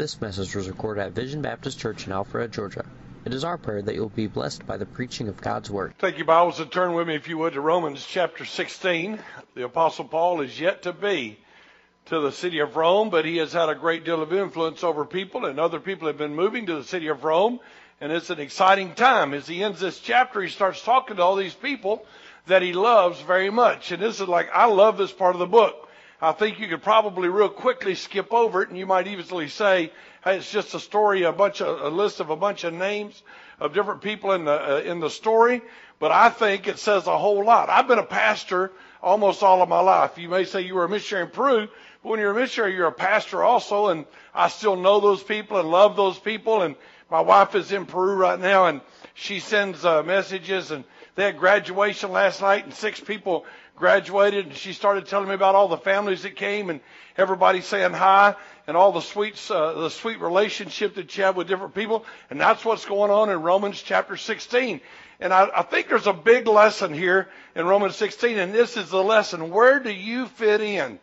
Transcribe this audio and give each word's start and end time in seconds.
This 0.00 0.18
message 0.18 0.56
was 0.56 0.66
recorded 0.66 1.02
at 1.02 1.12
Vision 1.12 1.42
Baptist 1.42 1.78
Church 1.78 2.06
in 2.06 2.12
Alpharetta, 2.14 2.50
Georgia. 2.50 2.86
It 3.26 3.34
is 3.34 3.44
our 3.44 3.58
prayer 3.58 3.82
that 3.82 3.94
you'll 3.94 4.08
be 4.08 4.28
blessed 4.28 4.66
by 4.66 4.78
the 4.78 4.86
preaching 4.86 5.28
of 5.28 5.38
God's 5.42 5.70
Word. 5.70 5.92
Take 5.98 6.16
your 6.16 6.24
Bibles 6.24 6.58
and 6.58 6.72
turn 6.72 6.94
with 6.94 7.06
me, 7.06 7.16
if 7.16 7.28
you 7.28 7.36
would, 7.36 7.52
to 7.52 7.60
Romans 7.60 8.06
chapter 8.08 8.46
16. 8.46 9.18
The 9.54 9.66
Apostle 9.66 10.06
Paul 10.06 10.40
is 10.40 10.58
yet 10.58 10.84
to 10.84 10.94
be 10.94 11.38
to 12.06 12.18
the 12.18 12.32
city 12.32 12.60
of 12.60 12.76
Rome, 12.76 13.10
but 13.10 13.26
he 13.26 13.36
has 13.36 13.52
had 13.52 13.68
a 13.68 13.74
great 13.74 14.06
deal 14.06 14.22
of 14.22 14.32
influence 14.32 14.82
over 14.82 15.04
people, 15.04 15.44
and 15.44 15.60
other 15.60 15.80
people 15.80 16.06
have 16.06 16.16
been 16.16 16.34
moving 16.34 16.64
to 16.64 16.76
the 16.76 16.84
city 16.84 17.08
of 17.08 17.22
Rome, 17.22 17.60
and 18.00 18.10
it's 18.10 18.30
an 18.30 18.40
exciting 18.40 18.94
time. 18.94 19.34
As 19.34 19.46
he 19.46 19.62
ends 19.62 19.80
this 19.80 20.00
chapter, 20.00 20.40
he 20.40 20.48
starts 20.48 20.82
talking 20.82 21.16
to 21.16 21.22
all 21.22 21.36
these 21.36 21.52
people 21.52 22.06
that 22.46 22.62
he 22.62 22.72
loves 22.72 23.20
very 23.20 23.50
much. 23.50 23.92
And 23.92 24.02
this 24.02 24.18
is 24.18 24.28
like, 24.28 24.48
I 24.54 24.64
love 24.64 24.96
this 24.96 25.12
part 25.12 25.34
of 25.34 25.40
the 25.40 25.46
book. 25.46 25.89
I 26.22 26.32
think 26.32 26.60
you 26.60 26.68
could 26.68 26.82
probably 26.82 27.28
real 27.28 27.48
quickly 27.48 27.94
skip 27.94 28.32
over 28.32 28.62
it, 28.62 28.68
and 28.68 28.76
you 28.78 28.86
might 28.86 29.06
easily 29.06 29.48
say, 29.48 29.90
hey, 30.22 30.36
it's 30.36 30.50
just 30.50 30.74
a 30.74 30.80
story, 30.80 31.22
a 31.22 31.32
bunch 31.32 31.62
of, 31.62 31.80
a 31.80 31.88
list 31.88 32.20
of 32.20 32.28
a 32.28 32.36
bunch 32.36 32.64
of 32.64 32.74
names 32.74 33.22
of 33.58 33.72
different 33.72 34.02
people 34.02 34.32
in 34.32 34.44
the, 34.44 34.76
uh, 34.76 34.80
in 34.80 35.00
the 35.00 35.08
story. 35.08 35.62
But 35.98 36.12
I 36.12 36.28
think 36.28 36.68
it 36.68 36.78
says 36.78 37.06
a 37.06 37.16
whole 37.16 37.44
lot. 37.44 37.70
I've 37.70 37.88
been 37.88 37.98
a 37.98 38.04
pastor 38.04 38.70
almost 39.02 39.42
all 39.42 39.62
of 39.62 39.68
my 39.68 39.80
life. 39.80 40.18
You 40.18 40.28
may 40.28 40.44
say 40.44 40.60
you 40.60 40.74
were 40.74 40.84
a 40.84 40.88
missionary 40.88 41.26
in 41.26 41.30
Peru, 41.30 41.68
but 42.02 42.08
when 42.08 42.20
you're 42.20 42.32
a 42.32 42.34
missionary, 42.34 42.74
you're 42.74 42.86
a 42.86 42.92
pastor 42.92 43.42
also, 43.42 43.88
and 43.88 44.04
I 44.34 44.48
still 44.48 44.76
know 44.76 45.00
those 45.00 45.22
people 45.22 45.58
and 45.58 45.70
love 45.70 45.96
those 45.96 46.18
people. 46.18 46.62
And 46.62 46.76
my 47.10 47.20
wife 47.20 47.54
is 47.54 47.72
in 47.72 47.86
Peru 47.86 48.14
right 48.14 48.38
now, 48.38 48.66
and 48.66 48.82
she 49.14 49.40
sends 49.40 49.84
uh, 49.84 50.02
messages, 50.02 50.70
and 50.70 50.84
they 51.20 51.26
had 51.26 51.36
graduation 51.36 52.12
last 52.12 52.40
night, 52.40 52.64
and 52.64 52.72
six 52.72 52.98
people 52.98 53.44
graduated, 53.76 54.46
and 54.46 54.56
she 54.56 54.72
started 54.72 55.06
telling 55.06 55.28
me 55.28 55.34
about 55.34 55.54
all 55.54 55.68
the 55.68 55.76
families 55.76 56.22
that 56.22 56.34
came, 56.34 56.70
and 56.70 56.80
everybody 57.18 57.60
saying 57.60 57.92
hi, 57.92 58.34
and 58.66 58.74
all 58.74 58.92
the 58.92 59.02
sweet, 59.02 59.38
uh, 59.50 59.82
the 59.82 59.90
sweet 59.90 60.18
relationship 60.18 60.94
that 60.94 61.14
you 61.18 61.24
have 61.24 61.36
with 61.36 61.46
different 61.46 61.74
people, 61.74 62.06
and 62.30 62.40
that's 62.40 62.64
what's 62.64 62.86
going 62.86 63.10
on 63.10 63.28
in 63.28 63.42
Romans 63.42 63.82
chapter 63.82 64.16
16. 64.16 64.80
And 65.20 65.34
I, 65.34 65.50
I 65.54 65.62
think 65.62 65.88
there's 65.88 66.06
a 66.06 66.14
big 66.14 66.46
lesson 66.46 66.94
here 66.94 67.28
in 67.54 67.66
Romans 67.66 67.96
16, 67.96 68.38
and 68.38 68.54
this 68.54 68.78
is 68.78 68.88
the 68.88 69.02
lesson. 69.02 69.50
Where 69.50 69.78
do 69.78 69.92
you 69.92 70.26
fit 70.26 70.62
in? 70.62 70.98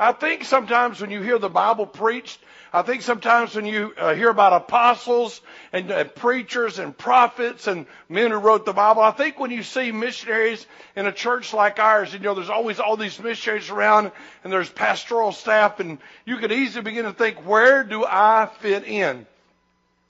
I 0.00 0.12
think 0.12 0.44
sometimes 0.44 0.98
when 1.02 1.10
you 1.10 1.20
hear 1.20 1.38
the 1.38 1.50
Bible 1.50 1.84
preached, 1.84 2.40
I 2.72 2.80
think 2.80 3.02
sometimes 3.02 3.54
when 3.54 3.66
you 3.66 3.92
uh, 3.98 4.14
hear 4.14 4.30
about 4.30 4.54
apostles 4.54 5.42
and 5.74 5.90
uh, 5.90 6.04
preachers 6.04 6.78
and 6.78 6.96
prophets 6.96 7.66
and 7.66 7.84
men 8.08 8.30
who 8.30 8.38
wrote 8.38 8.64
the 8.64 8.72
Bible, 8.72 9.02
I 9.02 9.10
think 9.10 9.38
when 9.38 9.50
you 9.50 9.62
see 9.62 9.92
missionaries 9.92 10.66
in 10.96 11.04
a 11.04 11.12
church 11.12 11.52
like 11.52 11.78
ours, 11.78 12.14
you 12.14 12.18
know, 12.18 12.34
there's 12.34 12.48
always 12.48 12.80
all 12.80 12.96
these 12.96 13.20
missionaries 13.20 13.68
around 13.68 14.10
and 14.42 14.50
there's 14.50 14.70
pastoral 14.70 15.32
staff 15.32 15.80
and 15.80 15.98
you 16.24 16.38
could 16.38 16.50
easily 16.50 16.82
begin 16.82 17.04
to 17.04 17.12
think, 17.12 17.46
where 17.46 17.84
do 17.84 18.02
I 18.02 18.48
fit 18.60 18.84
in? 18.84 19.26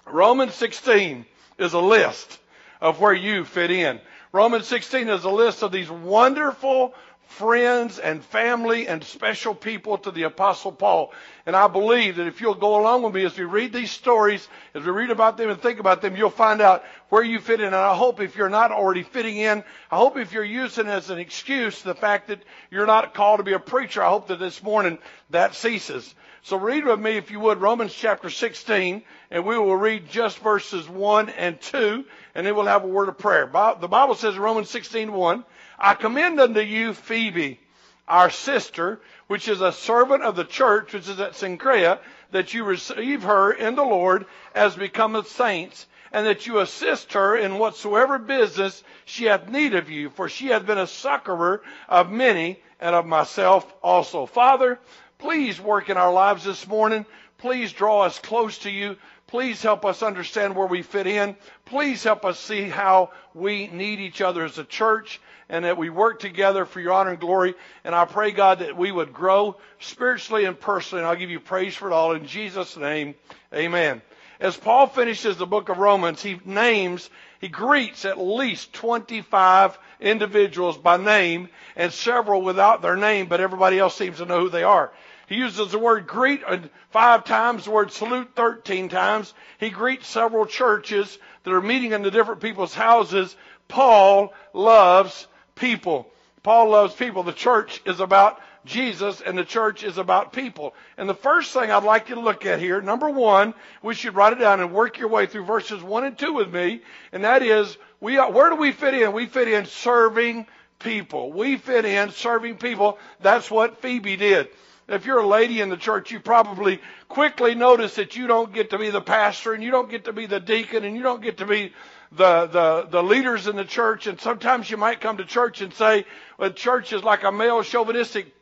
Romans 0.07 0.55
16 0.55 1.27
is 1.59 1.73
a 1.73 1.81
list 1.81 2.39
of 2.81 3.01
where 3.01 3.13
you 3.13 3.45
fit 3.45 3.73
in. 3.73 4.01
Romans 4.33 4.69
16 4.69 5.09
is 5.09 5.25
a 5.25 5.31
list 5.31 5.65
of 5.65 5.73
these 5.73 5.91
wonderful 5.91 6.95
friends 7.31 7.99
and 7.99 8.25
family 8.25 8.89
and 8.89 9.03
special 9.05 9.55
people 9.55 9.97
to 9.97 10.11
the 10.11 10.25
Apostle 10.25 10.73
Paul. 10.73 11.13
And 11.47 11.55
I 11.55 11.69
believe 11.69 12.17
that 12.17 12.27
if 12.27 12.41
you'll 12.41 12.55
go 12.55 12.81
along 12.81 13.03
with 13.03 13.15
me 13.15 13.25
as 13.25 13.39
we 13.39 13.45
read 13.45 13.73
these 13.73 13.93
stories, 13.93 14.47
as 14.75 14.85
we 14.85 14.91
read 14.91 15.11
about 15.11 15.37
them 15.37 15.49
and 15.49 15.61
think 15.61 15.79
about 15.79 16.03
them, 16.03 16.17
you'll 16.17 16.29
find 16.29 16.61
out 16.61 16.85
where 17.09 17.23
you 17.23 17.39
fit 17.39 17.61
in. 17.61 17.67
And 17.67 17.77
I 17.77 17.95
hope 17.95 18.21
if 18.21 18.37
you're 18.37 18.51
not 18.51 18.73
already 18.73 19.05
fitting 19.05 19.37
in, 19.37 19.65
I 19.91 19.97
hope 19.97 20.19
if 20.19 20.33
you're 20.33 20.45
using 20.45 20.89
as 20.89 21.09
an 21.09 21.19
excuse 21.19 21.81
the 21.83 21.95
fact 21.95 22.29
that 22.29 22.43
you're 22.71 22.87
not 22.87 23.15
called 23.15 23.39
to 23.39 23.45
be 23.45 23.53
a 23.53 23.61
preacher, 23.61 24.03
I 24.03 24.11
hope 24.11 24.27
that 24.27 24.41
this 24.41 24.63
morning 24.63 24.99
that 25.31 25.55
ceases. 25.55 26.15
So 26.43 26.57
read 26.57 26.85
with 26.85 26.99
me, 26.99 27.13
if 27.13 27.31
you 27.31 27.39
would, 27.41 27.61
Romans 27.61 27.95
chapter 27.95 28.29
16, 28.29 29.03
and 29.31 29.45
we 29.45 29.57
will 29.57 29.77
read 29.77 30.09
just 30.11 30.39
verses 30.39 30.89
1 30.89 31.29
and 31.31 31.61
2, 31.61 32.05
and 32.35 32.47
then 32.47 32.57
we'll 32.57 32.67
have 32.67 32.83
a 32.85 32.89
word 32.89 33.09
of 33.09 33.19
prayer. 33.19 33.47
The 33.47 33.89
Bible 33.89 34.15
says 34.15 34.35
in 34.35 34.41
Romans 34.41 34.71
16, 34.71 35.13
1, 35.13 35.45
I 35.81 35.95
commend 35.95 36.39
unto 36.39 36.61
you 36.61 36.93
Phoebe, 36.93 37.59
our 38.07 38.29
sister, 38.29 39.01
which 39.29 39.49
is 39.49 39.61
a 39.63 39.73
servant 39.73 40.23
of 40.23 40.37
the 40.37 40.45
church, 40.45 40.93
which 40.93 41.09
is 41.09 41.19
at 41.21 41.33
Cenchrea, 41.33 42.01
that 42.33 42.53
you 42.53 42.65
receive 42.65 43.23
her 43.23 43.53
in 43.53 43.77
the 43.77 43.85
Lord 43.85 44.27
as 44.55 44.77
becometh 44.77 45.29
saints, 45.29 45.87
and 46.13 46.27
that 46.27 46.47
you 46.47 46.59
assist 46.59 47.15
her 47.15 47.37
in 47.37 47.59
whatsoever 47.59 48.19
business 48.19 48.83
she 49.05 49.25
hath 49.25 49.49
need 49.49 49.75
of 49.75 49.89
you, 49.89 50.11
for 50.11 50.29
she 50.29 50.49
hath 50.49 50.67
been 50.67 50.79
a 50.79 50.87
succorer 50.87 51.63
of 51.89 52.11
many, 52.11 52.61
and 52.81 52.95
of 52.95 53.07
myself 53.07 53.73
also. 53.83 54.27
Father, 54.27 54.79
please 55.19 55.61
work 55.61 55.91
in 55.91 55.97
our 55.97 56.13
lives 56.13 56.45
this 56.45 56.67
morning. 56.67 57.07
Please 57.39 57.73
draw 57.73 58.03
us 58.03 58.19
close 58.19 58.59
to 58.59 58.71
you. 58.71 58.97
Please 59.31 59.63
help 59.63 59.85
us 59.85 60.03
understand 60.03 60.57
where 60.57 60.67
we 60.67 60.83
fit 60.83 61.07
in. 61.07 61.37
Please 61.65 62.03
help 62.03 62.25
us 62.25 62.37
see 62.37 62.63
how 62.63 63.11
we 63.33 63.69
need 63.69 64.01
each 64.01 64.21
other 64.21 64.45
as 64.45 64.59
a 64.59 64.65
church 64.65 65.21
and 65.49 65.65
that 65.65 65.79
we 65.79 65.89
work 65.89 66.19
together 66.19 66.65
for 66.65 66.81
your 66.81 66.93
honor 66.93 67.11
and 67.11 67.21
glory. 67.21 67.55
And 67.85 67.95
I 67.95 68.07
pray, 68.07 68.33
God, 68.33 68.59
that 68.59 68.77
we 68.77 68.91
would 68.91 69.13
grow 69.13 69.57
spiritually 69.79 70.47
and 70.47 70.59
personally. 70.59 71.03
And 71.03 71.09
I'll 71.09 71.17
give 71.17 71.31
you 71.31 71.39
praise 71.39 71.77
for 71.77 71.89
it 71.89 71.93
all 71.93 72.13
in 72.13 72.27
Jesus' 72.27 72.77
name. 72.77 73.15
Amen. 73.55 74.03
As 74.41 74.57
Paul 74.57 74.89
finishes 74.89 75.37
the 75.37 75.47
book 75.47 75.69
of 75.69 75.79
Romans, 75.79 76.21
he 76.23 76.41
names, 76.45 77.09
he 77.41 77.47
greets 77.47 78.05
at 78.05 78.19
least 78.19 78.73
25 78.73 79.79
individuals 80.01 80.77
by 80.77 80.97
name 80.97 81.51
and 81.77 81.93
several 81.93 82.43
without 82.43 82.83
their 82.83 82.97
name, 82.97 83.27
but 83.27 83.41
everybody 83.41 83.79
else 83.79 83.95
seems 83.95 84.17
to 84.17 84.25
know 84.25 84.41
who 84.41 84.49
they 84.49 84.65
are. 84.65 84.91
He 85.31 85.37
uses 85.37 85.71
the 85.71 85.79
word 85.79 86.09
greet 86.09 86.43
five 86.91 87.23
times, 87.23 87.65
the 87.65 87.71
word 87.71 87.93
salute 87.93 88.33
13 88.35 88.89
times. 88.89 89.33
He 89.59 89.71
greets 89.71 90.09
several 90.09 90.45
churches 90.45 91.17
that 91.45 91.55
are 91.55 91.63
meeting 91.63 91.93
in 91.93 92.03
the 92.03 92.11
different 92.11 92.41
people's 92.41 92.75
houses. 92.75 93.37
Paul 93.69 94.35
loves 94.53 95.29
people. 95.55 96.11
Paul 96.43 96.71
loves 96.71 96.95
people. 96.95 97.23
The 97.23 97.33
church 97.33 97.81
is 97.87 98.01
about 98.01 98.41
Jesus 98.65 99.21
and 99.21 99.39
the 99.39 99.45
church 99.45 99.85
is 99.85 99.99
about 99.99 100.33
people. 100.33 100.75
And 100.97 101.09
the 101.09 101.15
first 101.15 101.53
thing 101.53 101.71
I'd 101.71 101.85
like 101.85 102.09
you 102.09 102.17
to 102.17 102.21
look 102.21 102.45
at 102.45 102.59
here, 102.59 102.83
number 102.83 103.09
one, 103.09 103.55
we 103.85 103.95
should 103.95 104.17
write 104.17 104.33
it 104.33 104.41
down 104.41 104.59
and 104.59 104.73
work 104.73 104.99
your 104.99 105.09
way 105.09 105.27
through 105.27 105.45
verses 105.45 105.81
one 105.81 106.03
and 106.03 106.19
two 106.19 106.33
with 106.33 106.53
me, 106.53 106.83
and 107.13 107.23
that 107.23 107.45
is, 107.45 107.79
we 108.01 108.19
are, 108.19 108.33
where 108.33 108.51
do 108.51 108.57
we 108.57 108.73
fit 108.73 108.95
in? 108.95 109.13
We 109.13 109.27
fit 109.27 109.47
in 109.47 109.67
serving 109.67 110.49
people. 110.81 111.33
We 111.33 111.57
fit 111.57 111.85
in 111.85 112.11
serving 112.11 112.57
people. 112.57 112.99
That's 113.21 113.49
what 113.49 113.81
Phoebe 113.81 114.17
did. 114.17 114.49
If 114.91 115.07
you're 115.07 115.21
a 115.21 115.27
lady 115.27 115.61
in 115.61 115.69
the 115.69 115.77
church, 115.77 116.11
you 116.11 116.19
probably 116.19 116.81
quickly 117.09 117.55
notice 117.55 117.95
that 117.95 118.17
you 118.17 118.27
don't 118.27 118.53
get 118.53 118.71
to 118.71 118.79
be 118.79 118.91
the 118.91 119.01
pastor 119.01 119.55
and 119.55 119.63
you 119.63 119.71
don't 119.71 119.89
get 119.89 120.07
to 120.07 120.13
be 120.13 120.27
the 120.27 120.41
deacon 120.41 120.85
and 120.85 120.97
you 120.97 121.03
don't 121.05 121.23
get 121.23 121.39
to 121.39 121.47
be 121.47 121.73
the, 122.11 122.47
the, 122.47 122.89
the 122.91 123.03
leaders 123.03 123.47
in 123.47 123.55
the 123.55 123.65
church. 123.65 124.09
And 124.09 124.21
sometimes 124.21 124.69
you 124.69 124.77
might 124.77 125.01
come 125.01 125.19
to 125.19 125.25
church 125.25 125.61
and 125.61 125.73
say, 125.73 126.05
well, 126.39 126.51
church 126.51 126.93
is 126.93 127.05
like 127.05 127.23
a 127.23 127.31
male 127.31 127.63
chauvinistic 127.63 128.35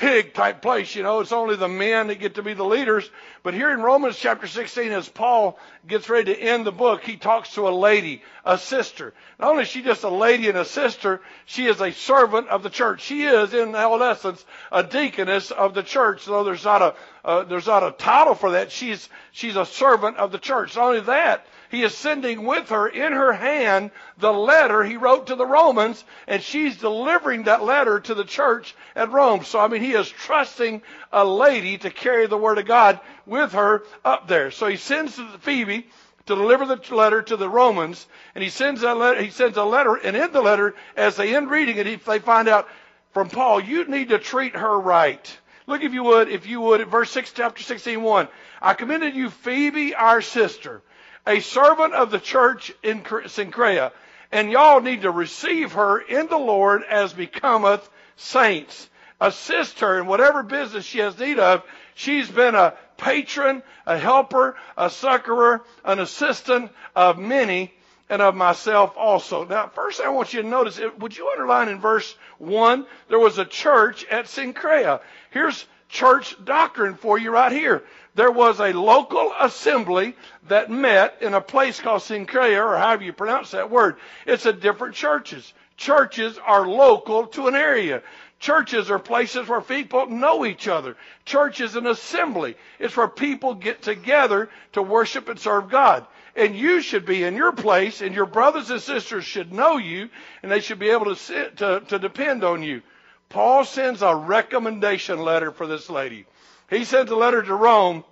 pig 0.00 0.32
type 0.32 0.62
place. 0.62 0.94
You 0.96 1.02
know, 1.02 1.20
it's 1.20 1.30
only 1.30 1.56
the 1.56 1.68
men 1.68 2.06
that 2.06 2.18
get 2.18 2.36
to 2.36 2.42
be 2.42 2.54
the 2.54 2.64
leaders. 2.64 3.08
But 3.42 3.52
here 3.52 3.70
in 3.70 3.82
Romans 3.82 4.16
chapter 4.16 4.46
16, 4.46 4.90
as 4.92 5.10
Paul 5.10 5.58
gets 5.86 6.08
ready 6.08 6.34
to 6.34 6.40
end 6.40 6.64
the 6.64 6.72
book, 6.72 7.04
he 7.04 7.18
talks 7.18 7.52
to 7.54 7.68
a 7.68 7.70
lady, 7.70 8.22
a 8.42 8.56
sister. 8.56 9.12
Not 9.38 9.50
only 9.50 9.64
is 9.64 9.68
she 9.68 9.82
just 9.82 10.02
a 10.02 10.08
lady 10.08 10.48
and 10.48 10.56
a 10.56 10.64
sister, 10.64 11.20
she 11.44 11.66
is 11.66 11.82
a 11.82 11.92
servant 11.92 12.48
of 12.48 12.62
the 12.62 12.70
church. 12.70 13.02
She 13.02 13.24
is, 13.24 13.52
in 13.52 13.74
all 13.74 14.02
essence, 14.02 14.42
a 14.72 14.82
deaconess 14.82 15.50
of 15.50 15.74
the 15.74 15.82
church. 15.82 16.24
Though 16.24 16.44
there's 16.44 16.64
not 16.64 16.80
a 16.80 16.94
uh, 17.22 17.44
there's 17.44 17.66
not 17.66 17.82
a 17.82 17.92
title 17.92 18.34
for 18.34 18.52
that. 18.52 18.72
She's 18.72 19.06
she's 19.32 19.56
a 19.56 19.66
servant 19.66 20.16
of 20.16 20.32
the 20.32 20.38
church. 20.38 20.76
Not 20.76 20.86
only 20.86 21.00
that, 21.00 21.46
he 21.70 21.82
is 21.84 21.94
sending 21.94 22.44
with 22.44 22.68
her 22.70 22.88
in 22.88 23.12
her 23.12 23.32
hand 23.32 23.92
the 24.18 24.32
letter 24.32 24.82
he 24.82 24.96
wrote 24.96 25.28
to 25.28 25.36
the 25.36 25.46
Romans, 25.46 26.04
and 26.26 26.42
she's 26.42 26.76
delivering 26.76 27.44
that 27.44 27.62
letter 27.62 28.00
to 28.00 28.14
the 28.14 28.24
church 28.24 28.74
at 28.96 29.12
Rome. 29.12 29.44
So, 29.44 29.60
I 29.60 29.68
mean, 29.68 29.82
he 29.82 29.92
is 29.92 30.08
trusting 30.08 30.82
a 31.12 31.24
lady 31.24 31.78
to 31.78 31.90
carry 31.90 32.26
the 32.26 32.36
word 32.36 32.58
of 32.58 32.66
God 32.66 32.98
with 33.24 33.52
her 33.52 33.84
up 34.04 34.26
there. 34.26 34.50
So 34.50 34.66
he 34.66 34.76
sends 34.76 35.20
Phoebe 35.40 35.86
to 36.26 36.34
deliver 36.34 36.66
the 36.66 36.94
letter 36.94 37.22
to 37.22 37.36
the 37.36 37.48
Romans, 37.48 38.06
and 38.34 38.42
he 38.42 38.50
sends 38.50 38.82
a 38.82 38.92
letter, 38.94 39.22
he 39.22 39.30
sends 39.30 39.56
a 39.56 39.64
letter, 39.64 39.94
and 39.94 40.16
in 40.16 40.32
the 40.32 40.42
letter, 40.42 40.74
as 40.96 41.16
they 41.16 41.36
end 41.36 41.50
reading 41.50 41.76
it, 41.76 41.86
if 41.86 42.04
they 42.04 42.18
find 42.18 42.48
out 42.48 42.68
from 43.12 43.28
Paul, 43.28 43.60
you 43.60 43.84
need 43.84 44.08
to 44.08 44.18
treat 44.18 44.56
her 44.56 44.78
right. 44.78 45.38
Look, 45.66 45.84
if 45.84 45.92
you 45.92 46.02
would, 46.02 46.28
if 46.28 46.46
you 46.46 46.60
would, 46.60 46.80
at 46.80 46.88
verse 46.88 47.10
6, 47.12 47.32
chapter 47.32 47.62
16, 47.62 48.02
1. 48.02 48.28
I 48.60 48.74
commended 48.74 49.14
you 49.14 49.30
Phoebe, 49.30 49.94
our 49.94 50.20
sister, 50.20 50.82
a 51.26 51.40
servant 51.40 51.94
of 51.94 52.10
the 52.10 52.20
church 52.20 52.72
in 52.82 53.02
Cenchrea, 53.02 53.92
and 54.32 54.50
y'all 54.50 54.80
need 54.80 55.02
to 55.02 55.10
receive 55.10 55.72
her 55.72 55.98
in 55.98 56.28
the 56.28 56.38
Lord 56.38 56.82
as 56.88 57.12
becometh 57.12 57.88
saints. 58.16 58.88
Assist 59.20 59.80
her 59.80 59.98
in 59.98 60.06
whatever 60.06 60.42
business 60.42 60.84
she 60.84 61.00
has 61.00 61.18
need 61.18 61.38
of. 61.38 61.62
She's 61.94 62.28
been 62.28 62.54
a 62.54 62.74
patron, 62.96 63.62
a 63.86 63.98
helper, 63.98 64.56
a 64.76 64.88
succorer, 64.88 65.62
an 65.84 65.98
assistant 65.98 66.70
of 66.96 67.18
many, 67.18 67.72
and 68.08 68.20
of 68.20 68.34
myself 68.34 68.94
also. 68.96 69.44
Now, 69.44 69.68
first 69.68 70.00
I 70.00 70.08
want 70.08 70.32
you 70.32 70.42
to 70.42 70.48
notice, 70.48 70.80
would 70.98 71.16
you 71.16 71.28
underline 71.30 71.68
in 71.68 71.80
verse 71.80 72.14
1, 72.38 72.84
there 73.08 73.18
was 73.18 73.38
a 73.38 73.44
church 73.44 74.04
at 74.06 74.26
Cenchrea. 74.26 75.00
Here's 75.30 75.64
church 75.90 76.36
doctrine 76.44 76.94
for 76.94 77.18
you 77.18 77.30
right 77.30 77.52
here. 77.52 77.82
There 78.14 78.30
was 78.30 78.60
a 78.60 78.72
local 78.72 79.32
assembly 79.38 80.16
that 80.48 80.70
met 80.70 81.18
in 81.20 81.34
a 81.34 81.40
place 81.40 81.80
called 81.80 82.02
Cenchrea, 82.02 82.64
or 82.64 82.76
however 82.76 83.04
you 83.04 83.12
pronounce 83.12 83.50
that 83.52 83.70
word. 83.70 83.96
It's 84.26 84.46
a 84.46 84.52
different 84.52 84.94
churches. 84.94 85.52
Churches 85.76 86.38
are 86.44 86.66
local 86.66 87.26
to 87.28 87.48
an 87.48 87.54
area. 87.54 88.02
Churches 88.38 88.90
are 88.90 88.98
places 88.98 89.48
where 89.48 89.60
people 89.60 90.06
know 90.06 90.44
each 90.46 90.66
other. 90.66 90.96
Church 91.24 91.60
is 91.60 91.76
an 91.76 91.86
assembly. 91.86 92.56
It's 92.78 92.96
where 92.96 93.08
people 93.08 93.54
get 93.54 93.82
together 93.82 94.48
to 94.72 94.82
worship 94.82 95.28
and 95.28 95.38
serve 95.38 95.68
God. 95.68 96.06
And 96.36 96.56
you 96.56 96.80
should 96.80 97.04
be 97.04 97.22
in 97.24 97.34
your 97.36 97.52
place, 97.52 98.00
and 98.00 98.14
your 98.14 98.26
brothers 98.26 98.70
and 98.70 98.80
sisters 98.80 99.24
should 99.24 99.52
know 99.52 99.76
you, 99.76 100.08
and 100.42 100.50
they 100.50 100.60
should 100.60 100.78
be 100.78 100.90
able 100.90 101.06
to, 101.06 101.16
sit, 101.16 101.58
to, 101.58 101.80
to 101.88 101.98
depend 101.98 102.44
on 102.44 102.62
you. 102.62 102.82
Paul 103.30 103.64
sends 103.64 104.02
a 104.02 104.14
recommendation 104.14 105.20
letter 105.20 105.52
for 105.52 105.66
this 105.66 105.88
lady. 105.88 106.26
He 106.68 106.84
sends 106.84 107.10
a 107.10 107.16
letter 107.16 107.42
to 107.42 107.54
Rome, 107.54 108.04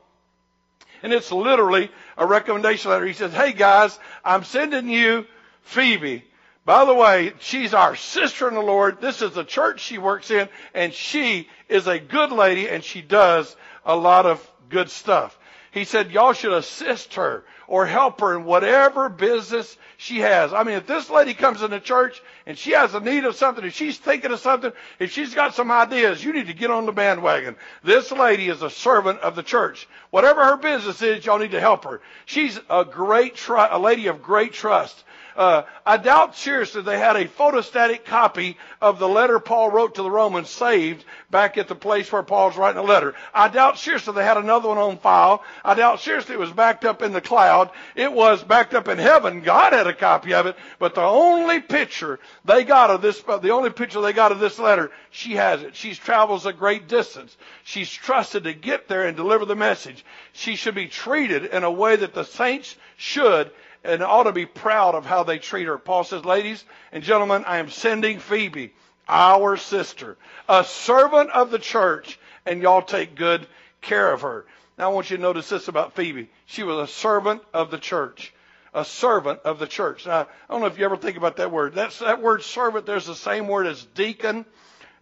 and 1.02 1.12
it's 1.12 1.30
literally 1.30 1.90
a 2.16 2.24
recommendation 2.24 2.90
letter. 2.90 3.04
He 3.04 3.12
says, 3.12 3.32
Hey 3.34 3.52
guys, 3.52 3.98
I'm 4.24 4.44
sending 4.44 4.88
you 4.88 5.26
Phoebe. 5.62 6.24
By 6.64 6.84
the 6.84 6.94
way, 6.94 7.32
she's 7.40 7.74
our 7.74 7.96
sister 7.96 8.48
in 8.48 8.54
the 8.54 8.60
Lord. 8.60 9.00
This 9.00 9.20
is 9.20 9.32
the 9.32 9.44
church 9.44 9.80
she 9.80 9.98
works 9.98 10.30
in, 10.30 10.48
and 10.72 10.92
she 10.92 11.48
is 11.68 11.86
a 11.86 11.98
good 11.98 12.30
lady, 12.30 12.68
and 12.68 12.84
she 12.84 13.02
does 13.02 13.56
a 13.84 13.96
lot 13.96 14.26
of 14.26 14.46
good 14.68 14.90
stuff. 14.90 15.36
He 15.70 15.84
said, 15.84 16.12
y'all 16.12 16.32
should 16.32 16.52
assist 16.52 17.14
her 17.14 17.44
or 17.68 17.86
help 17.86 18.20
her 18.20 18.34
in 18.34 18.44
whatever 18.44 19.08
business 19.10 19.76
she 19.98 20.20
has. 20.20 20.52
I 20.52 20.64
mean, 20.64 20.76
if 20.76 20.86
this 20.86 21.10
lady 21.10 21.34
comes 21.34 21.62
into 21.62 21.78
church 21.80 22.20
and 22.46 22.56
she 22.56 22.72
has 22.72 22.94
a 22.94 23.00
need 23.00 23.24
of 23.24 23.36
something, 23.36 23.64
if 23.64 23.74
she's 23.74 23.98
thinking 23.98 24.32
of 24.32 24.40
something, 24.40 24.72
if 24.98 25.12
she's 25.12 25.34
got 25.34 25.54
some 25.54 25.70
ideas, 25.70 26.24
you 26.24 26.32
need 26.32 26.46
to 26.46 26.54
get 26.54 26.70
on 26.70 26.86
the 26.86 26.92
bandwagon. 26.92 27.56
This 27.84 28.10
lady 28.10 28.48
is 28.48 28.62
a 28.62 28.70
servant 28.70 29.20
of 29.20 29.36
the 29.36 29.42
church. 29.42 29.86
Whatever 30.10 30.44
her 30.44 30.56
business 30.56 31.02
is, 31.02 31.24
y'all 31.26 31.38
need 31.38 31.50
to 31.50 31.60
help 31.60 31.84
her. 31.84 32.00
She's 32.24 32.58
a 32.70 32.84
great, 32.84 33.34
tr- 33.34 33.56
a 33.56 33.78
lady 33.78 34.06
of 34.06 34.22
great 34.22 34.54
trust. 34.54 35.04
Uh, 35.38 35.62
I 35.86 35.98
doubt 35.98 36.34
seriously 36.34 36.82
they 36.82 36.98
had 36.98 37.14
a 37.14 37.26
photostatic 37.26 38.04
copy 38.04 38.56
of 38.80 38.98
the 38.98 39.08
letter 39.08 39.38
Paul 39.38 39.70
wrote 39.70 39.94
to 39.94 40.02
the 40.02 40.10
Romans 40.10 40.50
saved 40.50 41.04
back 41.30 41.56
at 41.56 41.68
the 41.68 41.76
place 41.76 42.10
where 42.10 42.24
Paul's 42.24 42.56
writing 42.56 42.80
a 42.80 42.82
letter. 42.82 43.14
I 43.32 43.46
doubt 43.46 43.78
seriously 43.78 44.14
they 44.14 44.24
had 44.24 44.36
another 44.36 44.68
one 44.68 44.78
on 44.78 44.98
file. 44.98 45.44
I 45.64 45.74
doubt 45.74 46.00
seriously 46.00 46.34
it 46.34 46.40
was 46.40 46.50
backed 46.50 46.84
up 46.84 47.02
in 47.02 47.12
the 47.12 47.20
cloud. 47.20 47.57
It 47.94 48.12
was 48.12 48.42
backed 48.42 48.74
up 48.74 48.88
in 48.88 48.98
heaven. 48.98 49.40
God 49.42 49.72
had 49.72 49.86
a 49.86 49.94
copy 49.94 50.34
of 50.34 50.46
it, 50.46 50.56
but 50.78 50.94
the 50.94 51.02
only 51.02 51.60
picture 51.60 52.18
they 52.44 52.64
got 52.64 52.90
of 52.90 53.02
this, 53.02 53.20
the 53.20 53.50
only 53.50 53.70
picture 53.70 54.00
they 54.00 54.12
got 54.12 54.32
of 54.32 54.40
this 54.40 54.58
letter, 54.58 54.90
she 55.10 55.34
has 55.34 55.62
it. 55.62 55.76
She 55.76 55.94
travels 55.94 56.46
a 56.46 56.52
great 56.52 56.88
distance. 56.88 57.36
She's 57.64 57.90
trusted 57.90 58.44
to 58.44 58.52
get 58.52 58.88
there 58.88 59.06
and 59.06 59.16
deliver 59.16 59.44
the 59.44 59.56
message. 59.56 60.04
She 60.32 60.56
should 60.56 60.74
be 60.74 60.88
treated 60.88 61.46
in 61.46 61.64
a 61.64 61.70
way 61.70 61.96
that 61.96 62.14
the 62.14 62.24
saints 62.24 62.76
should 62.96 63.50
and 63.84 64.02
ought 64.02 64.24
to 64.24 64.32
be 64.32 64.46
proud 64.46 64.94
of 64.94 65.06
how 65.06 65.22
they 65.22 65.38
treat 65.38 65.66
her. 65.66 65.78
Paul 65.78 66.04
says, 66.04 66.24
ladies 66.24 66.64
and 66.92 67.02
gentlemen, 67.02 67.44
I 67.46 67.58
am 67.58 67.70
sending 67.70 68.18
Phoebe, 68.18 68.74
our 69.08 69.56
sister, 69.56 70.16
a 70.48 70.64
servant 70.64 71.30
of 71.30 71.50
the 71.50 71.58
church, 71.58 72.18
and 72.44 72.60
y'all 72.62 72.82
take 72.82 73.14
good 73.14 73.46
care 73.80 74.12
of 74.12 74.22
her. 74.22 74.44
Now 74.78 74.90
I 74.90 74.94
want 74.94 75.10
you 75.10 75.16
to 75.16 75.22
notice 75.22 75.48
this 75.48 75.68
about 75.68 75.96
Phoebe. 75.96 76.30
She 76.46 76.62
was 76.62 76.78
a 76.88 76.92
servant 76.92 77.42
of 77.52 77.70
the 77.70 77.78
church. 77.78 78.32
A 78.72 78.84
servant 78.84 79.40
of 79.44 79.58
the 79.58 79.66
church. 79.66 80.06
Now, 80.06 80.20
I 80.20 80.26
don't 80.52 80.60
know 80.60 80.66
if 80.66 80.78
you 80.78 80.84
ever 80.84 80.96
think 80.96 81.16
about 81.16 81.36
that 81.38 81.50
word. 81.50 81.74
That's, 81.74 81.98
that 81.98 82.22
word 82.22 82.42
servant, 82.42 82.86
there's 82.86 83.06
the 83.06 83.14
same 83.14 83.48
word 83.48 83.66
as 83.66 83.84
deacon. 83.94 84.44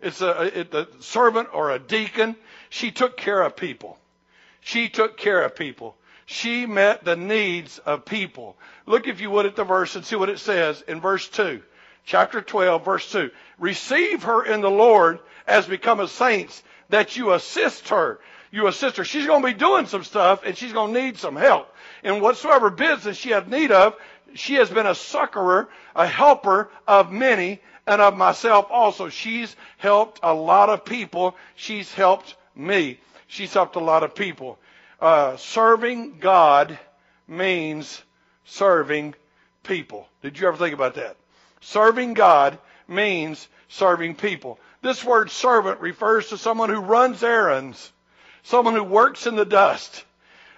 It's 0.01 0.23
a, 0.23 0.61
it, 0.61 0.75
a 0.75 0.89
servant 1.01 1.49
or 1.53 1.73
a 1.73 1.79
deacon. 1.79 2.37
She 2.71 2.91
took 2.91 3.17
care 3.17 3.43
of 3.43 3.57
people. 3.57 3.99
She 4.61 4.89
took 4.89 5.19
care 5.19 5.43
of 5.43 5.55
people. 5.55 5.97
She 6.25 6.65
met 6.65 7.05
the 7.05 7.17
needs 7.17 7.79
of 7.79 8.05
people. 8.05 8.57
Look, 8.87 9.07
if 9.07 9.21
you 9.21 9.31
would, 9.31 9.47
at 9.47 9.57
the 9.57 9.65
verse 9.65 9.95
and 9.95 10.05
see 10.05 10.17
what 10.17 10.29
it 10.31 10.39
says 10.39 10.83
in 10.89 11.01
verse 11.01 11.29
2. 11.29 11.63
Chapter 12.05 12.41
12, 12.41 12.85
verse 12.85 13.13
2. 13.13 13.31
Receive 13.59 14.23
her 14.23 14.45
in 14.45 14.61
the 14.61 14.71
Lord 14.71 15.19
as 15.47 15.67
become 15.67 16.01
a 16.01 16.09
saints, 16.09 16.63
that 16.89 17.17
you 17.17 17.33
assist 17.33 17.91
her. 17.91 18.21
You 18.51 18.67
a 18.67 18.73
sister. 18.73 19.05
She's 19.05 19.27
going 19.27 19.43
to 19.43 19.49
be 19.49 19.55
doing 19.55 19.87
some 19.87 20.05
stuff, 20.05 20.43
and 20.45 20.57
she's 20.57 20.73
going 20.73 20.95
to 20.95 21.01
need 21.01 21.19
some 21.19 21.37
help. 21.37 21.75
In 22.03 22.21
whatsoever 22.21 22.71
business 22.71 23.17
she 23.17 23.31
has 23.31 23.47
need 23.47 23.73
of, 23.73 23.95
she 24.35 24.55
has 24.55 24.71
been 24.71 24.87
a 24.87 24.95
succorer, 24.95 25.69
a 25.95 26.07
helper 26.07 26.71
of 26.87 27.11
many, 27.11 27.61
and 27.87 28.01
of 28.01 28.17
myself 28.17 28.67
also. 28.71 29.09
She's 29.09 29.55
helped 29.79 30.21
a 30.23 30.35
lot 30.35 30.69
of 30.69 30.85
people. 30.85 31.37
She's 31.55 31.93
helped 31.93 32.37
me. 32.55 33.01
She's 33.27 33.53
helped 33.53 33.77
a 33.77 33.81
lot 33.81 34.03
of 34.03 34.15
people 34.15 34.59
uh, 35.01 35.37
serving 35.37 36.19
God 36.19 36.79
means 37.29 38.03
serving 38.45 39.15
people. 39.63 40.09
Did 40.23 40.39
you 40.39 40.49
ever 40.49 40.57
think 40.57 40.75
about 40.75 40.95
that? 40.95 41.17
Serving 41.61 42.15
God 42.15 42.59
means 42.89 43.49
serving 43.69 44.15
people. 44.15 44.59
This 44.83 45.05
word 45.05 45.31
servant 45.31 45.81
refers 45.81 46.29
to 46.29 46.39
someone 46.39 46.71
who 46.71 46.81
runs 46.81 47.23
errands, 47.23 47.93
someone 48.47 48.75
who 48.75 48.85
works 48.85 49.27
in 49.27 49.37
the 49.37 49.45
dust. 49.45 50.05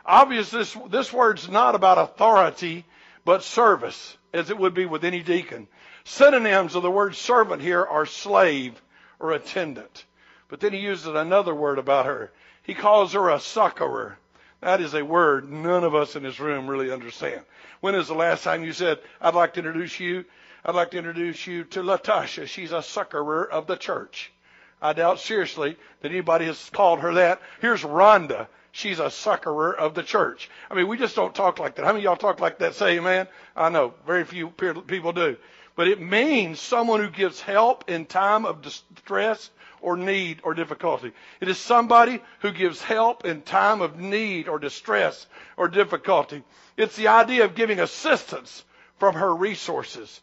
Obviously, 0.05 0.61
this, 0.61 0.76
this 0.90 1.12
word's 1.12 1.49
not 1.49 1.75
about 1.75 1.99
authority, 1.99 2.85
but 3.25 3.43
service, 3.43 4.17
as 4.32 4.50
it 4.50 4.58
would 4.58 4.75
be 4.75 4.87
with 4.87 5.05
any 5.05 5.23
deacon. 5.23 5.67
Synonyms 6.05 6.75
of 6.75 6.82
the 6.82 6.90
word 6.90 7.14
servant 7.14 7.62
here 7.62 7.85
are 7.85 8.06
slave 8.06 8.81
or 9.19 9.32
attendant. 9.32 10.05
But 10.49 10.61
then 10.61 10.73
he 10.73 10.81
uses 10.81 11.06
another 11.06 11.55
word 11.55 11.79
about 11.79 12.06
her. 12.06 12.31
He 12.62 12.75
calls 12.75 13.14
her 13.14 13.31
a 13.31 13.40
succorer. 13.40 14.19
That 14.61 14.81
is 14.81 14.94
a 14.94 15.05
word 15.05 15.50
none 15.50 15.85
of 15.85 15.94
us 15.94 16.17
in 16.17 16.23
this 16.23 16.40
room 16.40 16.69
really 16.69 16.90
understand. 16.90 17.43
When 17.81 17.94
is 17.94 18.08
the 18.08 18.14
last 18.14 18.44
time 18.44 18.64
you 18.64 18.73
said, 18.73 18.99
I'd 19.20 19.35
like 19.35 19.55
to 19.55 19.61
introduce 19.61 19.99
you? 20.00 20.25
I'd 20.64 20.75
like 20.75 20.90
to 20.90 20.99
introduce 20.99 21.46
you 21.46 21.64
to 21.64 21.82
Latasha. 21.82 22.46
She's 22.46 22.73
a 22.73 22.82
succorer 22.82 23.49
of 23.50 23.67
the 23.67 23.76
church. 23.76 24.32
I 24.81 24.93
doubt 24.93 25.21
seriously 25.21 25.77
that 26.01 26.13
anybody 26.13 26.47
has 26.47 26.71
called 26.71 27.01
her 27.01 27.15
that. 27.15 27.41
Here's 27.61 27.83
Rhonda. 27.83 28.47
She's 28.71 29.01
a 29.01 29.11
succorer 29.11 29.75
of 29.75 29.95
the 29.95 30.03
church. 30.03 30.51
I 30.71 30.75
mean, 30.75 30.87
we 30.87 30.99
just 30.99 31.17
don't 31.17 31.35
talk 31.35 31.59
like 31.59 31.75
that. 31.75 31.85
How 31.85 31.93
many 31.93 32.01
of 32.01 32.05
y'all 32.05 32.17
talk 32.17 32.41
like 32.41 32.59
that? 32.59 32.75
Say 32.75 32.99
amen. 32.99 33.27
I 33.57 33.71
know. 33.71 33.95
Very 34.07 34.25
few 34.25 34.51
people 34.51 35.13
do. 35.13 35.37
But 35.75 35.89
it 35.89 36.01
means 36.01 36.61
someone 36.61 37.01
who 37.01 37.11
gives 37.11 37.41
help 37.41 37.89
in 37.89 38.05
time 38.05 38.45
of 38.45 38.63
distress 38.63 39.51
or 39.81 39.97
need 39.97 40.41
or 40.43 40.55
difficulty. 40.55 41.13
It 41.41 41.49
is 41.49 41.59
somebody 41.59 42.21
who 42.41 42.53
gives 42.53 42.83
help 42.83 43.25
in 43.25 43.43
time 43.43 43.81
of 43.81 43.99
need 43.99 44.49
or 44.49 44.59
distress 44.59 45.27
or 45.57 45.69
difficulty. 45.69 46.43
It's 46.77 46.97
the 46.97 47.09
idea 47.09 47.45
of 47.45 47.55
giving 47.55 47.81
assistance 47.81 48.64
from 48.99 49.14
her 49.14 49.35
resources. 49.35 50.21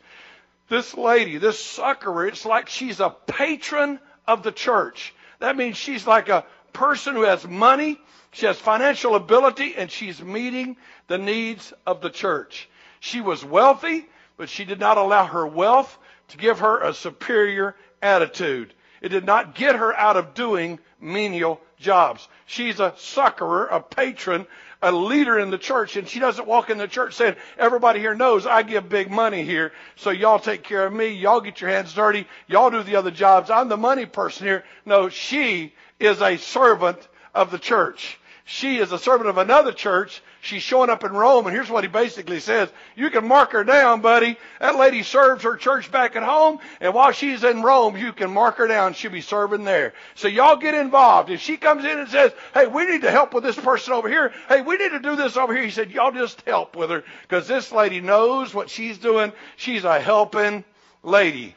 This 0.68 0.96
lady, 0.96 1.38
this 1.38 1.60
succorer, 1.64 2.28
it's 2.28 2.46
like 2.46 2.70
she's 2.70 3.00
a 3.00 3.16
patron 3.28 4.00
of 4.28 4.44
the 4.44 4.52
church. 4.52 5.14
That 5.40 5.58
means 5.58 5.78
she's 5.78 6.08
like 6.08 6.30
a 6.30 6.46
person 6.74 7.16
who 7.16 7.24
has 7.24 7.48
money, 7.48 8.00
she 8.32 8.46
has 8.46 8.58
financial 8.58 9.16
ability, 9.16 9.76
and 9.76 9.90
she's 9.90 10.22
meeting 10.22 10.78
the 11.08 11.18
needs 11.18 11.74
of 11.86 12.02
the 12.02 12.10
church. 12.10 12.70
She 13.00 13.22
was 13.22 13.46
wealthy, 13.46 14.08
but 14.38 14.50
she 14.50 14.66
did 14.66 14.80
not 14.80 14.98
allow 14.98 15.26
her 15.26 15.48
wealth 15.48 15.98
to 16.30 16.38
give 16.38 16.60
her 16.60 16.82
a 16.82 16.94
superior 16.94 17.76
attitude. 18.02 18.74
It 19.02 19.10
did 19.10 19.26
not 19.26 19.56
get 19.56 19.76
her 19.76 19.96
out 19.96 20.18
of 20.18 20.34
doing 20.34 20.80
menial 21.00 21.62
jobs. 21.78 22.28
She's 22.46 22.80
a 22.80 22.94
succorer, 22.98 23.68
a 23.68 23.80
patron, 23.80 24.48
a 24.86 24.92
leader 24.92 25.40
in 25.40 25.50
the 25.50 25.58
church, 25.58 25.98
and 25.98 26.08
she 26.08 26.20
doesn't 26.20 26.48
walk 26.48 26.70
in 26.70 26.78
the 26.78 26.88
church 26.88 27.16
saying, 27.16 27.36
everybody 27.58 28.00
here 28.00 28.14
knows 28.14 28.46
I 28.46 28.62
give 28.62 28.88
big 28.88 29.10
money 29.10 29.44
here, 29.44 29.72
so 29.96 30.12
y'all 30.12 30.38
take 30.38 30.62
care 30.62 30.86
of 30.86 30.94
me, 30.94 31.08
y'all 31.08 31.42
get 31.42 31.60
your 31.60 31.72
hands 31.72 31.94
dirty, 31.94 32.28
y'all 32.48 32.70
do 32.70 32.84
the 32.84 32.96
other 32.96 33.10
jobs, 33.10 33.50
I'm 33.50 33.68
the 33.68 33.78
money 33.78 34.06
person 34.06 34.46
here. 34.46 34.64
No, 34.86 35.10
she 35.10 35.74
is 36.00 36.22
a 36.22 36.38
servant 36.38 37.00
of 37.34 37.50
the 37.50 37.58
church. 37.58 38.20
She 38.48 38.78
is 38.78 38.92
a 38.92 39.00
servant 39.00 39.28
of 39.28 39.40
another 39.40 39.72
church. 39.72 40.22
She's 40.40 40.62
showing 40.62 40.92
up 40.92 41.04
in 41.04 41.14
Rome, 41.14 41.48
and 41.48 41.56
here's 41.56 41.72
what 41.72 41.84
he 41.84 41.88
basically 41.88 42.40
says. 42.40 42.70
You 42.96 43.10
can 43.10 43.28
mark 43.28 43.54
her 43.54 43.64
down, 43.64 44.02
buddy. 44.02 44.38
That 44.60 44.78
lady 44.78 45.02
serves 45.02 45.44
her 45.44 45.58
church 45.58 45.92
back 45.92 46.16
at 46.16 46.22
home, 46.22 46.60
and 46.80 46.94
while 46.94 47.12
she's 47.12 47.44
in 47.44 47.64
Rome, 47.64 47.98
you 47.98 48.14
can 48.14 48.32
mark 48.32 48.58
her 48.58 48.68
down. 48.68 48.94
She'll 48.94 49.10
be 49.10 49.22
serving 49.22 49.64
there. 49.64 49.96
So 50.14 50.28
y'all 50.28 50.58
get 50.58 50.76
involved. 50.76 51.32
If 51.32 51.42
she 51.42 51.58
comes 51.58 51.86
in 51.86 51.98
and 51.98 52.08
says, 52.08 52.34
hey, 52.54 52.68
we 52.68 52.86
need 52.86 53.02
to 53.02 53.10
help 53.10 53.34
with 53.34 53.44
this 53.44 53.56
person 53.56 53.94
over 53.94 54.08
here. 54.08 54.32
Hey, 54.48 54.62
we 54.62 54.78
need 54.78 54.92
to 54.92 55.00
do 55.00 55.16
this 55.16 55.38
over 55.38 55.52
here. 55.52 55.64
He 55.64 55.72
said, 55.72 55.90
y'all 55.90 56.12
just 56.12 56.42
help 56.42 56.76
with 56.76 56.92
her, 56.92 57.04
because 57.24 57.48
this 57.48 57.72
lady 57.72 58.00
knows 58.00 58.54
what 58.54 58.70
she's 58.70 59.00
doing. 59.00 59.34
She's 59.56 59.86
a 59.86 60.00
helping 60.00 60.64
lady. 61.02 61.56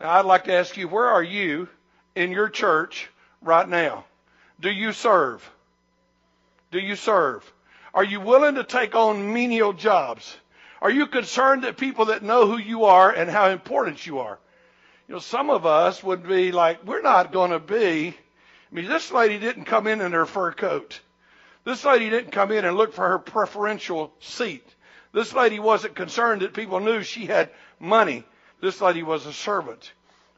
Now, 0.00 0.12
I'd 0.12 0.24
like 0.24 0.44
to 0.44 0.54
ask 0.54 0.78
you, 0.78 0.88
where 0.88 1.08
are 1.08 1.22
you 1.22 1.68
in 2.14 2.32
your 2.32 2.48
church 2.48 3.10
right 3.42 3.68
now? 3.68 4.06
Do 4.60 4.70
you 4.70 4.92
serve? 4.92 5.46
Do 6.72 6.80
you 6.80 6.96
serve? 6.96 7.50
Are 7.94 8.02
you 8.02 8.20
willing 8.20 8.56
to 8.56 8.64
take 8.64 8.96
on 8.96 9.32
menial 9.32 9.72
jobs? 9.72 10.36
Are 10.80 10.90
you 10.90 11.06
concerned 11.06 11.62
that 11.62 11.76
people 11.76 12.06
that 12.06 12.24
know 12.24 12.48
who 12.48 12.58
you 12.58 12.86
are 12.86 13.12
and 13.12 13.30
how 13.30 13.50
important 13.50 14.04
you 14.04 14.18
are? 14.18 14.40
You 15.06 15.14
know, 15.14 15.20
some 15.20 15.50
of 15.50 15.64
us 15.64 16.02
would 16.02 16.26
be 16.26 16.50
like, 16.50 16.84
we're 16.84 17.02
not 17.02 17.30
going 17.30 17.52
to 17.52 17.60
be 17.60 18.16
I 18.72 18.74
mean, 18.74 18.88
this 18.88 19.12
lady 19.12 19.38
didn't 19.38 19.66
come 19.66 19.86
in 19.86 20.00
in 20.00 20.12
her 20.12 20.24
fur 20.24 20.52
coat. 20.52 21.00
This 21.64 21.84
lady 21.84 22.08
didn't 22.08 22.30
come 22.30 22.50
in 22.50 22.64
and 22.64 22.76
look 22.76 22.94
for 22.94 23.06
her 23.06 23.18
preferential 23.18 24.12
seat. 24.18 24.66
This 25.12 25.34
lady 25.34 25.58
wasn't 25.58 25.94
concerned 25.94 26.40
that 26.40 26.54
people 26.54 26.80
knew 26.80 27.02
she 27.02 27.26
had 27.26 27.50
money. 27.78 28.24
This 28.62 28.80
lady 28.80 29.02
was 29.02 29.26
a 29.26 29.32
servant. 29.32 29.92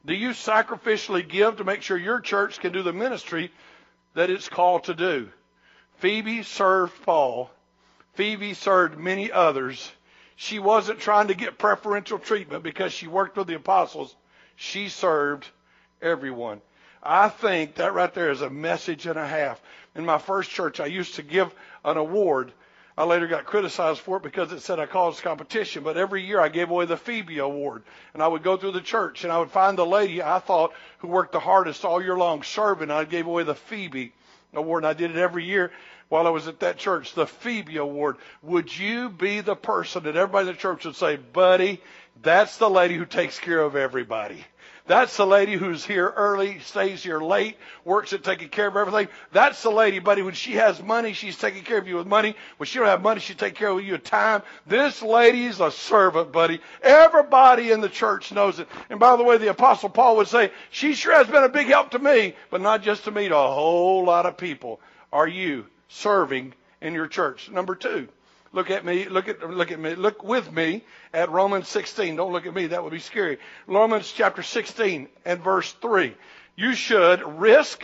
Do 0.05 0.15
you 0.15 0.31
sacrificially 0.31 1.27
give 1.27 1.59
to 1.59 1.65
make 1.65 1.83
sure 1.83 1.97
your 1.97 2.21
church 2.21 2.59
can 2.59 2.73
do 2.73 2.83
the 2.83 2.93
ministry 2.93 3.53
that 4.15 4.31
it's 4.31 4.49
called 4.49 4.85
to 4.85 4.95
do? 4.95 5.31
Phoebe 5.99 6.43
served 6.43 7.03
Paul. 7.05 7.51
Phoebe 8.15 8.55
served 8.55 8.99
many 8.99 9.31
others. 9.33 9.91
She 10.37 10.59
wasn't 10.59 11.01
trying 11.01 11.29
to 11.29 11.35
get 11.35 11.59
preferential 11.59 12.19
treatment 12.19 12.63
because 12.63 12.93
she 12.93 13.07
worked 13.07 13.37
with 13.37 13.47
the 13.47 13.55
apostles. 13.55 14.15
She 14.57 14.89
served 14.89 15.47
everyone. 16.03 16.61
I 17.03 17.29
think 17.29 17.77
that 17.77 17.95
right 17.95 18.13
there 18.13 18.31
is 18.31 18.43
a 18.43 18.51
message 18.51 19.07
and 19.07 19.19
a 19.19 19.27
half. 19.27 19.61
In 19.95 20.05
my 20.05 20.19
first 20.19 20.51
church, 20.51 20.81
I 20.81 20.87
used 20.87 21.17
to 21.17 21.23
give 21.23 21.55
an 21.85 21.97
award. 21.97 22.53
I 22.97 23.05
later 23.05 23.27
got 23.27 23.45
criticized 23.45 24.01
for 24.01 24.19
it 24.19 24.23
because 24.23 24.53
it 24.53 24.61
said 24.61 24.79
I 24.79 24.87
caused 24.87 25.23
competition, 25.23 25.83
but 25.83 25.97
every 25.97 26.23
year 26.23 26.41
I 26.41 26.49
gave 26.49 26.71
away 26.71 26.87
the 26.87 26.97
Phoebe 26.97 27.39
Award. 27.39 27.83
And 28.13 28.23
I 28.23 28.29
would 28.29 28.45
go 28.45 28.57
through 28.57 28.73
the 28.73 28.81
church 28.81 29.25
and 29.25 29.33
I 29.33 29.39
would 29.39 29.51
find 29.51 29.77
the 29.77 29.87
lady 29.87 30.23
I 30.23 30.39
thought 30.39 30.73
who 30.99 31.09
worked 31.09 31.33
the 31.33 31.41
hardest 31.41 31.85
all 31.85 32.03
year 32.03 32.17
long 32.17 32.43
serving. 32.43 32.91
I 32.91 33.05
gave 33.05 33.27
away 33.27 33.43
the 33.43 33.55
Phoebe 33.55 34.13
Award, 34.57 34.85
and 34.85 34.89
I 34.89 34.95
did 34.95 35.11
it 35.11 35.17
every 35.17 35.45
year 35.45 35.73
while 36.09 36.27
I 36.27 36.31
was 36.31 36.47
at 36.49 36.61
that 36.61 36.79
church, 36.79 37.15
the 37.15 37.27
Phoebe 37.27 37.79
Award. 37.79 38.17
Would 38.43 38.77
you 38.77 39.09
be 39.09 39.41
the 39.41 39.57
person 39.57 40.05
that 40.05 40.17
everybody 40.17 40.49
in 40.49 40.55
the 40.55 40.61
church 40.61 40.85
would 40.85 40.97
say, 40.97 41.17
buddy, 41.17 41.81
that's 42.23 42.59
the 42.59 42.71
lady 42.71 42.97
who 42.97 43.07
takes 43.07 43.39
care 43.39 43.61
of 43.61 43.77
everybody? 43.77 44.45
That's 44.87 45.17
the 45.17 45.27
lady 45.27 45.55
who's 45.55 45.83
here 45.83 46.13
early, 46.15 46.59
stays 46.59 47.03
here 47.03 47.19
late, 47.19 47.57
works 47.87 48.13
at 48.13 48.23
taking 48.23 48.51
care 48.51 48.67
of 48.67 48.77
everything. 48.77 49.09
That's 49.33 49.63
the 49.63 49.71
lady, 49.71 49.99
buddy. 49.99 50.21
When 50.21 50.35
she 50.35 50.53
has 50.55 50.83
money, 50.83 51.15
she's 51.15 51.39
taking 51.39 51.63
care 51.63 51.79
of 51.79 51.89
you 51.89 51.97
with 51.97 52.07
money. 52.07 52.37
When 52.59 52.67
she 52.67 52.79
don't 52.79 52.89
have 52.89 53.01
money, 53.01 53.21
she 53.21 53.33
takes 53.33 53.59
care 53.59 53.71
of 53.71 53.83
you 53.83 53.93
with 53.93 54.05
time. 54.05 54.43
This 54.67 55.01
lady's 55.01 55.59
a 55.61 55.71
servant, 55.71 56.33
buddy. 56.33 56.61
Everybody 56.83 57.71
in 57.71 57.81
the 57.81 57.89
church 57.89 58.31
knows 58.31 58.59
it. 58.59 58.69
And 58.91 59.01
by 59.01 59.17
the 59.17 59.25
way, 59.25 59.39
the 59.39 59.49
apostle 59.49 59.89
Paul 59.89 60.19
would 60.19 60.29
say, 60.29 60.53
she 60.71 60.93
sure 60.93 61.15
has 61.15 61.29
been 61.29 61.45
a 61.45 61.49
big 61.49 61.69
help 61.69 61.93
to 61.93 61.99
me, 61.99 62.37
but 62.51 62.61
not 62.61 62.83
just 62.83 63.05
to 63.05 63.11
me, 63.11 63.29
to 63.29 63.37
a 63.37 63.53
whole 63.53 64.05
lot 64.05 64.27
of 64.27 64.37
people. 64.37 64.81
Are 65.11 65.29
you 65.29 65.65
serving 65.89 66.53
in 66.83 66.93
your 66.93 67.07
church? 67.07 67.49
Number 67.51 67.75
two. 67.75 68.09
Look 68.55 68.71
at 68.71 68.85
me. 68.85 69.09
Look 69.09 69.27
at 69.27 69.51
look 69.51 69.73
at 69.73 69.81
me. 69.81 69.97
Look 69.97 70.23
with 70.23 70.53
me 70.53 70.85
at 71.13 71.29
Romans 71.29 71.67
16. 71.67 72.15
Don't 72.15 72.33
look 72.33 72.47
at 72.47 72.55
me. 72.55 72.69
That 72.69 72.85
would 72.85 72.93
be 72.93 73.01
scary. 73.01 73.39
Romans 73.67 74.13
chapter 74.13 74.45
16 74.45 75.09
and 75.25 75.43
verse 75.43 75.73
3. 75.73 76.15
You 76.55 76.75
should 76.75 77.41
risk 77.41 77.83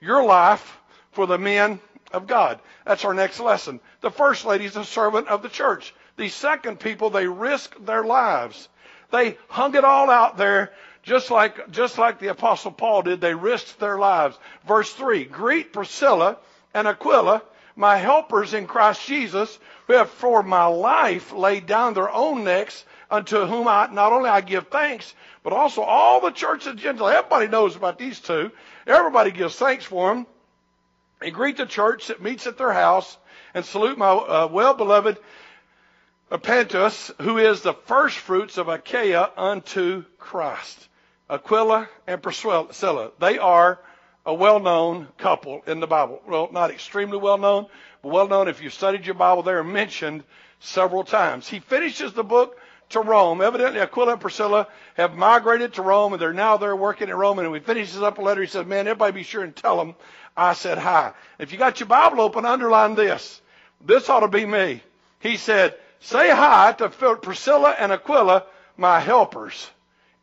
your 0.00 0.24
life 0.24 0.76
for 1.12 1.28
the 1.28 1.38
men 1.38 1.78
of 2.12 2.26
God. 2.26 2.58
That's 2.84 3.04
our 3.04 3.14
next 3.14 3.38
lesson. 3.38 3.78
The 4.00 4.10
first 4.10 4.44
lady 4.44 4.64
is 4.64 4.74
a 4.74 4.84
servant 4.84 5.28
of 5.28 5.42
the 5.42 5.48
church. 5.48 5.94
The 6.16 6.28
second 6.28 6.80
people, 6.80 7.10
they 7.10 7.28
risk 7.28 7.76
their 7.84 8.02
lives. 8.02 8.68
They 9.12 9.38
hung 9.48 9.76
it 9.76 9.84
all 9.84 10.10
out 10.10 10.36
there 10.36 10.72
just 11.04 11.30
like, 11.30 11.70
just 11.70 11.96
like 11.96 12.18
the 12.18 12.28
apostle 12.28 12.72
Paul 12.72 13.02
did. 13.02 13.20
They 13.20 13.34
risked 13.34 13.78
their 13.78 13.98
lives. 13.98 14.36
Verse 14.66 14.92
3. 14.92 15.26
Greet 15.26 15.72
Priscilla 15.72 16.38
and 16.74 16.88
Aquila, 16.88 17.42
my 17.78 17.96
helpers 17.96 18.54
in 18.54 18.66
Christ 18.66 19.06
Jesus, 19.06 19.56
who 19.86 19.92
have 19.92 20.10
for 20.10 20.42
my 20.42 20.66
life 20.66 21.32
laid 21.32 21.66
down 21.66 21.94
their 21.94 22.10
own 22.10 22.42
necks, 22.42 22.84
unto 23.08 23.46
whom 23.46 23.68
I 23.68 23.88
not 23.92 24.12
only 24.12 24.28
I 24.28 24.40
give 24.40 24.66
thanks, 24.66 25.14
but 25.44 25.52
also 25.52 25.82
all 25.82 26.20
the 26.20 26.32
church 26.32 26.66
of 26.66 26.74
Gentiles. 26.74 27.12
Everybody 27.12 27.46
knows 27.46 27.76
about 27.76 27.96
these 27.96 28.18
two. 28.18 28.50
Everybody 28.84 29.30
gives 29.30 29.54
thanks 29.54 29.84
for 29.84 30.12
them. 30.12 30.26
And 31.22 31.32
greet 31.32 31.56
the 31.56 31.66
church 31.66 32.08
that 32.08 32.20
meets 32.20 32.48
at 32.48 32.58
their 32.58 32.72
house, 32.72 33.16
and 33.54 33.64
salute 33.64 33.96
my 33.96 34.10
uh, 34.10 34.48
well-beloved 34.50 35.16
Epaphras, 36.32 37.12
who 37.20 37.38
is 37.38 37.62
the 37.62 37.74
first 37.74 38.18
fruits 38.18 38.58
of 38.58 38.68
Achaia 38.68 39.30
unto 39.36 40.04
Christ. 40.18 40.88
Aquila 41.30 41.88
and 42.08 42.20
Priscilla, 42.20 43.12
they 43.20 43.38
are 43.38 43.78
a 44.28 44.34
well-known 44.34 45.08
couple 45.16 45.62
in 45.66 45.80
the 45.80 45.86
Bible. 45.86 46.20
Well, 46.28 46.50
not 46.52 46.70
extremely 46.70 47.16
well-known, 47.16 47.66
but 48.02 48.12
well-known. 48.12 48.46
If 48.46 48.62
you 48.62 48.68
studied 48.68 49.06
your 49.06 49.14
Bible, 49.14 49.42
they 49.42 49.52
are 49.52 49.64
mentioned 49.64 50.22
several 50.60 51.02
times. 51.02 51.48
He 51.48 51.60
finishes 51.60 52.12
the 52.12 52.22
book 52.22 52.60
to 52.90 53.00
Rome. 53.00 53.40
Evidently, 53.40 53.80
Aquila 53.80 54.12
and 54.12 54.20
Priscilla 54.20 54.68
have 54.98 55.16
migrated 55.16 55.72
to 55.74 55.82
Rome, 55.82 56.12
and 56.12 56.20
they're 56.20 56.34
now 56.34 56.58
there 56.58 56.76
working 56.76 57.08
in 57.08 57.14
Rome. 57.14 57.38
And 57.38 57.50
when 57.50 57.60
he 57.62 57.66
finishes 57.66 58.02
up 58.02 58.18
a 58.18 58.22
letter, 58.22 58.42
he 58.42 58.46
says, 58.46 58.66
"Man, 58.66 58.86
everybody, 58.86 59.12
be 59.12 59.22
sure 59.22 59.42
and 59.42 59.56
tell 59.56 59.78
them 59.78 59.94
I 60.36 60.52
said 60.52 60.76
hi." 60.76 61.12
If 61.38 61.50
you 61.50 61.58
got 61.58 61.80
your 61.80 61.86
Bible 61.86 62.20
open, 62.20 62.44
underline 62.44 62.96
this. 62.96 63.40
This 63.80 64.10
ought 64.10 64.20
to 64.20 64.28
be 64.28 64.44
me. 64.44 64.82
He 65.20 65.38
said, 65.38 65.74
"Say 66.00 66.28
hi 66.28 66.72
to 66.72 66.90
Priscilla 66.90 67.74
and 67.78 67.92
Aquila, 67.92 68.44
my 68.76 69.00
helpers 69.00 69.70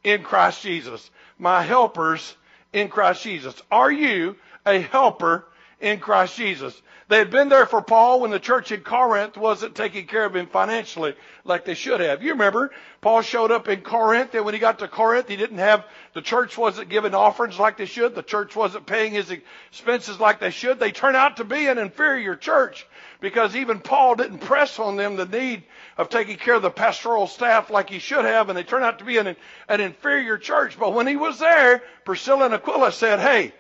in 0.04 0.22
Christ 0.22 0.62
Jesus. 0.62 1.10
My 1.40 1.64
helpers." 1.64 2.38
In 2.76 2.90
Christ 2.90 3.24
Jesus? 3.24 3.56
Are 3.72 3.92
you 3.92 4.36
a 4.66 4.80
helper 4.80 5.46
in 5.80 6.00
Christ 6.00 6.38
Jesus? 6.38 6.82
They 7.08 7.20
had 7.20 7.30
been 7.30 7.50
there 7.50 7.68
for 7.68 7.84
Paul 7.84 8.22
when 8.22 8.32
the 8.32 8.40
church 8.40 8.72
in 8.72 8.82
Corinth 8.82 9.38
wasn't 9.38 9.76
taking 9.76 10.08
care 10.08 10.26
of 10.26 10.36
him 10.36 10.48
financially 10.48 11.16
like 11.44 11.64
they 11.64 11.76
should 11.76 12.00
have. 12.00 12.24
You 12.24 12.32
remember, 12.32 12.72
Paul 13.00 13.22
showed 13.22 13.52
up 13.52 13.68
in 13.68 13.82
Corinth, 13.82 14.34
and 14.34 14.44
when 14.44 14.56
he 14.56 14.60
got 14.60 14.80
to 14.80 14.88
Corinth, 14.88 15.28
he 15.28 15.36
didn't 15.36 15.60
have, 15.60 15.86
the 16.14 16.24
church 16.24 16.58
wasn't 16.58 16.90
giving 16.90 17.14
offerings 17.14 17.60
like 17.60 17.78
they 17.78 17.86
should. 17.86 18.16
The 18.16 18.24
church 18.24 18.56
wasn't 18.56 18.88
paying 18.88 19.12
his 19.12 19.30
expenses 19.30 20.20
like 20.20 20.40
they 20.40 20.50
should. 20.50 20.80
They 20.80 20.92
turned 20.92 21.16
out 21.16 21.38
to 21.38 21.44
be 21.44 21.68
an 21.68 21.78
inferior 21.78 22.36
church 22.36 22.88
because 23.22 23.56
even 23.56 23.82
Paul 23.82 24.16
didn't 24.16 24.40
press 24.40 24.80
on 24.80 24.96
them 24.96 25.16
the 25.16 25.28
need 25.28 25.62
of 25.98 26.10
taking 26.10 26.38
care 26.38 26.56
of 26.56 26.64
the 26.64 26.72
pastoral 26.72 27.28
staff 27.28 27.70
like 27.70 27.92
he 27.92 28.00
should 28.00 28.26
have, 28.26 28.50
and 28.50 28.58
they 28.58 28.64
turned 28.64 28.84
out 28.84 28.98
to 29.00 29.06
be 29.06 29.20
an, 29.20 29.36
an 29.70 29.80
inferior 29.80 30.40
church. 30.40 30.80
But 30.80 30.94
when 30.94 31.06
he 31.06 31.18
was 31.18 31.38
there, 31.38 31.84
Priscilla 32.04 32.46
and 32.46 32.56
Aquila 32.56 32.92
said, 32.92 33.20
Hey, 33.20 33.54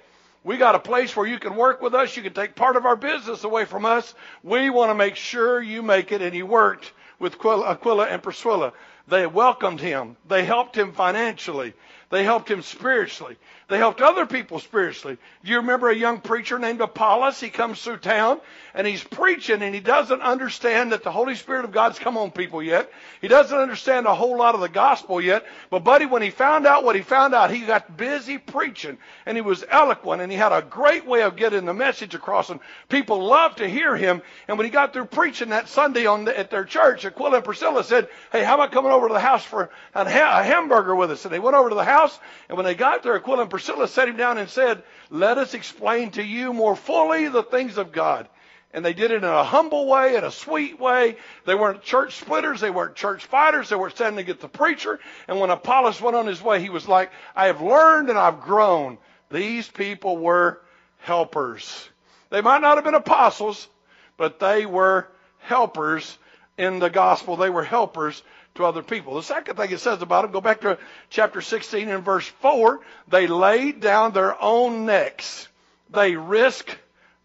we 0.45 0.57
got 0.57 0.75
a 0.75 0.79
place 0.79 1.15
where 1.15 1.25
you 1.25 1.39
can 1.39 1.55
work 1.55 1.81
with 1.81 1.95
us. 1.95 2.15
You 2.15 2.21
can 2.21 2.33
take 2.33 2.53
part 2.53 2.75
of 2.75 2.85
our 2.85 2.95
business 2.95 3.43
away 3.43 3.65
from 3.65 3.83
us. 3.83 4.13
We 4.43 4.69
want 4.69 4.91
to 4.91 4.95
make 4.95 5.15
sure 5.15 5.59
you 5.59 5.81
make 5.81 6.11
it. 6.11 6.21
And 6.21 6.35
he 6.35 6.43
worked 6.43 6.93
with 7.17 7.43
Aquila 7.43 8.05
and 8.05 8.21
Priscilla. 8.21 8.71
They 9.07 9.25
welcomed 9.25 9.81
him. 9.81 10.17
They 10.27 10.45
helped 10.45 10.77
him 10.77 10.93
financially. 10.93 11.73
They 12.11 12.23
helped 12.23 12.49
him 12.49 12.61
spiritually. 12.61 13.37
They 13.67 13.79
helped 13.79 14.00
other 14.00 14.27
people 14.27 14.60
spiritually. 14.60 15.17
Do 15.43 15.51
you 15.51 15.57
remember 15.57 15.89
a 15.89 15.95
young 15.95 16.19
preacher 16.19 16.60
named 16.60 16.81
Apollos? 16.81 17.39
He 17.39 17.50
comes 17.50 17.81
through 17.81 17.98
town 17.98 18.39
and 18.75 18.86
he's 18.86 19.03
preaching 19.03 19.63
and 19.63 19.74
he 19.74 19.81
doesn't 19.81 20.22
understand 20.22 20.91
that 20.91 21.01
the 21.01 21.12
Holy 21.12 21.34
Spirit 21.34 21.65
of 21.65 21.72
God's 21.72 21.98
come 21.98 22.15
on 22.15 22.29
people 22.29 22.62
yet. 22.62 22.91
He 23.22 23.27
doesn't 23.27 23.57
understand 23.57 24.05
a 24.05 24.13
whole 24.13 24.38
lot 24.38 24.53
of 24.53 24.62
the 24.62 24.69
gospel 24.69 25.19
yet. 25.19 25.48
But 25.72 25.84
buddy, 25.84 26.05
when 26.05 26.22
he 26.22 26.29
found 26.29 26.67
out 26.67 26.84
what 26.84 26.95
he 26.95 27.01
found 27.01 27.34
out, 27.34 27.50
he 27.50 27.62
got 27.62 27.98
busy 27.98 28.38
preaching 28.38 29.00
and 29.25 29.36
he 29.36 29.41
was 29.41 29.65
eloquent 29.67 30.22
and 30.22 30.31
he 30.31 30.38
had 30.38 30.51
a 30.51 30.62
great 30.62 31.07
way 31.07 31.24
of 31.24 31.36
getting 31.36 31.65
the 31.65 31.74
message 31.74 32.13
across 32.13 32.51
and 32.51 32.60
people 32.88 33.24
loved 33.24 33.57
to 33.57 33.67
hear 33.67 33.95
him. 33.95 34.22
And 34.48 34.60
when 34.60 34.65
he 34.65 34.72
got 34.72 34.93
through 34.93 35.05
preaching 35.05 35.50
that 35.50 35.69
Sunday 35.69 36.05
on 36.05 36.25
the, 36.25 36.38
at 36.38 36.51
their 36.51 36.65
church, 36.65 37.03
Aquila 37.03 37.38
and 37.38 37.45
Priscilla 37.45 37.84
said, 37.84 38.10
Hey, 38.31 38.43
how 38.43 38.53
about 38.53 38.72
coming 38.72 38.91
over 38.91 39.07
to 39.07 39.13
the 39.13 39.19
house 39.19 39.43
for 39.43 39.72
a, 39.95 40.07
hamburger 40.07 40.95
with 40.95 41.10
us? 41.10 41.25
And 41.25 41.34
they 41.34 41.39
went 41.39 41.55
over 41.55 41.69
to 41.69 41.75
the 41.75 41.84
house 41.84 42.19
and 42.48 42.57
when 42.57 42.65
they 42.65 42.75
got 42.75 43.01
there, 43.01 43.15
Aquila 43.15 43.41
and 43.41 43.50
Priscilla 43.55 43.88
sat 43.88 44.09
him 44.09 44.17
down 44.17 44.38
and 44.38 44.50
said, 44.50 44.83
Let 45.09 45.38
us 45.38 45.53
explain 45.53 46.12
to 46.12 46.21
you 46.21 46.51
more 46.51 46.75
fully 46.75 47.29
the 47.29 47.41
things 47.41 47.77
of 47.77 47.93
God. 47.93 48.27
And 48.74 48.83
they 48.83 48.91
did 48.91 49.12
it 49.12 49.24
in 49.24 49.24
a 49.24 49.45
humble 49.45 49.88
way, 49.88 50.17
in 50.17 50.25
a 50.25 50.31
sweet 50.31 50.77
way. 50.77 51.15
They 51.45 51.55
weren't 51.55 51.81
church 51.81 52.17
splitters. 52.17 52.59
They 52.59 52.69
weren't 52.69 52.95
church 52.95 53.24
fighters. 53.27 53.69
They 53.69 53.77
weren't 53.77 53.95
standing 53.95 54.19
against 54.19 54.41
the 54.41 54.50
preacher. 54.50 55.00
And 55.29 55.39
when 55.39 55.51
Apollos 55.51 56.01
went 56.01 56.17
on 56.17 56.27
his 56.27 56.41
way, 56.41 56.59
he 56.59 56.69
was 56.69 56.85
like, 56.85 57.12
I 57.33 57.45
have 57.45 57.62
learned 57.62 58.09
and 58.09 58.19
I've 58.19 58.41
grown. 58.41 58.97
These 59.31 59.69
people 59.69 60.17
were 60.17 60.59
helpers. 60.97 61.88
They 62.31 62.41
might 62.41 62.59
not 62.59 62.75
have 62.75 62.83
been 62.83 62.93
apostles, 62.93 63.69
but 64.17 64.38
they 64.38 64.65
were 64.65 65.07
helpers 65.38 66.17
in 66.57 66.79
the 66.79 66.89
gospel. 66.89 67.38
They 67.38 67.50
were 67.50 67.63
helpers 67.63 68.21
to 68.55 68.65
other 68.65 68.83
people. 68.83 69.15
The 69.15 69.24
second 69.24 69.55
thing 69.55 69.71
it 69.71 69.79
says 69.79 70.01
about 70.01 70.24
them, 70.24 70.31
go 70.31 70.41
back 70.41 70.62
to 70.62 70.77
chapter 71.09 71.41
16 71.41 71.89
and 71.89 72.03
verse 72.03 72.27
4. 72.41 72.81
They 73.07 73.27
laid 73.27 73.81
down 73.81 74.13
their 74.13 74.41
own 74.41 74.85
necks. 74.85 75.47
They 75.89 76.15
risk 76.15 76.75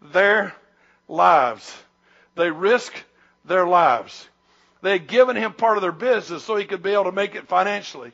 their 0.01 0.53
lives. 1.07 1.75
They 2.35 2.51
risk 2.51 2.93
their 3.45 3.65
lives. 3.65 4.27
They 4.81 4.91
had 4.93 5.07
given 5.07 5.35
him 5.35 5.53
part 5.53 5.77
of 5.77 5.81
their 5.81 5.91
business 5.91 6.43
so 6.43 6.55
he 6.55 6.65
could 6.65 6.83
be 6.83 6.91
able 6.91 7.05
to 7.05 7.11
make 7.11 7.35
it 7.35 7.47
financially. 7.47 8.11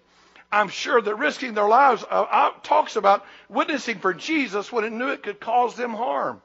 I'm 0.51 0.69
sure 0.69 1.01
that 1.01 1.15
risking 1.15 1.53
their 1.53 1.67
lives 1.67 2.03
uh, 2.09 2.25
uh, 2.29 2.51
talks 2.63 2.95
about 2.95 3.25
witnessing 3.49 3.99
for 3.99 4.13
Jesus 4.13 4.71
when 4.71 4.85
it 4.85 4.93
knew 4.93 5.09
it 5.09 5.23
could 5.23 5.39
cause 5.39 5.75
them 5.75 5.93
harm. 5.93 6.41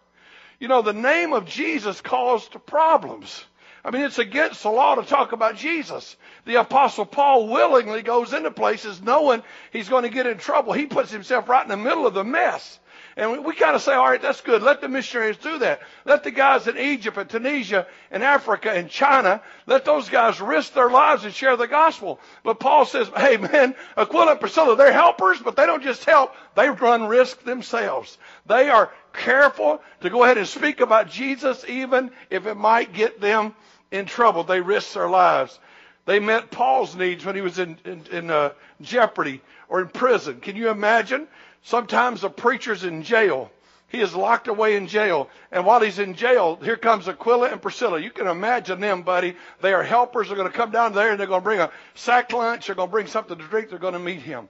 You 0.59 0.69
know, 0.69 0.83
the 0.83 0.93
name 0.93 1.33
of 1.33 1.47
Jesus 1.47 2.01
caused 2.01 2.55
problems. 2.67 3.45
I 3.85 3.91
mean, 3.91 4.03
it's 4.03 4.19
against 4.19 4.63
the 4.63 4.71
law 4.71 4.95
to 4.95 5.03
talk 5.03 5.33
about 5.33 5.57
Jesus. 5.57 6.17
The 6.45 6.57
apostle 6.57 7.05
Paul 7.05 7.49
willingly 7.49 8.03
goes 8.03 8.33
into 8.33 8.51
places 8.51 9.03
knowing 9.03 9.43
he's 9.73 9.89
going 9.89 10.05
to 10.05 10.09
get 10.09 10.27
in 10.27 10.39
trouble. 10.39 10.73
He 10.73 10.87
puts 10.87 11.11
himself 11.11 11.49
right 11.49 11.65
in 11.65 11.69
the 11.69 11.77
middle 11.77 12.07
of 12.07 12.15
the 12.15 12.25
mess. 12.25 12.79
And 13.17 13.33
we, 13.33 13.39
we 13.39 13.55
kind 13.55 13.77
of 13.77 13.83
say, 13.83 13.93
all 13.93 14.09
right, 14.09 14.21
that's 14.21 14.41
good. 14.41 14.63
Let 14.63 14.81
the 14.81 14.89
missionaries 14.89 15.37
do 15.37 15.59
that. 15.59 15.81
Let 16.05 16.25
the 16.25 16.31
guys 16.31 16.67
in 16.67 16.79
Egypt 16.79 17.17
and 17.17 17.29
Tunisia 17.29 17.87
and 18.11 18.23
Africa 18.23 18.71
and 18.71 18.89
China, 18.89 19.43
let 19.67 19.85
those 19.85 20.09
guys 20.09 20.41
risk 20.41 20.75
their 20.75 20.91
lives 20.91 21.25
and 21.25 21.35
share 21.35 21.57
the 21.57 21.69
gospel. 21.69 22.21
But 22.43 22.61
Paul 22.61 22.87
says, 22.87 23.09
hey 23.17 23.37
man, 23.37 23.75
Aquila 23.97 24.33
and 24.33 24.41
Priscilla, 24.41 24.77
they're 24.77 24.93
helpers, 24.93 25.39
but 25.41 25.57
they 25.57 25.67
don't 25.67 25.83
just 25.83 26.05
help. 26.05 26.35
They 26.55 26.71
run 26.71 27.07
risk 27.07 27.43
themselves. 27.45 28.17
They 28.47 28.71
are 28.71 28.91
careful 29.13 29.83
to 30.01 30.11
go 30.11 30.25
ahead 30.25 30.39
and 30.39 30.47
speak 30.47 30.81
about 30.81 31.11
Jesus 31.11 31.65
even 31.69 32.11
if 32.31 32.47
it 32.47 32.57
might 32.57 32.93
get 32.93 33.21
them 33.21 33.55
in 33.91 34.07
trouble. 34.07 34.45
They 34.45 34.61
risk 34.61 34.95
their 34.95 35.09
lives. 35.09 35.59
They 36.05 36.19
met 36.19 36.51
Paul's 36.51 36.97
needs 36.97 37.25
when 37.25 37.37
he 37.37 37.43
was 37.43 37.59
in, 37.59 37.79
in, 37.85 38.05
in 38.11 38.31
uh, 38.31 38.53
jeopardy 38.81 39.41
or 39.69 39.81
in 39.81 39.89
prison. 39.89 40.41
Can 40.41 40.57
you 40.57 40.69
imagine? 40.69 41.29
Sometimes 41.65 42.25
a 42.25 42.31
preacher's 42.31 42.85
in 42.85 43.03
jail. 43.03 43.51
He 43.89 44.01
is 44.01 44.15
locked 44.15 44.49
away 44.49 44.77
in 44.77 44.87
jail. 44.87 45.29
And 45.51 45.67
while 45.67 45.81
he's 45.81 45.99
in 45.99 46.15
jail, 46.15 46.59
here 46.63 46.79
comes 46.79 47.09
Aquila 47.09 47.51
and 47.51 47.61
Priscilla. 47.61 48.01
You 48.01 48.11
can 48.11 48.27
imagine 48.27 48.81
them, 48.81 49.03
buddy. 49.03 49.37
They 49.61 49.75
are 49.75 49.83
helpers. 49.83 50.29
They're 50.29 50.37
going 50.37 50.51
to 50.51 50.57
come 50.57 50.71
down 50.71 50.95
there 50.95 51.11
and 51.11 51.21
they're 51.21 51.27
going 51.27 51.43
to 51.43 51.45
bring 51.45 51.61
a 51.61 51.71
sack 51.95 52.33
lunch. 52.33 52.67
They're 52.67 52.75
going 52.75 52.89
to 52.89 52.93
bring 52.93 53.07
something 53.07 53.37
to 53.37 53.45
drink. 53.45 53.69
They're 53.69 53.79
going 53.79 53.93
to 53.93 53.99
meet 53.99 54.23
him. 54.23 54.49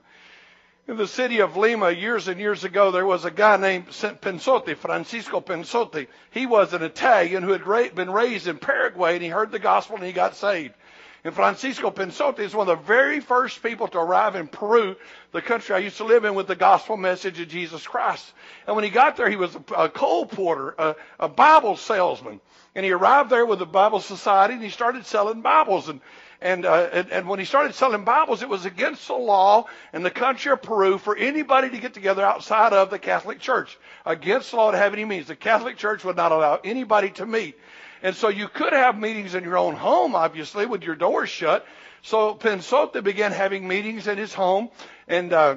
In 0.89 0.97
the 0.97 1.07
city 1.07 1.41
of 1.41 1.57
Lima, 1.57 1.91
years 1.91 2.29
and 2.29 2.41
years 2.41 2.65
ago, 2.65 2.91
there 2.91 3.07
was 3.07 3.25
a 3.25 3.31
guy 3.31 3.57
named 3.57 3.87
Penzotti, 3.87 4.77
Francisco 4.77 5.41
Penzotti. 5.41 6.09
He 6.31 6.47
was 6.47 6.73
an 6.73 6.83
Italian 6.83 7.43
who 7.43 7.53
had 7.53 7.95
been 7.95 8.11
raised 8.11 8.49
in 8.49 8.59
Paraguay 8.59 9.15
and 9.15 9.23
he 9.23 9.29
heard 9.29 9.53
the 9.53 9.61
gospel 9.61 9.97
and 9.97 10.05
he 10.05 10.13
got 10.13 10.35
saved. 10.35 10.75
And 11.25 11.33
Francisco 11.33 11.93
Penzotti 11.93 12.41
is 12.41 12.55
one 12.55 12.69
of 12.69 12.79
the 12.79 12.85
very 12.85 13.21
first 13.21 13.63
people 13.63 13.87
to 13.89 13.99
arrive 13.99 14.35
in 14.35 14.49
Peru, 14.49 14.97
the 15.31 15.41
country 15.41 15.73
I 15.73 15.79
used 15.79 15.99
to 15.99 16.05
live 16.05 16.25
in, 16.25 16.35
with 16.35 16.49
the 16.49 16.57
gospel 16.57 16.97
message 16.97 17.39
of 17.39 17.47
Jesus 17.47 17.87
Christ. 17.87 18.33
And 18.67 18.75
when 18.75 18.85
he 18.85 18.91
got 18.91 19.17
there, 19.17 19.31
he 19.31 19.37
was 19.37 19.55
a, 19.55 19.89
colporteur, 19.89 20.75
a, 20.77 20.97
a 21.21 21.29
Bible 21.29 21.77
salesman. 21.77 22.41
And 22.75 22.85
he 22.85 22.91
arrived 22.91 23.31
there 23.31 23.47
with 23.47 23.61
the 23.61 23.67
Bible 23.67 24.01
Society 24.01 24.55
and 24.55 24.63
he 24.63 24.71
started 24.71 25.07
selling 25.07 25.43
Bibles. 25.43 25.89
And, 25.89 26.01
and, 26.41 26.67
uh, 26.67 26.89
and, 26.93 27.13
and 27.13 27.29
when 27.29 27.39
he 27.39 27.45
started 27.45 27.75
selling 27.77 28.05
Bibles, 28.05 28.43
it 28.43 28.49
was 28.49 28.65
against 28.65 29.07
the 29.07 29.15
law 29.15 29.67
in 29.93 30.03
the 30.03 30.11
country 30.11 30.51
of 30.51 30.61
Peru 30.61 30.99
for 30.99 31.15
anybody 31.15 31.71
to 31.71 31.79
get 31.79 31.95
together 31.95 32.25
outside 32.25 32.73
of 32.73 32.91
the 32.91 32.99
Catholic 32.99 33.39
Church. 33.39 33.79
Against 34.05 34.51
the 34.51 34.57
law 34.57 34.73
to 34.73 34.77
have 34.77 34.93
any 34.93 35.05
meetings. 35.05 35.29
The 35.29 35.37
Catholic 35.37 35.77
Church 35.77 36.03
would 36.03 36.17
not 36.17 36.33
allow 36.33 36.59
anybody 36.65 37.11
to 37.11 37.27
meet. 37.27 37.57
And 38.03 38.17
so 38.17 38.29
you 38.29 38.49
could 38.49 38.73
have 38.73 38.99
meetings 38.99 39.35
in 39.35 39.45
your 39.45 39.57
own 39.57 39.75
home, 39.75 40.15
obviously, 40.15 40.67
with 40.67 40.83
your 40.83 40.97
doors 40.97 41.31
shut. 41.31 41.65
So 42.03 42.35
Penzotti 42.35 43.03
began 43.03 43.31
having 43.31 43.67
meetings 43.67 44.09
in 44.09 44.19
his 44.19 44.35
home 44.35 44.71
and, 45.07 45.33
uh, 45.33 45.57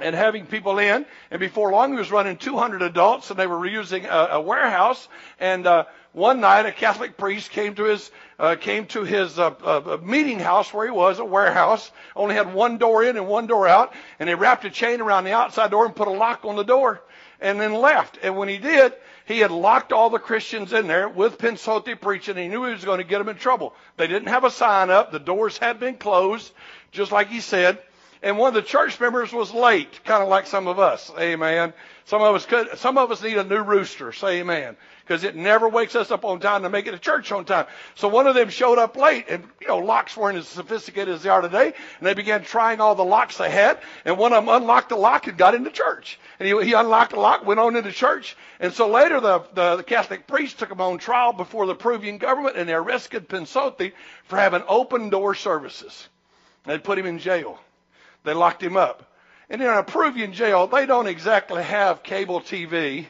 and 0.00 0.16
having 0.16 0.46
people 0.46 0.80
in. 0.80 1.06
And 1.30 1.38
before 1.38 1.70
long, 1.70 1.92
he 1.92 1.98
was 1.98 2.10
running 2.10 2.36
200 2.36 2.82
adults, 2.82 3.30
and 3.30 3.38
they 3.38 3.46
were 3.46 3.64
using 3.64 4.06
a, 4.06 4.28
a 4.32 4.40
warehouse. 4.40 5.06
And 5.38 5.68
uh, 5.68 5.84
one 6.12 6.40
night, 6.40 6.66
a 6.66 6.72
Catholic 6.72 7.16
priest 7.16 7.50
came 7.50 7.76
to 7.76 7.84
his 7.84 8.10
uh, 8.38 8.56
came 8.56 8.86
to 8.86 9.04
his 9.04 9.38
uh, 9.38 9.54
uh, 9.62 9.98
meeting 10.02 10.38
house 10.38 10.72
where 10.72 10.84
he 10.84 10.90
was, 10.90 11.18
a 11.18 11.24
warehouse. 11.24 11.90
Only 12.14 12.34
had 12.34 12.52
one 12.52 12.78
door 12.78 13.04
in 13.04 13.16
and 13.16 13.26
one 13.28 13.46
door 13.46 13.68
out, 13.68 13.94
and 14.18 14.28
he 14.28 14.34
wrapped 14.34 14.64
a 14.64 14.70
chain 14.70 15.00
around 15.00 15.24
the 15.24 15.32
outside 15.32 15.70
door 15.70 15.86
and 15.86 15.94
put 15.94 16.08
a 16.08 16.12
lock 16.12 16.44
on 16.44 16.56
the 16.56 16.64
door, 16.64 17.02
and 17.40 17.60
then 17.60 17.74
left. 17.74 18.18
And 18.22 18.36
when 18.36 18.48
he 18.48 18.58
did, 18.58 18.92
he 19.26 19.40
had 19.40 19.50
locked 19.50 19.92
all 19.92 20.10
the 20.10 20.18
Christians 20.18 20.72
in 20.72 20.86
there 20.86 21.08
with 21.08 21.38
Penzotti 21.38 22.00
preaching. 22.00 22.36
He 22.36 22.48
knew 22.48 22.64
he 22.64 22.72
was 22.72 22.84
going 22.84 22.98
to 22.98 23.04
get 23.04 23.18
them 23.18 23.28
in 23.28 23.36
trouble. 23.36 23.74
They 23.96 24.06
didn't 24.06 24.28
have 24.28 24.44
a 24.44 24.50
sign 24.50 24.90
up. 24.90 25.12
The 25.12 25.18
doors 25.18 25.58
had 25.58 25.80
been 25.80 25.96
closed, 25.96 26.52
just 26.92 27.12
like 27.12 27.28
he 27.28 27.40
said. 27.40 27.78
And 28.26 28.38
one 28.38 28.48
of 28.48 28.54
the 28.54 28.68
church 28.68 28.98
members 28.98 29.32
was 29.32 29.54
late, 29.54 30.02
kind 30.04 30.20
of 30.20 30.28
like 30.28 30.48
some 30.48 30.66
of 30.66 30.80
us. 30.80 31.12
Amen. 31.16 31.72
Some 32.06 32.22
of 32.22 32.34
us 32.34 32.44
could, 32.44 32.76
some 32.76 32.98
of 32.98 33.12
us 33.12 33.22
need 33.22 33.36
a 33.36 33.44
new 33.44 33.62
rooster. 33.62 34.10
Say 34.10 34.40
amen 34.40 34.76
because 35.04 35.22
it 35.22 35.36
never 35.36 35.68
wakes 35.68 35.94
us 35.94 36.10
up 36.10 36.24
on 36.24 36.40
time 36.40 36.62
to 36.62 36.68
make 36.68 36.88
it 36.88 36.90
to 36.90 36.98
church 36.98 37.30
on 37.30 37.44
time. 37.44 37.66
So 37.94 38.08
one 38.08 38.26
of 38.26 38.34
them 38.34 38.48
showed 38.48 38.78
up 38.78 38.96
late, 38.96 39.26
and 39.28 39.44
you 39.60 39.68
know 39.68 39.78
locks 39.78 40.16
weren't 40.16 40.38
as 40.38 40.48
sophisticated 40.48 41.14
as 41.14 41.22
they 41.22 41.28
are 41.28 41.40
today, 41.40 41.66
and 41.66 42.06
they 42.06 42.14
began 42.14 42.42
trying 42.42 42.80
all 42.80 42.96
the 42.96 43.04
locks 43.04 43.36
they 43.36 43.48
had, 43.48 43.78
and 44.04 44.18
one 44.18 44.32
of 44.32 44.44
them 44.44 44.52
unlocked 44.52 44.88
the 44.88 44.96
lock 44.96 45.28
and 45.28 45.38
got 45.38 45.54
into 45.54 45.70
church. 45.70 46.18
And 46.40 46.48
he, 46.48 46.64
he 46.64 46.72
unlocked 46.72 47.12
the 47.12 47.20
lock, 47.20 47.46
went 47.46 47.60
on 47.60 47.76
into 47.76 47.92
church, 47.92 48.36
and 48.58 48.72
so 48.72 48.88
later 48.88 49.20
the, 49.20 49.44
the, 49.54 49.76
the 49.76 49.84
Catholic 49.84 50.26
priest 50.26 50.58
took 50.58 50.72
him 50.72 50.80
on 50.80 50.98
trial 50.98 51.32
before 51.32 51.66
the 51.66 51.76
Peruvian 51.76 52.18
government, 52.18 52.56
and 52.56 52.68
they 52.68 52.74
arrested 52.74 53.28
Penzotti 53.28 53.92
for 54.24 54.36
having 54.36 54.64
open 54.66 55.10
door 55.10 55.36
services. 55.36 56.08
They 56.64 56.78
put 56.78 56.98
him 56.98 57.06
in 57.06 57.20
jail. 57.20 57.60
They 58.26 58.34
locked 58.34 58.62
him 58.62 58.76
up. 58.76 59.10
And 59.48 59.62
in 59.62 59.68
a 59.68 59.84
Peruvian 59.84 60.32
jail, 60.32 60.66
they 60.66 60.84
don't 60.84 61.06
exactly 61.06 61.62
have 61.62 62.02
cable 62.02 62.40
TV 62.40 63.06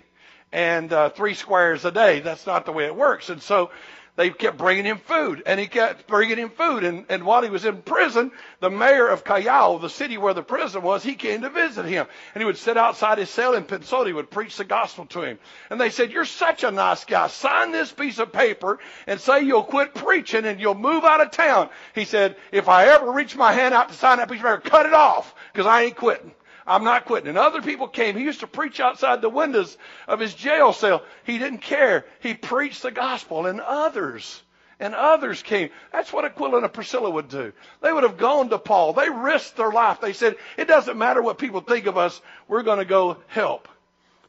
and 0.52 0.92
uh, 0.92 1.09
three 1.09 1.33
squares 1.33 1.85
a 1.87 1.90
day. 1.90 2.20
That's 2.20 2.46
not 2.46 2.66
the 2.66 2.72
way 2.72 2.85
it 2.85 2.94
works. 2.94 3.31
And 3.31 3.40
so 3.42 3.70
they 4.16 4.31
kept 4.31 4.57
bringing 4.57 4.87
him 4.87 4.98
food, 4.98 5.42
and 5.44 5.61
he 5.61 5.66
kept 5.66 6.07
bringing 6.07 6.38
him 6.38 6.48
food. 6.48 6.85
And, 6.85 7.05
and 7.11 7.24
while 7.24 7.42
he 7.42 7.50
was 7.50 7.66
in 7.66 7.83
prison, 7.83 8.33
the 8.61 8.70
mayor 8.70 9.07
of 9.07 9.24
Callao, 9.24 9.76
the 9.76 9.90
city 9.90 10.16
where 10.16 10.33
the 10.33 10.42
prison 10.42 10.83
was, 10.83 11.02
he 11.02 11.14
came 11.14 11.42
to 11.42 11.50
visit 11.50 11.85
him. 11.85 12.07
And 12.35 12.40
he 12.40 12.46
would 12.46 12.57
sit 12.57 12.79
outside 12.79 13.18
his 13.18 13.29
cell 13.29 13.55
in 13.55 13.64
Penzotti, 13.64 14.14
would 14.14 14.31
preach 14.31 14.57
the 14.57 14.64
gospel 14.64 15.05
to 15.07 15.20
him. 15.20 15.38
And 15.68 15.79
they 15.79 15.90
said, 15.90 16.12
You're 16.12 16.24
such 16.24 16.64
a 16.64 16.70
nice 16.70 17.05
guy. 17.05 17.29
Sign 17.29 17.72
this 17.72 17.92
piece 17.92 18.18
of 18.18 18.33
paper 18.33 18.79
and 19.07 19.20
say 19.20 19.42
you'll 19.42 19.64
quit 19.64 19.94
preaching 19.94 20.46
and 20.46 20.59
you'll 20.59 20.74
move 20.74 21.05
out 21.05 21.20
of 21.20 21.31
town. 21.31 21.68
He 21.94 22.07
said, 22.07 22.37
If 22.52 22.68
I 22.68 22.87
ever 22.87 23.12
reach 23.12 23.37
my 23.37 23.52
hand 23.52 23.74
out 23.74 23.90
to 23.90 23.94
sign 23.94 24.16
that 24.16 24.31
piece 24.31 24.40
of 24.40 24.44
paper, 24.44 24.61
cut 24.61 24.87
it 24.87 24.94
off, 24.94 25.35
because 25.52 25.66
I 25.66 25.83
ain't 25.83 25.96
quitting. 25.96 26.33
I'm 26.66 26.85
not 26.85 27.05
quitting. 27.05 27.29
And 27.29 27.38
other 27.38 27.62
people 27.62 27.88
came. 27.88 28.16
He 28.16 28.24
used 28.24 28.40
to 28.40 28.46
preach 28.46 28.81
outside 28.81 29.20
the 29.20 29.29
windows 29.29 29.76
of 30.09 30.18
his 30.18 30.35
jail 30.35 30.72
cell. 30.72 31.02
He 31.24 31.38
didn't 31.38 31.59
care. 31.59 32.07
He 32.20 32.35
preached 32.35 32.83
the 32.83 32.90
gospel, 32.90 33.46
and 33.46 33.61
others 33.61 34.42
and 34.79 34.94
others 34.94 35.42
came. 35.42 35.70
That's 35.92 36.12
what 36.12 36.24
Aquila 36.24 36.62
and 36.62 36.72
Priscilla 36.72 37.11
would 37.11 37.29
do. 37.29 37.52
They 37.81 37.92
would 37.92 38.02
have 38.02 38.18
gone 38.18 38.50
to 38.50 38.59
Paul. 38.59 38.92
They 38.92 39.09
risked 39.09 39.57
their 39.57 39.72
life. 39.72 40.00
They 40.00 40.12
said, 40.12 40.37
it 40.57 40.68
doesn't 40.68 40.98
matter 40.98 41.22
what 41.22 41.38
people 41.38 41.61
think 41.61 41.87
of 41.87 41.96
us. 41.96 42.20
We're 42.48 42.62
going 42.62 42.79
to 42.79 42.85
go 42.85 43.18
help. 43.29 43.68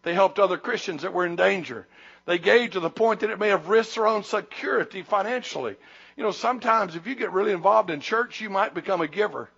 They 0.04 0.14
helped 0.14 0.40
other 0.40 0.58
Christians 0.58 1.02
that 1.02 1.14
were 1.14 1.26
in 1.26 1.36
danger. 1.36 1.86
They 2.26 2.38
gave 2.38 2.72
to 2.72 2.80
the 2.80 2.90
point 2.90 3.22
that 3.22 3.30
it 3.30 3.40
may 3.40 3.50
have 3.50 3.68
risked 3.68 3.96
their 3.96 4.08
own 4.08 4.24
security 4.24 5.02
financially. 5.02 5.76
You 6.16 6.24
know, 6.24 6.32
sometimes 6.32 6.96
if 6.96 7.08
you 7.08 7.16
get 7.16 7.32
really 7.34 7.52
involved 7.52 7.90
in 7.90 8.00
church, 8.00 8.42
you 8.42 8.50
might 8.50 8.74
become 8.74 9.02
a 9.02 9.08
giver. 9.08 9.50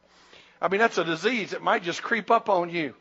I 0.62 0.68
mean, 0.68 0.80
that's 0.80 0.98
a 0.98 1.04
disease 1.04 1.52
that 1.52 1.62
might 1.62 1.84
just 1.84 2.04
creep 2.04 2.32
up 2.32 2.50
on 2.50 2.70
you. 2.70 2.94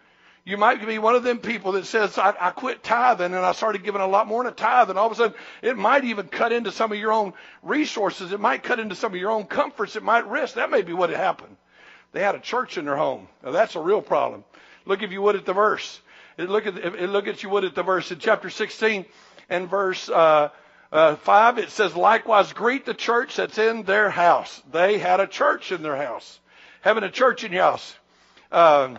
You 0.44 0.56
might 0.56 0.84
be 0.86 0.98
one 0.98 1.14
of 1.14 1.24
them 1.24 1.38
people 1.38 1.72
that 1.72 1.84
says, 1.84 2.16
I, 2.16 2.34
I 2.40 2.50
quit 2.52 2.82
tithing 2.82 3.26
and 3.26 3.36
I 3.36 3.52
started 3.52 3.84
giving 3.84 4.00
a 4.00 4.06
lot 4.06 4.26
more 4.26 4.40
in 4.40 4.46
a 4.46 4.52
tithe. 4.52 4.88
And 4.88 4.98
all 4.98 5.06
of 5.06 5.12
a 5.12 5.16
sudden, 5.16 5.36
it 5.60 5.76
might 5.76 6.04
even 6.04 6.28
cut 6.28 6.52
into 6.52 6.72
some 6.72 6.90
of 6.90 6.98
your 6.98 7.12
own 7.12 7.34
resources. 7.62 8.32
It 8.32 8.40
might 8.40 8.62
cut 8.62 8.80
into 8.80 8.94
some 8.94 9.12
of 9.12 9.20
your 9.20 9.30
own 9.30 9.44
comforts. 9.44 9.96
It 9.96 10.02
might 10.02 10.26
risk. 10.26 10.54
That 10.54 10.70
may 10.70 10.80
be 10.80 10.94
what 10.94 11.10
had 11.10 11.18
happened. 11.18 11.54
They 12.12 12.20
had 12.20 12.34
a 12.34 12.40
church 12.40 12.78
in 12.78 12.86
their 12.86 12.96
home. 12.96 13.28
Now, 13.44 13.50
that's 13.50 13.76
a 13.76 13.80
real 13.80 14.00
problem. 14.00 14.42
Look 14.86 15.02
if 15.02 15.12
you 15.12 15.20
would 15.20 15.36
at 15.36 15.44
the 15.44 15.52
verse. 15.52 16.00
Look 16.38 16.66
at, 16.66 16.74
look 17.10 17.26
at 17.26 17.42
you 17.42 17.50
would 17.50 17.64
at 17.64 17.74
the 17.74 17.82
verse 17.82 18.10
in 18.10 18.18
chapter 18.18 18.48
16 18.48 19.04
and 19.50 19.68
verse 19.68 20.08
uh, 20.08 20.48
uh, 20.90 21.16
5. 21.16 21.58
It 21.58 21.70
says, 21.70 21.94
likewise 21.94 22.54
greet 22.54 22.86
the 22.86 22.94
church 22.94 23.36
that's 23.36 23.58
in 23.58 23.82
their 23.82 24.08
house. 24.08 24.62
They 24.72 24.96
had 24.96 25.20
a 25.20 25.26
church 25.26 25.72
in 25.72 25.82
their 25.82 25.96
house 25.96 26.40
having 26.88 27.04
a 27.04 27.10
church 27.10 27.44
in 27.44 27.52
your 27.52 27.64
house 27.64 27.94
uh, 28.50 28.96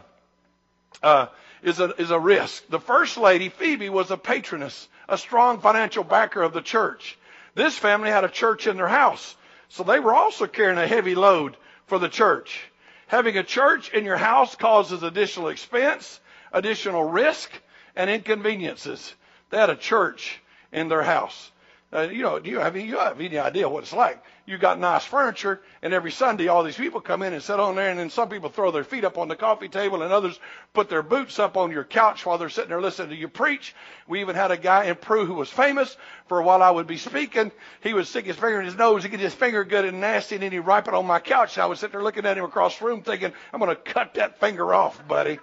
uh, 1.01 1.25
is, 1.63 1.79
a, 1.79 1.89
is 1.99 2.11
a 2.11 2.19
risk. 2.19 2.63
The 2.69 2.79
first 2.79 3.17
lady, 3.17 3.49
Phoebe, 3.49 3.89
was 3.89 4.11
a 4.11 4.17
patroness, 4.17 4.87
a 5.07 5.17
strong 5.17 5.59
financial 5.59 6.03
backer 6.03 6.43
of 6.43 6.53
the 6.53 6.61
church. 6.61 7.17
This 7.55 7.75
family 7.75 8.11
had 8.11 8.23
a 8.23 8.29
church 8.29 8.67
in 8.67 8.77
their 8.77 8.87
house, 8.87 9.35
so 9.69 9.81
they 9.81 9.99
were 9.99 10.13
also 10.13 10.45
carrying 10.45 10.77
a 10.77 10.85
heavy 10.85 11.15
load 11.15 11.57
for 11.87 11.97
the 11.97 12.09
church. 12.09 12.61
Having 13.07 13.37
a 13.37 13.43
church 13.43 13.91
in 13.91 14.05
your 14.05 14.17
house 14.17 14.55
causes 14.55 15.01
additional 15.01 15.47
expense, 15.47 16.19
additional 16.53 17.03
risk, 17.03 17.49
and 17.95 18.07
inconveniences. 18.07 19.15
They 19.49 19.57
had 19.57 19.71
a 19.71 19.75
church 19.75 20.39
in 20.71 20.89
their 20.89 21.01
house. 21.01 21.51
Uh, 21.91 22.01
you 22.01 22.21
know, 22.21 22.37
do 22.37 22.51
you 22.51 22.59
have, 22.59 22.77
you 22.77 22.99
have 22.99 23.19
any 23.19 23.39
idea 23.39 23.67
what 23.67 23.81
it's 23.81 23.93
like? 23.93 24.21
You 24.49 24.57
got 24.57 24.79
nice 24.79 25.05
furniture, 25.05 25.61
and 25.83 25.93
every 25.93 26.09
Sunday 26.09 26.47
all 26.47 26.63
these 26.63 26.75
people 26.75 27.01
come 27.01 27.21
in 27.21 27.33
and 27.33 27.43
sit 27.43 27.59
on 27.59 27.75
there, 27.75 27.91
and 27.91 27.99
then 27.99 28.09
some 28.09 28.29
people 28.29 28.49
throw 28.49 28.71
their 28.71 28.83
feet 28.83 29.05
up 29.05 29.19
on 29.19 29.27
the 29.27 29.35
coffee 29.35 29.69
table, 29.69 30.01
and 30.01 30.11
others 30.11 30.39
put 30.73 30.89
their 30.89 31.03
boots 31.03 31.37
up 31.37 31.55
on 31.55 31.69
your 31.69 31.83
couch 31.83 32.25
while 32.25 32.39
they're 32.39 32.49
sitting 32.49 32.71
there 32.71 32.81
listening 32.81 33.09
to 33.09 33.15
you 33.15 33.27
preach. 33.27 33.75
We 34.07 34.21
even 34.21 34.35
had 34.35 34.49
a 34.49 34.57
guy 34.57 34.85
in 34.85 34.95
Peru 34.95 35.27
who 35.27 35.35
was 35.35 35.51
famous 35.51 35.95
for 36.25 36.41
while 36.41 36.63
I 36.63 36.71
would 36.71 36.87
be 36.87 36.97
speaking, 36.97 37.51
he 37.81 37.93
would 37.93 38.07
stick 38.07 38.25
his 38.25 38.37
finger 38.37 38.59
in 38.59 38.65
his 38.65 38.75
nose, 38.75 39.03
he'd 39.03 39.09
get 39.09 39.19
his 39.19 39.35
finger 39.35 39.63
good 39.63 39.85
and 39.85 40.01
nasty, 40.01 40.33
and 40.33 40.43
then 40.43 40.51
he'd 40.51 40.61
wipe 40.61 40.87
it 40.87 40.95
on 40.95 41.05
my 41.05 41.19
couch. 41.19 41.59
I 41.59 41.67
would 41.67 41.77
sit 41.77 41.91
there 41.91 42.01
looking 42.01 42.25
at 42.25 42.35
him 42.35 42.45
across 42.45 42.79
the 42.79 42.85
room 42.85 43.03
thinking, 43.03 43.31
I'm 43.53 43.59
going 43.59 43.69
to 43.69 43.79
cut 43.79 44.15
that 44.15 44.39
finger 44.39 44.73
off, 44.73 45.07
buddy. 45.07 45.37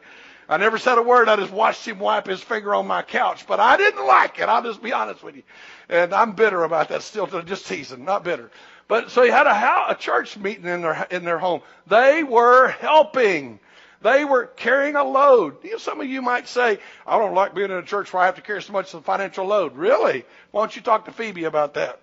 I 0.49 0.57
never 0.59 0.79
said 0.79 0.99
a 0.99 1.03
word. 1.03 1.29
I 1.29 1.37
just 1.37 1.53
watched 1.53 1.87
him 1.87 1.99
wipe 1.99 2.27
his 2.27 2.41
finger 2.41 2.75
on 2.75 2.87
my 2.87 3.03
couch, 3.03 3.47
but 3.47 3.59
I 3.59 3.77
didn't 3.77 4.07
like 4.07 4.39
it. 4.39 4.49
I'll 4.49 4.63
just 4.63 4.83
be 4.83 4.93
honest 4.93 5.23
with 5.23 5.37
you. 5.37 5.43
And 5.89 6.15
I'm 6.15 6.33
bitter 6.33 6.63
about 6.63 6.89
that 6.89 7.03
still, 7.03 7.27
just 7.43 7.67
teasing, 7.67 8.05
not 8.05 8.25
bitter. 8.25 8.51
But 8.89 9.11
so 9.11 9.23
he 9.23 9.31
had 9.31 9.47
a, 9.47 9.91
a 9.91 9.95
church 9.95 10.37
meeting 10.37 10.67
in 10.67 10.83
their, 10.83 11.07
in 11.11 11.25
their 11.25 11.39
home. 11.39 11.63
They 11.87 12.23
were 12.23 12.69
helping. 12.69 13.59
They 14.03 14.25
were 14.25 14.47
carrying 14.47 14.95
a 14.95 15.03
load. 15.03 15.65
You 15.65 15.73
know, 15.73 15.79
some 15.79 16.01
of 16.01 16.07
you 16.07 16.23
might 16.23 16.47
say, 16.47 16.79
I 17.07 17.19
don't 17.19 17.35
like 17.35 17.55
being 17.55 17.71
in 17.71 17.77
a 17.77 17.83
church 17.83 18.13
where 18.13 18.23
I 18.23 18.27
have 18.27 18.37
to 18.37 18.43
carry 18.43 18.63
so 18.63 18.73
much 18.73 18.95
of 18.95 19.01
the 19.01 19.05
financial 19.05 19.47
load. 19.47 19.77
Really? 19.77 20.25
Why 20.53 20.63
don't 20.63 20.77
you 20.77 20.83
talk 20.83 21.07
to 21.07 21.13
Phoebe 21.13 21.45
about 21.45 21.75
that? 21.75 22.01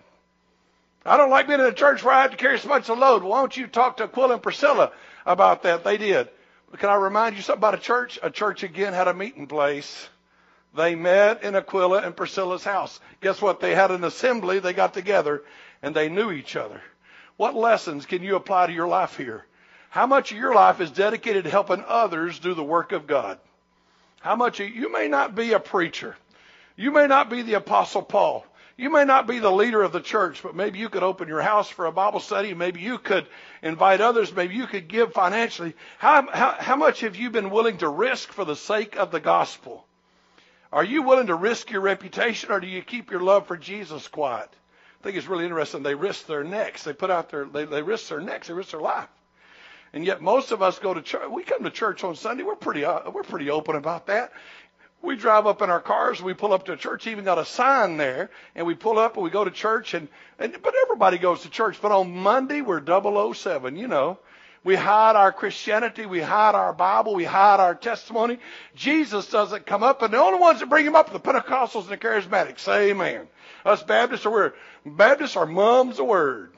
I 1.05 1.17
don't 1.17 1.29
like 1.29 1.47
being 1.47 1.59
in 1.59 1.65
a 1.65 1.73
church 1.73 2.03
where 2.03 2.13
I 2.13 2.21
have 2.21 2.31
to 2.31 2.37
carry 2.37 2.59
so 2.59 2.69
much 2.69 2.89
of 2.89 2.97
the 2.97 3.01
load. 3.01 3.23
Why 3.23 3.39
don't 3.39 3.55
you 3.55 3.67
talk 3.67 3.97
to 3.97 4.05
Aquila 4.05 4.33
and 4.33 4.43
Priscilla 4.43 4.91
about 5.25 5.63
that? 5.63 5.83
They 5.83 5.97
did. 5.97 6.29
But 6.71 6.79
can 6.79 6.89
I 6.89 6.95
remind 6.95 7.35
you 7.35 7.41
something 7.41 7.59
about 7.59 7.75
a 7.75 7.81
church? 7.81 8.19
A 8.23 8.29
church 8.29 8.63
again 8.63 8.93
had 8.93 9.07
a 9.07 9.13
meeting 9.13 9.47
place. 9.47 10.09
They 10.75 10.95
met 10.95 11.43
in 11.43 11.55
Aquila 11.55 12.01
and 12.01 12.15
Priscilla's 12.15 12.63
house. 12.63 12.99
Guess 13.21 13.41
what? 13.41 13.59
They 13.59 13.75
had 13.75 13.91
an 13.91 14.03
assembly. 14.03 14.59
They 14.59 14.73
got 14.73 14.93
together 14.93 15.43
and 15.83 15.93
they 15.93 16.09
knew 16.09 16.31
each 16.31 16.55
other. 16.55 16.81
What 17.37 17.53
lessons 17.53 18.07
can 18.07 18.23
you 18.23 18.35
apply 18.35 18.67
to 18.67 18.73
your 18.73 18.87
life 18.87 19.17
here? 19.17 19.45
How 19.89 20.07
much 20.07 20.31
of 20.31 20.37
your 20.37 20.55
life 20.55 20.81
is 20.81 20.89
dedicated 20.89 21.43
to 21.43 21.51
helping 21.51 21.83
others 21.87 22.39
do 22.39 22.55
the 22.55 22.63
work 22.63 22.93
of 22.93 23.05
God? 23.05 23.37
How 24.21 24.35
much 24.35 24.59
of, 24.59 24.69
you 24.69 24.91
may 24.91 25.07
not 25.07 25.35
be 25.35 25.53
a 25.53 25.59
preacher. 25.59 26.15
You 26.75 26.91
may 26.91 27.05
not 27.05 27.29
be 27.29 27.43
the 27.43 27.55
apostle 27.55 28.01
Paul. 28.01 28.45
You 28.75 28.89
may 28.89 29.05
not 29.05 29.27
be 29.27 29.37
the 29.37 29.51
leader 29.51 29.83
of 29.83 29.91
the 29.91 29.99
church, 29.99 30.41
but 30.41 30.55
maybe 30.55 30.79
you 30.79 30.89
could 30.89 31.03
open 31.03 31.27
your 31.27 31.41
house 31.41 31.69
for 31.69 31.85
a 31.85 31.91
Bible 31.91 32.19
study. 32.19 32.55
Maybe 32.55 32.79
you 32.79 32.97
could 32.97 33.27
invite 33.61 34.01
others. 34.01 34.33
Maybe 34.33 34.55
you 34.55 34.65
could 34.65 34.87
give 34.87 35.13
financially. 35.13 35.75
How, 35.99 36.27
how, 36.31 36.55
how 36.57 36.75
much 36.75 37.01
have 37.01 37.15
you 37.15 37.29
been 37.29 37.51
willing 37.51 37.77
to 37.79 37.89
risk 37.89 38.31
for 38.31 38.45
the 38.45 38.55
sake 38.55 38.95
of 38.95 39.11
the 39.11 39.19
gospel? 39.19 39.85
Are 40.71 40.83
you 40.83 41.03
willing 41.03 41.27
to 41.27 41.35
risk 41.35 41.69
your 41.69 41.81
reputation 41.81 42.51
or 42.51 42.59
do 42.59 42.65
you 42.65 42.81
keep 42.81 43.11
your 43.11 43.21
love 43.21 43.45
for 43.45 43.57
Jesus 43.57 44.07
quiet? 44.07 44.49
I 45.03 45.05
think 45.05 45.17
it's 45.17 45.27
really 45.27 45.43
interesting. 45.43 45.83
They 45.83 45.95
risk 45.95 46.27
their 46.27 46.45
necks. 46.45 46.83
They 46.83 46.93
put 46.93 47.11
out 47.11 47.29
their, 47.29 47.43
they, 47.43 47.65
they 47.65 47.81
risk 47.81 48.07
their 48.07 48.21
necks. 48.21 48.47
They 48.47 48.53
risk 48.53 48.71
their 48.71 48.79
life. 48.79 49.09
And 49.91 50.05
yet 50.05 50.21
most 50.21 50.53
of 50.53 50.61
us 50.61 50.79
go 50.79 50.93
to 50.93 51.01
church. 51.01 51.27
We 51.29 51.43
come 51.43 51.65
to 51.65 51.69
church 51.69 52.05
on 52.05 52.15
Sunday. 52.15 52.43
We're 52.43 52.55
pretty, 52.55 52.85
uh, 52.85 53.11
we're 53.11 53.23
pretty 53.23 53.49
open 53.49 53.75
about 53.75 54.07
that. 54.07 54.31
We 55.01 55.17
drive 55.17 55.45
up 55.45 55.61
in 55.61 55.69
our 55.69 55.81
cars. 55.81 56.21
We 56.21 56.33
pull 56.33 56.53
up 56.53 56.63
to 56.67 56.71
a 56.71 56.77
church. 56.77 57.05
Even 57.07 57.25
got 57.25 57.37
a 57.37 57.43
sign 57.43 57.97
there, 57.97 58.29
and 58.55 58.65
we 58.65 58.75
pull 58.75 58.97
up 58.97 59.15
and 59.15 59.25
we 59.25 59.29
go 59.29 59.43
to 59.43 59.51
church. 59.51 59.93
And, 59.93 60.07
and 60.39 60.55
but 60.63 60.73
everybody 60.83 61.17
goes 61.17 61.41
to 61.41 61.49
church. 61.49 61.79
But 61.81 61.91
on 61.91 62.15
Monday 62.15 62.61
we're 62.61 62.81
007. 62.81 63.75
You 63.75 63.89
know, 63.89 64.19
we 64.63 64.75
hide 64.75 65.15
our 65.15 65.31
Christianity. 65.31 66.05
We 66.05 66.21
hide 66.21 66.55
our 66.55 66.73
Bible. 66.73 67.15
We 67.15 67.25
hide 67.25 67.59
our 67.59 67.75
testimony. 67.75 68.39
Jesus 68.75 69.29
doesn't 69.29 69.65
come 69.65 69.83
up, 69.83 70.01
and 70.01 70.13
the 70.13 70.19
only 70.19 70.39
ones 70.39 70.59
that 70.59 70.69
bring 70.69 70.85
him 70.85 70.95
up 70.95 71.09
are 71.09 71.13
the 71.13 71.19
Pentecostals 71.19 71.81
and 71.81 71.89
the 71.89 71.97
Charismatics. 71.97 72.59
Say 72.59 72.91
amen. 72.91 73.27
Us 73.65 73.83
Baptists 73.83 74.25
are 74.25 74.31
we're 74.31 74.53
Baptists 74.85 75.35
are 75.35 75.45
mum's 75.45 75.97
the 75.97 76.03
word. 76.03 76.53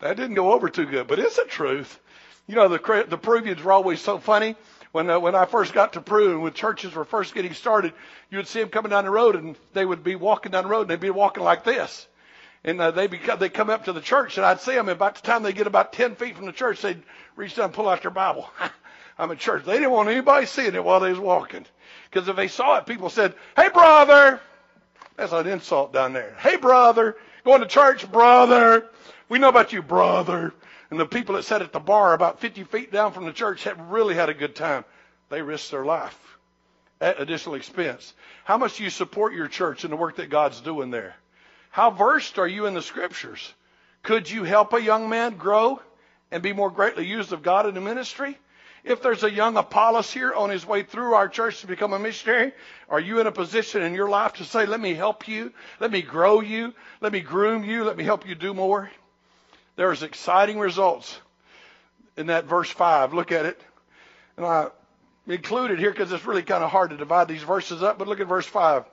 That 0.00 0.16
didn't 0.16 0.34
go 0.34 0.52
over 0.52 0.68
too 0.68 0.86
good, 0.86 1.06
but 1.06 1.18
it's 1.18 1.36
the 1.36 1.44
truth. 1.44 1.98
You 2.46 2.56
know, 2.56 2.68
the, 2.68 3.06
the 3.08 3.16
Peruvians 3.16 3.62
were 3.62 3.72
always 3.72 4.00
so 4.00 4.18
funny. 4.18 4.54
When, 4.92 5.10
uh, 5.10 5.18
when 5.18 5.34
I 5.34 5.46
first 5.46 5.72
got 5.72 5.94
to 5.94 6.00
Peru 6.00 6.32
and 6.32 6.42
when 6.42 6.52
churches 6.52 6.94
were 6.94 7.04
first 7.04 7.34
getting 7.34 7.54
started, 7.54 7.94
you 8.30 8.36
would 8.36 8.46
see 8.46 8.60
them 8.60 8.68
coming 8.68 8.90
down 8.90 9.04
the 9.04 9.10
road 9.10 9.34
and 9.34 9.56
they 9.72 9.84
would 9.84 10.04
be 10.04 10.14
walking 10.14 10.52
down 10.52 10.64
the 10.64 10.70
road 10.70 10.82
and 10.82 10.90
they'd 10.90 11.00
be 11.00 11.10
walking 11.10 11.42
like 11.42 11.64
this. 11.64 12.06
And 12.64 12.80
uh, 12.80 12.90
they 12.90 13.06
become, 13.06 13.38
they 13.38 13.50
come 13.50 13.68
up 13.68 13.84
to 13.84 13.92
the 13.92 14.00
church 14.00 14.38
and 14.38 14.46
I'd 14.46 14.60
see 14.60 14.74
them. 14.74 14.88
And 14.88 14.98
by 14.98 15.10
the 15.10 15.20
time 15.20 15.42
they 15.42 15.52
get 15.52 15.66
about 15.66 15.92
10 15.92 16.16
feet 16.16 16.36
from 16.36 16.46
the 16.46 16.52
church, 16.52 16.80
they'd 16.80 17.02
reach 17.36 17.56
down 17.56 17.66
and 17.66 17.74
pull 17.74 17.88
out 17.88 18.02
their 18.02 18.10
Bible. 18.10 18.48
I'm 19.18 19.30
in 19.30 19.36
church. 19.36 19.64
They 19.64 19.74
didn't 19.74 19.90
want 19.90 20.08
anybody 20.08 20.46
seeing 20.46 20.74
it 20.74 20.82
while 20.82 21.00
they 21.00 21.10
was 21.10 21.18
walking. 21.18 21.66
Because 22.10 22.26
if 22.28 22.36
they 22.36 22.48
saw 22.48 22.78
it, 22.78 22.86
people 22.86 23.10
said, 23.10 23.34
hey, 23.54 23.68
brother. 23.68 24.40
That's 25.16 25.32
an 25.32 25.46
insult 25.46 25.92
down 25.92 26.12
there. 26.12 26.34
Hey, 26.38 26.56
brother. 26.56 27.16
Going 27.44 27.60
to 27.60 27.68
church, 27.68 28.10
brother. 28.10 28.86
We 29.28 29.38
know 29.38 29.50
about 29.50 29.72
you, 29.72 29.82
brother. 29.82 30.52
And 30.90 30.98
the 30.98 31.06
people 31.06 31.36
that 31.36 31.44
sat 31.44 31.62
at 31.62 31.72
the 31.72 31.80
bar 31.80 32.14
about 32.14 32.40
50 32.40 32.64
feet 32.64 32.92
down 32.92 33.12
from 33.12 33.26
the 33.26 33.32
church 33.32 33.64
had 33.64 33.90
really 33.90 34.14
had 34.14 34.28
a 34.28 34.34
good 34.34 34.54
time. 34.54 34.84
They 35.28 35.42
risked 35.42 35.70
their 35.70 35.84
life 35.84 36.18
at 37.00 37.20
additional 37.20 37.56
expense. 37.56 38.14
How 38.44 38.56
much 38.56 38.78
do 38.78 38.84
you 38.84 38.90
support 38.90 39.34
your 39.34 39.48
church 39.48 39.84
and 39.84 39.92
the 39.92 39.96
work 39.96 40.16
that 40.16 40.30
God's 40.30 40.60
doing 40.60 40.90
there? 40.90 41.14
How 41.74 41.90
versed 41.90 42.38
are 42.38 42.46
you 42.46 42.66
in 42.66 42.74
the 42.74 42.82
scriptures? 42.82 43.52
Could 44.04 44.30
you 44.30 44.44
help 44.44 44.72
a 44.72 44.80
young 44.80 45.08
man 45.08 45.36
grow 45.36 45.82
and 46.30 46.40
be 46.40 46.52
more 46.52 46.70
greatly 46.70 47.04
used 47.04 47.32
of 47.32 47.42
God 47.42 47.66
in 47.66 47.74
the 47.74 47.80
ministry? 47.80 48.38
If 48.84 49.02
there's 49.02 49.24
a 49.24 49.30
young 49.30 49.56
Apollos 49.56 50.12
here 50.12 50.32
on 50.32 50.50
his 50.50 50.64
way 50.64 50.84
through 50.84 51.14
our 51.14 51.28
church 51.28 51.62
to 51.62 51.66
become 51.66 51.92
a 51.92 51.98
missionary, 51.98 52.52
are 52.88 53.00
you 53.00 53.18
in 53.18 53.26
a 53.26 53.32
position 53.32 53.82
in 53.82 53.92
your 53.92 54.08
life 54.08 54.34
to 54.34 54.44
say, 54.44 54.66
let 54.66 54.78
me 54.78 54.94
help 54.94 55.26
you, 55.26 55.52
let 55.80 55.90
me 55.90 56.00
grow 56.00 56.40
you, 56.40 56.72
let 57.00 57.10
me 57.12 57.18
groom 57.18 57.64
you, 57.64 57.82
let 57.82 57.96
me 57.96 58.04
help 58.04 58.24
you 58.24 58.36
do 58.36 58.54
more? 58.54 58.88
There's 59.74 60.04
exciting 60.04 60.60
results 60.60 61.18
in 62.16 62.28
that 62.28 62.44
verse 62.44 62.70
5. 62.70 63.14
Look 63.14 63.32
at 63.32 63.46
it. 63.46 63.60
And 64.36 64.46
I 64.46 64.68
included 65.26 65.80
here 65.80 65.90
because 65.90 66.12
it's 66.12 66.24
really 66.24 66.44
kind 66.44 66.62
of 66.62 66.70
hard 66.70 66.90
to 66.90 66.96
divide 66.96 67.26
these 67.26 67.42
verses 67.42 67.82
up, 67.82 67.98
but 67.98 68.06
look 68.06 68.20
at 68.20 68.28
verse 68.28 68.46
5. 68.46 68.84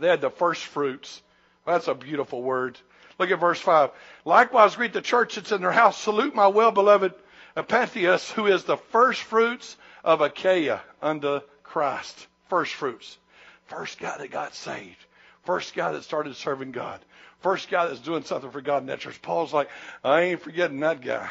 They 0.00 0.08
had 0.08 0.20
the 0.20 0.30
first 0.30 0.64
fruits. 0.64 1.22
That's 1.68 1.88
a 1.88 1.94
beautiful 1.94 2.42
word. 2.42 2.78
Look 3.18 3.30
at 3.30 3.40
verse 3.40 3.60
5. 3.60 3.90
Likewise, 4.24 4.76
greet 4.76 4.92
the 4.92 5.02
church 5.02 5.34
that's 5.34 5.52
in 5.52 5.60
their 5.60 5.70
house. 5.70 5.98
Salute 5.98 6.34
my 6.34 6.46
well 6.46 6.70
beloved 6.70 7.12
Epaphras, 7.56 8.30
who 8.30 8.46
is 8.46 8.64
the 8.64 8.76
first 8.76 9.20
fruits 9.22 9.76
of 10.02 10.20
Achaia 10.20 10.80
unto 11.02 11.40
Christ. 11.62 12.26
First 12.48 12.72
fruits. 12.72 13.18
First 13.66 13.98
guy 13.98 14.16
that 14.16 14.30
got 14.30 14.54
saved. 14.54 15.04
First 15.44 15.74
guy 15.74 15.92
that 15.92 16.04
started 16.04 16.36
serving 16.36 16.72
God. 16.72 17.00
First 17.40 17.68
guy 17.68 17.86
that's 17.86 18.00
doing 18.00 18.24
something 18.24 18.50
for 18.50 18.60
God 18.62 18.78
in 18.78 18.86
that 18.86 19.00
church. 19.00 19.20
Paul's 19.20 19.52
like, 19.52 19.68
I 20.02 20.22
ain't 20.22 20.42
forgetting 20.42 20.80
that 20.80 21.02
guy. 21.02 21.28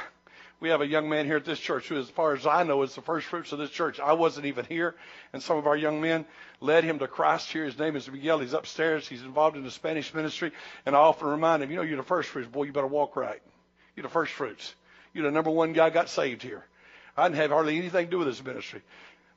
We 0.60 0.70
have 0.70 0.82
a 0.82 0.88
young 0.88 1.08
man 1.08 1.28
here 1.28 1.38
at 1.38 1.46
this 1.46 1.60
church 1.60 1.88
who, 1.88 2.00
as 2.00 2.10
far 2.10 2.34
as 2.34 2.48
I 2.48 2.64
know, 2.64 2.82
is 2.82 2.96
the 2.96 3.02
first 3.02 3.28
fruits 3.28 3.52
of 3.52 3.60
this 3.60 3.70
church. 3.70 4.00
I 4.00 4.14
wasn't 4.14 4.48
even 4.48 4.66
here, 4.66 4.96
and 5.32 5.42
some 5.42 5.58
of 5.58 5.68
our 5.68 5.78
young 5.78 6.02
men 6.02 6.26
led 6.62 6.84
him 6.84 6.98
to 7.00 7.08
Christ 7.08 7.52
here. 7.52 7.66
His 7.66 7.78
name 7.78 7.96
is 7.96 8.10
Miguel. 8.10 8.40
He's 8.40 8.54
upstairs. 8.54 9.08
He's 9.08 9.22
involved 9.22 9.56
in 9.56 9.64
the 9.64 9.70
Spanish 9.70 10.14
ministry, 10.16 10.52
and 10.86 10.96
I 10.96 11.00
often 11.00 11.28
remind 11.28 11.62
him, 11.62 11.70
you 11.70 11.76
know, 11.76 11.84
you're 11.84 11.98
the 11.98 12.04
first 12.04 12.30
fruits. 12.30 12.50
Boy, 12.50 12.64
you 12.64 12.72
better 12.72 12.88
walk 12.88 13.16
right. 13.16 13.42
You're 13.96 14.04
the 14.04 14.10
first 14.10 14.32
fruits. 14.32 14.74
You're 15.14 15.26
the 15.26 15.32
number 15.32 15.52
one 15.52 15.74
guy 15.74 15.92
got 15.92 16.10
saved 16.10 16.42
here. 16.42 16.66
I 17.16 17.28
didn't 17.28 17.38
have 17.38 17.52
hardly 17.52 17.78
anything 17.78 18.06
to 18.06 18.12
do 18.12 18.18
with 18.20 18.28
this 18.28 18.44
ministry. 18.44 18.82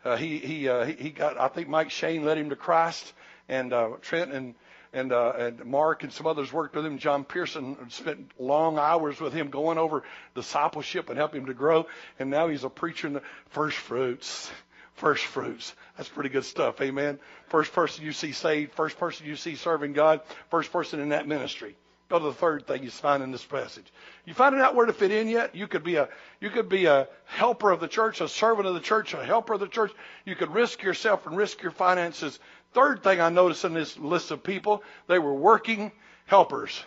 Uh, 0.05 0.17
he 0.17 0.39
he, 0.39 0.69
uh, 0.69 0.87
he 0.87 1.11
got. 1.11 1.39
I 1.39 1.49
think 1.49 1.69
Mike 1.69 1.91
Shane 1.91 2.25
led 2.25 2.39
him 2.39 2.49
to 2.49 2.57
Christ, 2.57 3.13
and 3.49 3.75
uh, 3.75 3.91
Trent 4.01 4.33
and 4.33 4.55
and 4.93 5.13
uh, 5.13 5.33
and 5.39 5.65
Mark 5.65 6.03
and 6.03 6.13
some 6.13 6.27
others 6.27 6.53
worked 6.53 6.75
with 6.75 6.85
him. 6.85 6.99
John 6.99 7.25
Pearson 7.25 7.77
spent 7.91 8.33
long 8.39 8.79
hours 8.79 9.21
with 9.21 9.33
him 9.33 9.51
going 9.51 9.79
over 9.79 10.03
discipleship 10.35 11.09
and 11.09 11.19
helping 11.19 11.43
him 11.43 11.47
to 11.47 11.55
grow. 11.55 11.87
And 12.19 12.31
now 12.31 12.49
he's 12.49 12.65
a 12.65 12.71
preacher 12.71 13.07
in 13.07 13.15
the 13.15 13.23
first 13.51 13.77
fruits. 13.77 14.51
First 14.95 15.25
fruits. 15.25 15.75
That's 15.97 16.09
pretty 16.09 16.29
good 16.29 16.45
stuff. 16.45 16.81
Amen. 16.83 17.19
First 17.49 17.73
person 17.73 18.05
you 18.05 18.13
see 18.13 18.33
saved. 18.33 18.73
First 18.73 18.99
person 18.99 19.27
you 19.27 19.37
see 19.37 19.55
serving 19.55 19.95
God. 19.95 20.21
First 20.51 20.73
person 20.73 21.01
in 21.01 21.11
that 21.11 21.27
ministry. 21.27 21.75
Go 22.11 22.19
to 22.19 22.25
the 22.25 22.35
third 22.35 22.67
thing 22.67 22.83
you 22.83 22.91
find 22.91 23.23
in 23.23 23.31
this 23.31 23.45
passage. 23.45 23.87
You 24.25 24.35
finding 24.35 24.61
out 24.61 24.75
where 24.75 24.85
to 24.85 24.93
fit 24.93 25.13
in 25.13 25.29
yet? 25.29 25.55
You 25.55 25.69
could 25.69 25.85
be 25.85 25.95
a 25.95 26.09
you 26.41 26.51
could 26.51 26.69
be 26.69 26.87
a 26.87 27.07
helper 27.25 27.71
of 27.71 27.79
the 27.79 27.87
church, 27.87 28.21
a 28.21 28.29
servant 28.29 28.67
of 28.67 28.75
the 28.75 28.81
church, 28.81 29.15
a 29.15 29.25
helper 29.25 29.55
of 29.55 29.61
the 29.61 29.69
church. 29.69 29.93
You 30.27 30.35
could 30.35 30.53
risk 30.53 30.83
yourself 30.83 31.27
and 31.27 31.37
risk 31.37 31.63
your 31.63 31.71
finances 31.71 32.41
Third 32.73 33.03
thing 33.03 33.21
I 33.21 33.31
noticed 33.31 33.65
in 33.65 33.75
this 33.75 33.99
list 33.99 34.31
of 34.31 34.43
people, 34.43 34.83
they 35.09 35.19
were 35.19 35.35
working 35.35 35.91
helpers. 36.27 36.83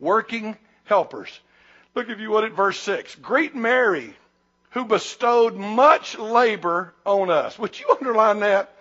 Working 0.00 0.56
helpers. 0.84 1.28
Look, 1.94 2.08
if 2.08 2.20
you 2.20 2.30
would, 2.30 2.44
at 2.44 2.52
verse 2.52 2.78
6. 2.80 3.16
Greet 3.16 3.54
Mary, 3.54 4.14
who 4.70 4.84
bestowed 4.84 5.54
much 5.54 6.18
labor 6.18 6.94
on 7.04 7.30
us. 7.30 7.58
Would 7.58 7.78
you 7.78 7.86
underline 7.90 8.40
that? 8.40 8.76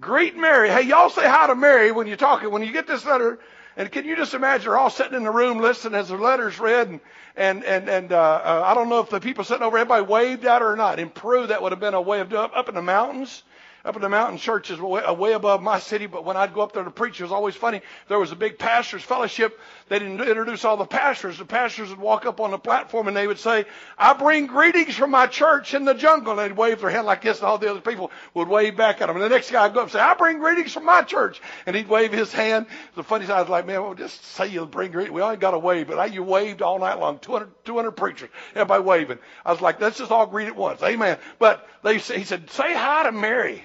Greet 0.00 0.36
Mary. 0.36 0.68
Hey, 0.68 0.82
y'all 0.82 1.08
say 1.08 1.26
hi 1.26 1.46
to 1.46 1.54
Mary 1.54 1.92
when 1.92 2.06
you're 2.06 2.16
talking. 2.16 2.50
When 2.50 2.62
you 2.62 2.72
get 2.72 2.86
this 2.86 3.06
letter, 3.06 3.38
and 3.76 3.90
can 3.90 4.04
you 4.04 4.16
just 4.16 4.34
imagine 4.34 4.66
they're 4.66 4.78
all 4.78 4.90
sitting 4.90 5.14
in 5.14 5.24
the 5.24 5.30
room 5.30 5.58
listening 5.58 5.98
as 5.98 6.08
the 6.08 6.16
letter's 6.16 6.58
read, 6.58 6.88
and 6.88 7.00
and 7.36 7.64
and, 7.64 7.88
and 7.88 8.12
uh, 8.12 8.16
uh, 8.16 8.62
I 8.66 8.74
don't 8.74 8.88
know 8.88 9.00
if 9.00 9.10
the 9.10 9.20
people 9.20 9.44
sitting 9.44 9.62
over 9.62 9.78
everybody 9.78 10.04
waved 10.04 10.44
at 10.44 10.62
her 10.62 10.72
or 10.72 10.76
not. 10.76 10.98
In 10.98 11.10
Peru, 11.10 11.46
that 11.46 11.62
would 11.62 11.72
have 11.72 11.80
been 11.80 11.94
a 11.94 12.00
way 12.00 12.20
of 12.20 12.28
doing 12.28 12.50
up 12.54 12.68
in 12.68 12.74
the 12.74 12.82
mountains 12.82 13.42
up 13.84 13.96
in 13.96 14.02
the 14.02 14.08
mountain 14.08 14.38
churches 14.38 14.80
way, 14.80 15.02
uh, 15.02 15.12
way 15.12 15.32
above 15.32 15.62
my 15.62 15.78
city, 15.78 16.06
but 16.06 16.24
when 16.24 16.36
I'd 16.36 16.54
go 16.54 16.62
up 16.62 16.72
there 16.72 16.84
to 16.84 16.90
preach, 16.90 17.20
it 17.20 17.22
was 17.24 17.32
always 17.32 17.54
funny. 17.54 17.82
There 18.08 18.18
was 18.18 18.32
a 18.32 18.36
big 18.36 18.58
pastors 18.58 19.02
fellowship. 19.02 19.60
They 19.88 19.98
didn't 19.98 20.22
introduce 20.22 20.64
all 20.64 20.78
the 20.78 20.86
pastors. 20.86 21.36
The 21.36 21.44
pastors 21.44 21.90
would 21.90 21.98
walk 21.98 22.24
up 22.24 22.40
on 22.40 22.50
the 22.50 22.58
platform 22.58 23.08
and 23.08 23.16
they 23.16 23.26
would 23.26 23.38
say, 23.38 23.66
I 23.98 24.14
bring 24.14 24.46
greetings 24.46 24.94
from 24.94 25.10
my 25.10 25.26
church 25.26 25.74
in 25.74 25.84
the 25.84 25.92
jungle. 25.92 26.32
And 26.32 26.40
they'd 26.40 26.56
wave 26.56 26.80
their 26.80 26.88
hand 26.88 27.06
like 27.06 27.20
this 27.20 27.38
and 27.38 27.46
all 27.46 27.58
the 27.58 27.70
other 27.70 27.82
people 27.82 28.10
would 28.32 28.48
wave 28.48 28.74
back 28.74 29.02
at 29.02 29.08
them. 29.08 29.16
And 29.16 29.24
the 29.24 29.28
next 29.28 29.50
guy 29.50 29.66
would 29.66 29.74
go 29.74 29.80
up 29.80 29.86
and 29.86 29.92
say, 29.92 30.00
I 30.00 30.14
bring 30.14 30.38
greetings 30.38 30.72
from 30.72 30.86
my 30.86 31.02
church. 31.02 31.42
And 31.66 31.76
he'd 31.76 31.88
wave 31.88 32.10
his 32.10 32.32
hand. 32.32 32.66
The 32.94 33.04
funny 33.04 33.26
side 33.26 33.36
I 33.36 33.40
was 33.42 33.50
like, 33.50 33.66
man, 33.66 33.82
well, 33.82 33.94
just 33.94 34.24
say 34.24 34.46
you 34.46 34.64
bring 34.64 34.92
greetings. 34.92 35.12
We 35.14 35.20
only 35.20 35.36
got 35.36 35.50
to 35.50 35.58
wave, 35.58 35.88
but 35.88 35.98
I, 35.98 36.06
you 36.06 36.22
waved 36.22 36.62
all 36.62 36.78
night 36.78 36.98
long. 36.98 37.18
200, 37.18 37.50
200 37.66 37.90
preachers, 37.92 38.30
everybody 38.54 38.82
waving. 38.82 39.18
I 39.44 39.52
was 39.52 39.60
like, 39.60 39.78
let's 39.78 39.98
just 39.98 40.10
all 40.10 40.26
greet 40.26 40.48
at 40.48 40.56
once. 40.56 40.82
Amen. 40.82 41.18
But 41.38 41.68
they, 41.82 41.98
he 41.98 42.24
said, 42.24 42.48
say 42.50 42.72
hi 42.72 43.02
to 43.02 43.12
Mary. 43.12 43.62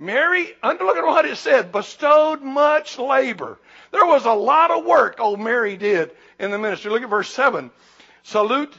Mary, 0.00 0.56
look 0.64 0.96
at 0.96 1.06
what 1.06 1.26
it 1.26 1.36
said, 1.36 1.70
bestowed 1.70 2.40
much 2.40 2.98
labor. 2.98 3.58
There 3.92 4.06
was 4.06 4.24
a 4.24 4.32
lot 4.32 4.70
of 4.70 4.86
work 4.86 5.20
old 5.20 5.38
Mary 5.38 5.76
did 5.76 6.10
in 6.38 6.50
the 6.50 6.58
ministry. 6.58 6.90
Look 6.90 7.02
at 7.02 7.10
verse 7.10 7.28
7. 7.28 7.70
Salute 8.22 8.74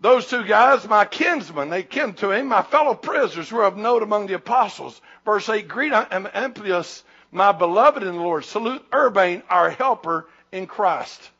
those 0.00 0.28
two 0.28 0.44
guys, 0.44 0.88
my 0.88 1.04
kinsmen, 1.04 1.68
they 1.68 1.82
kin 1.82 2.14
to 2.14 2.30
him, 2.30 2.46
my 2.46 2.62
fellow 2.62 2.94
prisoners 2.94 3.50
who 3.50 3.58
are 3.58 3.64
of 3.64 3.76
note 3.76 4.02
among 4.02 4.28
the 4.28 4.34
apostles. 4.34 5.00
Verse 5.26 5.48
8, 5.48 5.68
greet 5.68 5.92
Amplias, 5.92 7.02
my 7.32 7.52
beloved 7.52 8.02
in 8.02 8.14
the 8.14 8.22
Lord. 8.22 8.44
Salute 8.44 8.86
Urbane, 8.94 9.42
our 9.50 9.68
helper 9.68 10.28
in 10.52 10.66
Christ. 10.66 11.30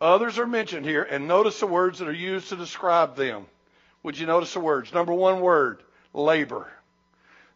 Others 0.00 0.38
are 0.38 0.46
mentioned 0.46 0.84
here, 0.84 1.04
and 1.04 1.26
notice 1.26 1.60
the 1.60 1.66
words 1.66 2.00
that 2.00 2.08
are 2.08 2.12
used 2.12 2.48
to 2.48 2.56
describe 2.56 3.16
them. 3.16 3.46
Would 4.02 4.18
you 4.18 4.26
notice 4.26 4.52
the 4.52 4.60
words? 4.60 4.92
Number 4.92 5.14
one 5.14 5.40
word, 5.40 5.82
labor. 6.12 6.68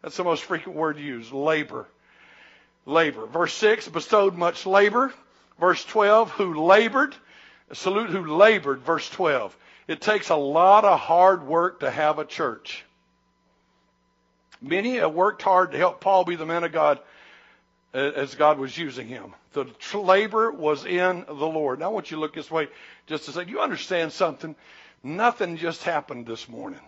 That's 0.05 0.17
the 0.17 0.23
most 0.23 0.43
frequent 0.43 0.77
word 0.77 0.99
used, 0.99 1.31
labor. 1.31 1.87
Labor. 2.85 3.25
Verse 3.25 3.55
6, 3.55 3.87
bestowed 3.87 4.35
much 4.35 4.67
labor. 4.67 5.11
Verse 5.59 5.83
12, 5.83 6.29
who 6.29 6.63
labored. 6.63 7.15
Salute 7.73 8.11
who 8.11 8.23
labored. 8.35 8.81
Verse 8.81 9.09
12. 9.09 9.57
It 9.87 10.01
takes 10.01 10.29
a 10.29 10.35
lot 10.35 10.85
of 10.85 10.99
hard 10.99 11.47
work 11.47 11.79
to 11.79 11.89
have 11.89 12.19
a 12.19 12.25
church. 12.25 12.85
Many 14.61 14.97
have 14.97 15.11
worked 15.11 15.41
hard 15.41 15.71
to 15.71 15.79
help 15.79 16.01
Paul 16.01 16.23
be 16.23 16.35
the 16.35 16.45
man 16.45 16.63
of 16.63 16.71
God 16.71 16.99
uh, 17.95 17.97
as 17.97 18.35
God 18.35 18.59
was 18.59 18.77
using 18.77 19.07
him. 19.07 19.33
The 19.53 19.65
labor 19.95 20.51
was 20.51 20.85
in 20.85 21.25
the 21.27 21.33
Lord. 21.33 21.79
Now 21.79 21.85
I 21.85 21.87
want 21.87 22.11
you 22.11 22.17
to 22.17 22.21
look 22.21 22.35
this 22.35 22.51
way 22.51 22.67
just 23.07 23.25
to 23.25 23.31
say, 23.31 23.45
you 23.45 23.59
understand 23.59 24.11
something? 24.11 24.55
Nothing 25.01 25.57
just 25.57 25.81
happened 25.81 26.27
this 26.27 26.47
morning. 26.47 26.81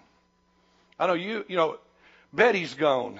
I 0.99 1.07
know 1.07 1.15
you, 1.15 1.43
you 1.47 1.55
know, 1.55 1.79
Betty's 2.33 2.73
gone. 2.73 3.19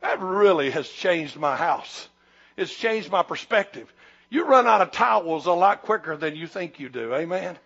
That 0.00 0.20
really 0.20 0.70
has 0.70 0.88
changed 0.88 1.36
my 1.36 1.56
house. 1.56 2.08
It's 2.56 2.74
changed 2.74 3.10
my 3.10 3.22
perspective. 3.22 3.92
You 4.30 4.46
run 4.46 4.66
out 4.66 4.82
of 4.82 4.90
towels 4.90 5.46
a 5.46 5.52
lot 5.52 5.82
quicker 5.82 6.16
than 6.16 6.36
you 6.36 6.46
think 6.46 6.78
you 6.78 6.88
do. 6.88 7.14
Amen. 7.14 7.58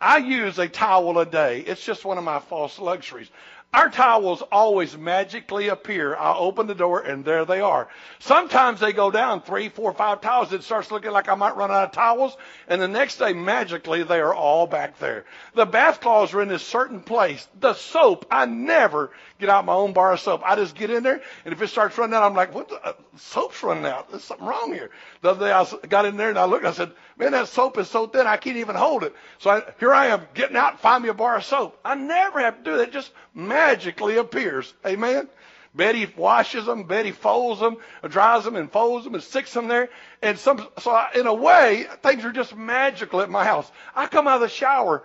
I 0.00 0.18
use 0.18 0.58
a 0.58 0.68
towel 0.68 1.18
a 1.18 1.26
day. 1.26 1.60
It's 1.60 1.84
just 1.84 2.04
one 2.04 2.18
of 2.18 2.24
my 2.24 2.38
false 2.38 2.78
luxuries. 2.78 3.30
Our 3.74 3.90
towels 3.90 4.40
always 4.50 4.96
magically 4.96 5.68
appear. 5.68 6.16
I 6.16 6.34
open 6.34 6.66
the 6.66 6.74
door 6.74 7.00
and 7.00 7.22
there 7.22 7.44
they 7.44 7.60
are. 7.60 7.88
Sometimes 8.18 8.80
they 8.80 8.94
go 8.94 9.10
down 9.10 9.42
three, 9.42 9.68
four, 9.68 9.92
five 9.92 10.22
towels. 10.22 10.54
It 10.54 10.62
starts 10.62 10.90
looking 10.90 11.10
like 11.10 11.28
I 11.28 11.34
might 11.34 11.54
run 11.54 11.70
out 11.70 11.84
of 11.84 11.92
towels. 11.92 12.34
And 12.66 12.80
the 12.80 12.88
next 12.88 13.18
day, 13.18 13.34
magically, 13.34 14.04
they 14.04 14.20
are 14.20 14.34
all 14.34 14.66
back 14.66 14.98
there. 14.98 15.26
The 15.54 15.66
bath 15.66 16.00
cloths 16.00 16.32
are 16.32 16.40
in 16.40 16.50
a 16.50 16.58
certain 16.58 17.00
place. 17.00 17.46
The 17.60 17.74
soap, 17.74 18.24
I 18.30 18.46
never 18.46 19.10
get 19.38 19.50
out 19.50 19.66
my 19.66 19.74
own 19.74 19.92
bar 19.92 20.12
of 20.12 20.20
soap. 20.20 20.42
I 20.44 20.56
just 20.56 20.74
get 20.74 20.90
in 20.90 21.02
there, 21.02 21.20
and 21.44 21.52
if 21.52 21.62
it 21.62 21.68
starts 21.68 21.96
running 21.96 22.14
out, 22.14 22.24
I'm 22.24 22.34
like, 22.34 22.54
what? 22.54 22.68
The, 22.68 22.84
uh, 22.84 22.92
soap's 23.16 23.62
running 23.62 23.86
out. 23.86 24.10
There's 24.10 24.24
something 24.24 24.46
wrong 24.46 24.72
here. 24.72 24.90
The 25.22 25.30
other 25.30 25.46
day 25.46 25.52
I 25.52 25.86
got 25.86 26.06
in 26.06 26.16
there 26.16 26.30
and 26.30 26.38
I 26.38 26.44
looked. 26.44 26.64
And 26.64 26.72
I 26.72 26.76
said, 26.76 26.92
man, 27.16 27.32
that 27.32 27.48
soap 27.48 27.78
is 27.78 27.88
so 27.88 28.06
thin 28.06 28.26
I 28.26 28.36
can't 28.36 28.56
even 28.56 28.76
hold 28.76 29.04
it. 29.04 29.14
So 29.38 29.50
I, 29.50 29.62
here 29.78 29.92
I 29.92 30.06
am 30.06 30.22
getting 30.34 30.56
out, 30.56 30.80
find 30.80 31.02
me 31.02 31.08
a 31.08 31.14
bar 31.14 31.36
of 31.36 31.44
soap. 31.44 31.78
I 31.84 31.94
never 31.94 32.40
have 32.40 32.58
to 32.58 32.64
do 32.64 32.76
that. 32.78 32.92
Just 32.92 33.12
magically 33.38 34.16
appears. 34.16 34.74
Amen. 34.84 35.28
Betty 35.74 36.12
washes 36.16 36.66
them, 36.66 36.84
Betty 36.84 37.12
folds 37.12 37.60
them, 37.60 37.76
dries 38.08 38.44
them 38.44 38.56
and 38.56 38.70
folds 38.70 39.04
them 39.04 39.14
and 39.14 39.22
sticks 39.22 39.52
them 39.52 39.68
there. 39.68 39.88
And 40.22 40.38
some, 40.38 40.66
so 40.80 40.90
I, 40.90 41.10
in 41.14 41.26
a 41.26 41.34
way, 41.34 41.86
things 42.02 42.24
are 42.24 42.32
just 42.32 42.56
magical 42.56 43.20
at 43.20 43.30
my 43.30 43.44
house. 43.44 43.70
I 43.94 44.06
come 44.06 44.26
out 44.26 44.36
of 44.36 44.40
the 44.40 44.48
shower, 44.48 45.04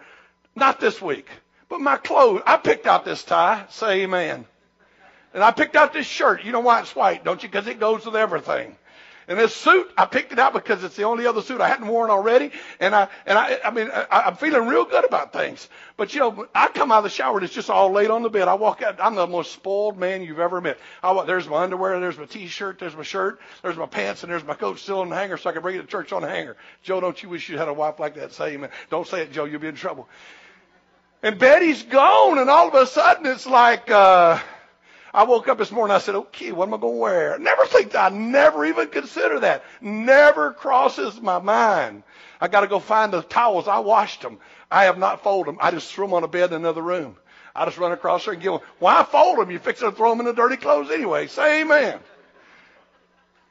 not 0.55 0.79
this 0.79 1.01
week. 1.01 1.27
But 1.69 1.81
my 1.81 1.97
clothes, 1.97 2.41
I 2.45 2.57
picked 2.57 2.87
out 2.87 3.05
this 3.05 3.23
tie. 3.23 3.65
Say 3.69 4.03
amen. 4.03 4.45
And 5.33 5.43
I 5.43 5.51
picked 5.51 5.75
out 5.75 5.93
this 5.93 6.05
shirt. 6.05 6.43
You 6.43 6.51
know 6.51 6.59
why 6.59 6.81
it's 6.81 6.95
white, 6.95 7.23
don't 7.23 7.41
you? 7.41 7.49
Because 7.49 7.67
it 7.67 7.79
goes 7.79 8.05
with 8.05 8.15
everything. 8.15 8.75
And 9.27 9.39
this 9.39 9.55
suit, 9.55 9.89
I 9.97 10.05
picked 10.05 10.31
it 10.31 10.39
out 10.39 10.53
because 10.53 10.83
it's 10.83 10.95
the 10.95 11.03
only 11.03 11.25
other 11.25 11.41
suit 11.41 11.61
I 11.61 11.67
hadn't 11.67 11.87
worn 11.87 12.09
already. 12.09 12.51
And 12.79 12.93
I, 12.93 13.07
and 13.25 13.37
I, 13.37 13.59
I 13.63 13.71
mean, 13.71 13.89
I, 13.93 14.05
I'm 14.11 14.35
feeling 14.35 14.67
real 14.67 14.85
good 14.85 15.05
about 15.05 15.31
things. 15.33 15.69
But 15.95 16.13
you 16.13 16.19
know, 16.19 16.47
I 16.53 16.67
come 16.67 16.91
out 16.91 16.99
of 16.99 17.03
the 17.05 17.09
shower 17.09 17.37
and 17.37 17.45
it's 17.45 17.53
just 17.53 17.69
all 17.69 17.91
laid 17.91 18.09
on 18.09 18.23
the 18.23 18.29
bed. 18.29 18.47
I 18.47 18.55
walk 18.55 18.81
out, 18.81 18.99
I'm 18.99 19.15
the 19.15 19.27
most 19.27 19.51
spoiled 19.51 19.97
man 19.97 20.23
you've 20.23 20.39
ever 20.39 20.59
met. 20.59 20.77
I 21.01 21.23
there's 21.25 21.47
my 21.47 21.63
underwear, 21.63 21.99
there's 21.99 22.17
my 22.17 22.25
t-shirt, 22.25 22.79
there's 22.79 22.95
my 22.95 23.03
shirt, 23.03 23.39
there's 23.61 23.77
my 23.77 23.85
pants, 23.85 24.23
and 24.23 24.31
there's 24.31 24.43
my 24.43 24.55
coat 24.55 24.79
still 24.79 24.99
on 24.99 25.09
the 25.09 25.15
hanger 25.15 25.37
so 25.37 25.49
I 25.49 25.53
can 25.53 25.61
bring 25.61 25.75
it 25.75 25.81
to 25.81 25.87
church 25.87 26.11
on 26.11 26.21
the 26.21 26.29
hanger. 26.29 26.57
Joe, 26.81 26.99
don't 26.99 27.21
you 27.21 27.29
wish 27.29 27.47
you 27.49 27.57
had 27.57 27.67
a 27.67 27.73
wife 27.73 27.99
like 27.99 28.15
that? 28.15 28.33
Say 28.33 28.53
amen. 28.53 28.69
Don't 28.89 29.07
say 29.07 29.21
it, 29.21 29.31
Joe, 29.31 29.45
you'll 29.45 29.61
be 29.61 29.67
in 29.67 29.75
trouble. 29.75 30.07
And 31.21 31.39
Betty's 31.39 31.83
gone, 31.83 32.37
and 32.37 32.49
all 32.49 32.67
of 32.67 32.73
a 32.73 32.85
sudden 32.85 33.25
it's 33.25 33.45
like, 33.45 33.89
uh, 33.89 34.39
I 35.13 35.23
woke 35.23 35.47
up 35.47 35.59
this 35.59 35.71
morning, 35.71 35.95
I 35.95 35.99
said, 35.99 36.15
okay, 36.15 36.51
what 36.51 36.67
am 36.67 36.73
I 36.73 36.77
going 36.77 36.95
to 36.95 36.99
wear? 36.99 37.37
Never 37.37 37.65
think 37.65 37.91
that. 37.91 38.11
I 38.11 38.15
never 38.15 38.65
even 38.65 38.87
consider 38.87 39.39
that. 39.41 39.63
Never 39.79 40.53
crosses 40.53 41.21
my 41.21 41.37
mind. 41.37 42.01
I 42.41 42.47
got 42.47 42.61
to 42.61 42.67
go 42.67 42.79
find 42.79 43.13
the 43.13 43.21
towels. 43.21 43.67
I 43.67 43.79
washed 43.79 44.21
them. 44.21 44.39
I 44.71 44.85
have 44.85 44.97
not 44.97 45.21
folded 45.21 45.49
them. 45.49 45.59
I 45.61 45.69
just 45.69 45.93
threw 45.93 46.05
them 46.05 46.15
on 46.15 46.23
a 46.23 46.27
bed 46.27 46.49
in 46.49 46.55
another 46.55 46.81
room. 46.81 47.15
I 47.55 47.65
just 47.65 47.77
run 47.77 47.91
across 47.91 48.25
there 48.25 48.33
and 48.33 48.41
give 48.41 48.53
them. 48.53 48.61
Why 48.79 49.03
fold 49.03 49.37
them? 49.37 49.51
You 49.51 49.59
fix 49.59 49.81
to 49.81 49.91
throw 49.91 50.09
them 50.09 50.19
in 50.19 50.25
the 50.25 50.33
dirty 50.33 50.57
clothes 50.57 50.89
anyway. 50.89 51.27
Say 51.27 51.61
amen. 51.61 51.99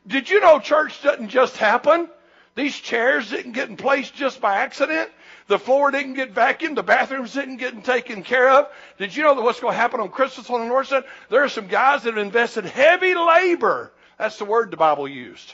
Did 0.04 0.28
you 0.28 0.40
know 0.40 0.58
church 0.58 1.00
doesn't 1.02 1.28
just 1.28 1.56
happen? 1.56 2.08
These 2.56 2.74
chairs 2.76 3.30
didn't 3.30 3.52
get 3.52 3.68
in 3.68 3.76
place 3.76 4.10
just 4.10 4.40
by 4.40 4.56
accident. 4.56 5.10
The 5.52 5.58
floor 5.58 5.90
didn't 5.90 6.14
get 6.14 6.34
vacuumed. 6.34 6.76
The 6.76 6.82
bathrooms 6.82 7.34
didn't 7.34 7.58
get 7.58 7.84
taken 7.84 8.22
care 8.22 8.48
of. 8.48 8.68
Did 8.96 9.14
you 9.14 9.22
know 9.22 9.34
that 9.34 9.42
what's 9.42 9.60
going 9.60 9.74
to 9.74 9.78
happen 9.78 10.00
on 10.00 10.08
Christmas 10.08 10.48
on 10.48 10.60
the 10.60 10.66
north 10.66 10.86
side? 10.86 11.04
There 11.28 11.44
are 11.44 11.50
some 11.50 11.66
guys 11.66 12.04
that 12.04 12.14
have 12.14 12.24
invested 12.24 12.64
heavy 12.64 13.14
labor. 13.14 13.92
That's 14.18 14.38
the 14.38 14.46
word 14.46 14.70
the 14.70 14.78
Bible 14.78 15.06
used. 15.06 15.52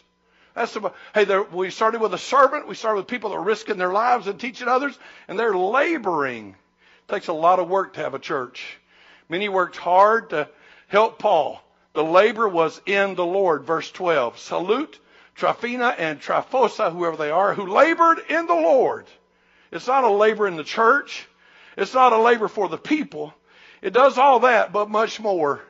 That's 0.55 0.73
the, 0.73 0.93
hey, 1.15 1.25
we 1.53 1.71
started 1.71 2.01
with 2.01 2.15
a 2.15 2.19
servant. 2.19 2.69
We 2.69 2.77
started 2.77 2.99
with 2.99 3.07
people 3.09 3.31
that 3.31 3.39
are 3.39 3.43
risking 3.43 3.77
their 3.77 3.93
lives 3.93 4.29
and 4.29 4.39
teaching 4.39 4.69
others, 4.69 4.97
and 5.27 5.37
they're 5.37 5.57
laboring. 5.57 6.51
It 6.51 7.13
takes 7.13 7.27
a 7.27 7.33
lot 7.33 7.59
of 7.59 7.69
work 7.69 7.95
to 7.95 8.01
have 8.01 8.15
a 8.15 8.21
church. 8.21 8.79
Many 9.29 9.49
worked 9.49 9.79
hard 9.79 10.31
to 10.31 10.49
help 10.87 11.19
Paul. 11.19 11.61
The 11.95 12.05
labor 12.05 12.49
was 12.49 12.81
in 12.87 13.17
the 13.17 13.27
Lord. 13.27 13.65
Verse 13.65 13.91
12. 13.91 14.39
Salute 14.39 15.01
Tryphena 15.35 15.97
and 15.99 16.21
Tryphosa, 16.21 16.93
whoever 16.93 17.17
they 17.17 17.33
are, 17.33 17.53
who 17.53 17.67
labored 17.67 18.21
in 18.29 18.47
the 18.47 18.55
Lord. 18.55 19.09
It's 19.71 19.87
not 19.87 20.05
a 20.05 20.11
labor 20.11 20.47
in 20.47 20.57
the 20.57 20.65
church. 20.65 21.27
It's 21.77 21.95
not 21.95 22.13
a 22.13 22.19
labor 22.19 22.49
for 22.49 22.69
the 22.69 22.79
people. 22.79 23.35
It 23.83 23.93
does 23.93 24.19
all 24.19 24.41
that, 24.41 24.73
but 24.73 24.91
much 24.91 25.21
more. 25.21 25.61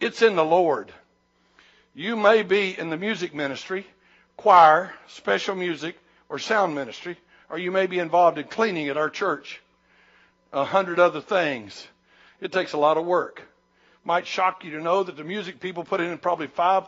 It's 0.00 0.22
in 0.22 0.36
the 0.36 0.44
Lord. 0.44 0.92
You 1.94 2.14
may 2.14 2.42
be 2.42 2.78
in 2.78 2.90
the 2.90 2.96
music 2.96 3.34
ministry, 3.34 3.86
choir, 4.36 4.94
special 5.08 5.56
music, 5.56 5.98
or 6.28 6.38
sound 6.38 6.74
ministry, 6.74 7.16
or 7.50 7.58
you 7.58 7.72
may 7.72 7.86
be 7.86 7.98
involved 7.98 8.38
in 8.38 8.44
cleaning 8.46 8.88
at 8.88 8.96
our 8.96 9.10
church. 9.10 9.60
A 10.52 10.64
hundred 10.64 11.00
other 11.00 11.20
things. 11.20 11.86
It 12.40 12.52
takes 12.52 12.72
a 12.72 12.78
lot 12.78 12.96
of 12.96 13.04
work. 13.04 13.42
Might 14.04 14.26
shock 14.26 14.64
you 14.64 14.70
to 14.72 14.80
know 14.80 15.02
that 15.02 15.16
the 15.16 15.24
music 15.24 15.58
people 15.58 15.84
put 15.84 16.00
in 16.00 16.16
probably 16.18 16.46
five, 16.46 16.84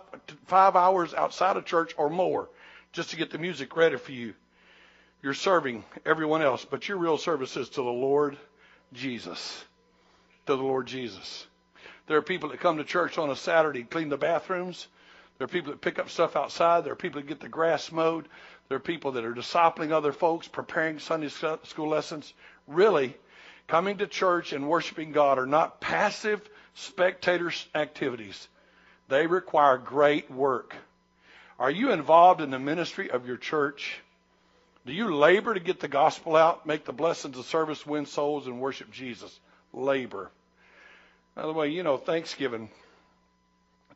five 0.46 0.76
hours 0.76 1.12
outside 1.12 1.56
of 1.56 1.64
church 1.64 1.92
or 1.98 2.08
more 2.08 2.48
just 2.92 3.10
to 3.10 3.16
get 3.16 3.30
the 3.30 3.38
music 3.38 3.76
ready 3.76 3.96
for 3.96 4.12
you. 4.12 4.34
You're 5.22 5.34
serving 5.34 5.84
everyone 6.06 6.42
else, 6.42 6.64
but 6.64 6.88
your 6.88 6.96
real 6.98 7.18
service 7.18 7.56
is 7.56 7.68
to 7.70 7.82
the 7.82 7.90
Lord 7.90 8.38
Jesus. 8.92 9.64
To 10.46 10.56
the 10.56 10.62
Lord 10.62 10.86
Jesus. 10.86 11.46
There 12.06 12.16
are 12.16 12.22
people 12.22 12.48
that 12.48 12.60
come 12.60 12.78
to 12.78 12.84
church 12.84 13.18
on 13.18 13.30
a 13.30 13.36
Saturday, 13.36 13.82
clean 13.84 14.08
the 14.08 14.16
bathrooms. 14.16 14.88
There 15.38 15.44
are 15.44 15.48
people 15.48 15.72
that 15.72 15.80
pick 15.80 15.98
up 15.98 16.10
stuff 16.10 16.36
outside. 16.36 16.84
There 16.84 16.92
are 16.92 16.96
people 16.96 17.20
that 17.20 17.28
get 17.28 17.40
the 17.40 17.48
grass 17.48 17.92
mowed. 17.92 18.28
There 18.68 18.76
are 18.76 18.80
people 18.80 19.12
that 19.12 19.24
are 19.24 19.34
discipling 19.34 19.92
other 19.92 20.12
folks, 20.12 20.48
preparing 20.48 20.98
Sunday 20.98 21.28
school 21.28 21.88
lessons. 21.88 22.32
Really, 22.66 23.16
coming 23.66 23.98
to 23.98 24.06
church 24.06 24.52
and 24.52 24.68
worshiping 24.68 25.12
God 25.12 25.38
are 25.38 25.46
not 25.46 25.80
passive 25.80 26.40
spectator 26.74 27.52
activities. 27.74 28.48
They 29.08 29.26
require 29.26 29.76
great 29.76 30.30
work. 30.30 30.74
Are 31.58 31.70
you 31.70 31.92
involved 31.92 32.40
in 32.40 32.50
the 32.50 32.58
ministry 32.58 33.10
of 33.10 33.26
your 33.26 33.36
church? 33.36 34.00
Do 34.90 34.96
you 34.96 35.14
labor 35.14 35.54
to 35.54 35.60
get 35.60 35.78
the 35.78 35.86
gospel 35.86 36.34
out, 36.34 36.66
make 36.66 36.84
the 36.84 36.92
blessings 36.92 37.38
of 37.38 37.44
service, 37.44 37.86
win 37.86 38.06
souls, 38.06 38.48
and 38.48 38.60
worship 38.60 38.90
Jesus? 38.90 39.38
Labor. 39.72 40.32
By 41.36 41.42
the 41.42 41.52
way, 41.52 41.68
you 41.68 41.84
know, 41.84 41.96
Thanksgiving, 41.96 42.68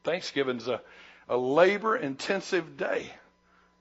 Thanksgiving's 0.04 0.68
a, 0.68 0.80
a 1.28 1.36
labor 1.36 1.96
intensive 1.96 2.76
day. 2.76 3.10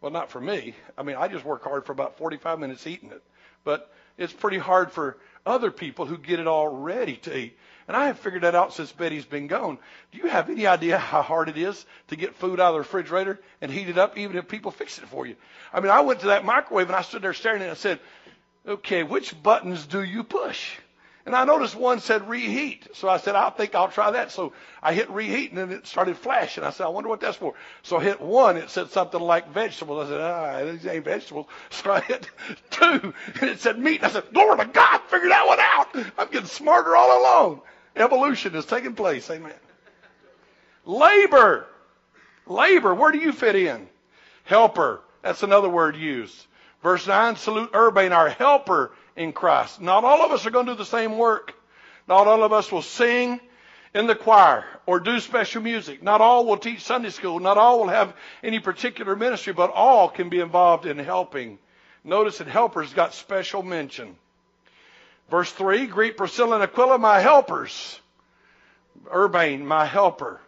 Well, 0.02 0.12
not 0.12 0.32
for 0.32 0.42
me. 0.42 0.74
I 0.98 1.04
mean, 1.04 1.16
I 1.16 1.28
just 1.28 1.46
work 1.46 1.64
hard 1.64 1.86
for 1.86 1.92
about 1.92 2.18
45 2.18 2.58
minutes 2.58 2.88
eating 2.88 3.12
it. 3.12 3.22
But 3.64 3.94
it's 4.18 4.34
pretty 4.34 4.58
hard 4.58 4.92
for 4.92 5.18
other 5.46 5.70
people 5.70 6.08
who 6.08 6.18
get 6.18 6.40
it 6.40 6.48
all 6.48 6.68
ready 6.68 7.18
to 7.18 7.38
eat. 7.38 7.60
And 7.88 7.98
I 7.98 8.08
have 8.08 8.20
figured 8.20 8.44
that 8.44 8.56
out 8.56 8.74
since 8.74 8.92
Betty's 8.92 9.26
been 9.26 9.48
gone. 9.48 9.78
Do 10.12 10.18
you 10.18 10.28
have 10.28 10.50
any 10.50 10.68
idea 10.68 10.98
how 10.98 11.22
hard 11.22 11.50
it 11.50 11.58
is 11.58 11.86
to 12.08 12.16
get 12.16 12.36
food 12.36 12.60
out 12.60 12.70
of 12.70 12.74
the 12.76 12.80
refrigerator 12.80 13.40
and 13.62 13.72
heat 13.72 13.90
it 13.90 13.98
up, 13.98 14.18
even 14.18 14.38
if 14.38 14.48
people 14.48 14.72
fix 14.72 14.98
it 15.00 15.08
for 15.08 15.26
you? 15.26 15.36
I 15.74 15.80
mean, 15.80 15.92
I 15.92 16.02
went 16.02 16.22
to 16.22 16.28
that 16.28 16.46
microwave 16.46 16.88
and 16.88 16.96
I 16.96 17.02
stood 17.02 17.22
there 17.22 17.34
staring 17.34 17.62
at 17.62 17.66
it 17.66 17.70
and 17.70 17.72
I 17.72 17.76
said, 17.76 18.00
okay, 18.68 19.04
which 19.04 19.42
buttons 19.42 19.86
do 19.86 20.02
you 20.02 20.24
push? 20.24 20.78
And 21.26 21.36
I 21.36 21.46
noticed 21.46 21.76
one 21.76 22.02
said 22.02 22.28
reheat. 22.28 22.96
So 22.96 23.08
I 23.08 23.16
said, 23.16 23.36
I 23.36 23.50
think 23.50 23.76
I'll 23.76 23.88
try 23.88 24.12
that. 24.12 24.32
So 24.32 24.52
I 24.82 24.94
hit 24.94 25.10
reheat 25.10 25.52
and 25.52 25.58
then 25.58 25.72
it 25.72 25.88
started 25.88 26.18
flashing. 26.18 26.66
I 26.66 26.72
said, 26.72 26.86
I 26.86 26.90
wonder 26.90 27.10
what 27.10 27.22
that's 27.22 27.38
for. 27.38 27.54
So 27.82 27.98
I 27.98 28.04
hit 28.04 28.20
one. 28.20 28.58
It 28.58 28.70
said 28.70 28.90
something 28.90 29.22
like 29.22 29.50
vegetables. 29.54 30.08
I 30.08 30.10
said, 30.10 30.22
ah, 30.22 30.72
these 30.72 30.86
ain't 30.86 31.06
vegetables. 31.06 31.48
So 31.70 31.92
I 31.92 32.02
hit 32.02 32.30
two 32.72 33.14
and 33.42 33.50
it 33.50 33.60
said 33.60 33.80
meat. 33.80 34.04
I 34.04 34.10
said, 34.10 34.24
Lord 34.34 34.60
of 34.60 34.74
God, 34.74 35.00
figure 35.08 35.30
that 35.30 35.48
one 35.48 35.60
out. 35.60 36.14
I'm 36.18 36.30
getting 36.30 36.48
smarter 36.48 36.96
all 36.96 37.22
along. 37.22 37.62
Evolution 37.96 38.56
is 38.56 38.66
taking 38.66 38.96
place. 38.96 39.30
Amen. 39.30 39.54
Labor. 40.86 41.68
Labor. 42.48 42.94
Where 42.94 43.12
do 43.12 43.20
you 43.20 43.32
fit 43.32 43.56
in? 43.56 43.88
Helper. 44.44 45.02
That's 45.22 45.44
another 45.44 45.70
word 45.70 45.96
used. 45.96 46.36
Verse 46.82 47.08
9, 47.08 47.38
salute 47.38 47.72
Urbane, 47.74 48.12
our 48.12 48.30
helper 48.30 48.92
in 49.16 49.32
Christ. 49.32 49.80
Not 49.80 50.04
all 50.04 50.26
of 50.26 50.32
us 50.32 50.46
are 50.46 50.52
going 50.52 50.66
to 50.66 50.74
do 50.74 50.78
the 50.78 50.86
same 50.86 51.18
work. 51.18 51.54
Not 52.08 52.28
all 52.28 52.44
of 52.44 52.52
us 52.52 52.72
will 52.72 52.82
sing 52.82 53.40
in 53.94 54.08
the 54.08 54.16
choir 54.16 54.66
or 54.86 55.00
do 55.00 55.20
special 55.22 55.62
music. 55.62 56.04
Not 56.04 56.20
all 56.20 56.46
will 56.46 56.58
teach 56.58 56.82
Sunday 56.82 57.12
school. 57.12 57.40
Not 57.40 57.58
all 57.58 57.80
will 57.80 57.88
have 57.88 58.14
any 58.44 58.60
particular 58.60 59.16
ministry, 59.16 59.54
but 59.54 59.72
all 59.72 60.10
can 60.10 60.28
be 60.28 60.42
involved 60.42 60.86
in 60.86 60.98
helping. 60.98 61.58
Notice 62.04 62.40
that 62.40 62.48
helpers 62.48 62.94
got 62.94 63.14
special 63.14 63.64
mention. 63.64 64.18
Verse 65.30 65.52
3, 65.52 65.88
greet 65.88 66.18
Priscilla 66.18 66.56
and 66.56 66.64
Aquila, 66.64 66.98
my 66.98 67.20
helpers. 67.20 68.00
Urbane, 69.12 69.66
my 69.66 69.86
helper. 69.86 70.40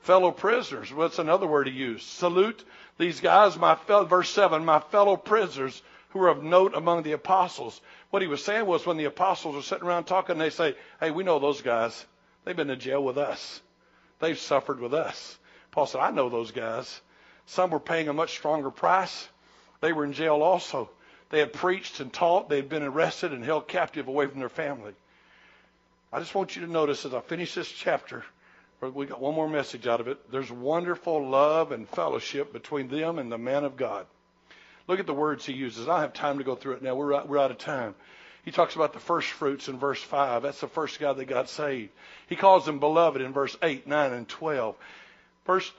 Fellow 0.00 0.30
prisoners, 0.30 0.92
what's 0.92 1.18
another 1.18 1.46
word 1.46 1.64
to 1.64 1.70
use? 1.70 2.02
Salute 2.02 2.64
these 2.98 3.20
guys, 3.20 3.58
my 3.58 3.74
fellow, 3.74 4.04
verse 4.04 4.30
7, 4.30 4.64
my 4.64 4.80
fellow 4.80 5.16
prisoners 5.16 5.82
who 6.10 6.20
are 6.20 6.28
of 6.28 6.42
note 6.42 6.74
among 6.74 7.02
the 7.02 7.12
apostles. 7.12 7.80
What 8.10 8.22
he 8.22 8.28
was 8.28 8.44
saying 8.44 8.66
was 8.66 8.86
when 8.86 8.96
the 8.96 9.06
apostles 9.06 9.56
are 9.56 9.62
sitting 9.66 9.86
around 9.86 10.04
talking, 10.04 10.38
they 10.38 10.50
say, 10.50 10.76
hey, 11.00 11.10
we 11.10 11.24
know 11.24 11.38
those 11.38 11.62
guys. 11.62 12.04
They've 12.44 12.54
been 12.54 12.70
in 12.70 12.78
jail 12.78 13.02
with 13.02 13.18
us. 13.18 13.60
They've 14.20 14.38
suffered 14.38 14.78
with 14.78 14.94
us. 14.94 15.38
Paul 15.72 15.86
said, 15.86 16.00
I 16.00 16.10
know 16.10 16.28
those 16.28 16.52
guys. 16.52 17.00
Some 17.46 17.70
were 17.70 17.80
paying 17.80 18.08
a 18.08 18.12
much 18.12 18.30
stronger 18.30 18.70
price. 18.70 19.28
They 19.80 19.92
were 19.92 20.04
in 20.04 20.12
jail 20.12 20.42
also. 20.42 20.88
They 21.34 21.40
had 21.40 21.52
preached 21.52 21.98
and 21.98 22.12
taught. 22.12 22.48
They 22.48 22.58
had 22.58 22.68
been 22.68 22.84
arrested 22.84 23.32
and 23.32 23.44
held 23.44 23.66
captive 23.66 24.06
away 24.06 24.28
from 24.28 24.38
their 24.38 24.48
family. 24.48 24.92
I 26.12 26.20
just 26.20 26.32
want 26.32 26.54
you 26.54 26.64
to 26.64 26.70
notice 26.70 27.04
as 27.04 27.12
I 27.12 27.20
finish 27.22 27.54
this 27.54 27.68
chapter, 27.68 28.24
we 28.80 29.06
got 29.06 29.20
one 29.20 29.34
more 29.34 29.48
message 29.48 29.88
out 29.88 30.00
of 30.00 30.06
it. 30.06 30.30
There's 30.30 30.52
wonderful 30.52 31.28
love 31.28 31.72
and 31.72 31.88
fellowship 31.88 32.52
between 32.52 32.86
them 32.86 33.18
and 33.18 33.32
the 33.32 33.36
man 33.36 33.64
of 33.64 33.76
God. 33.76 34.06
Look 34.86 35.00
at 35.00 35.06
the 35.06 35.12
words 35.12 35.44
he 35.44 35.54
uses. 35.54 35.88
I 35.88 35.94
don't 35.94 36.00
have 36.02 36.12
time 36.12 36.38
to 36.38 36.44
go 36.44 36.54
through 36.54 36.74
it 36.74 36.82
now. 36.82 36.94
We're 36.94 37.14
out, 37.14 37.28
we're 37.28 37.40
out 37.40 37.50
of 37.50 37.58
time. 37.58 37.96
He 38.44 38.52
talks 38.52 38.76
about 38.76 38.92
the 38.92 39.00
first 39.00 39.26
fruits 39.26 39.66
in 39.66 39.76
verse 39.76 40.00
5. 40.00 40.40
That's 40.40 40.60
the 40.60 40.68
first 40.68 41.00
guy 41.00 41.14
that 41.14 41.24
got 41.24 41.48
saved. 41.48 41.90
He 42.28 42.36
calls 42.36 42.64
them 42.64 42.78
beloved 42.78 43.20
in 43.20 43.32
verse 43.32 43.56
8, 43.60 43.88
9, 43.88 44.12
and 44.12 44.28
12. 44.28 44.76
Verse 45.46 45.72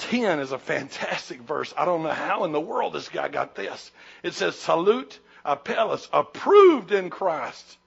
10 0.00 0.40
is 0.40 0.52
a 0.52 0.58
fantastic 0.58 1.40
verse. 1.40 1.72
I 1.76 1.84
don't 1.84 2.02
know 2.02 2.10
how 2.10 2.44
in 2.44 2.52
the 2.52 2.60
world 2.60 2.92
this 2.92 3.08
guy 3.08 3.28
got 3.28 3.54
this. 3.54 3.90
It 4.22 4.34
says, 4.34 4.56
Salute 4.56 5.18
Apelles, 5.44 6.08
approved 6.12 6.92
in 6.92 7.10
Christ. 7.10 7.78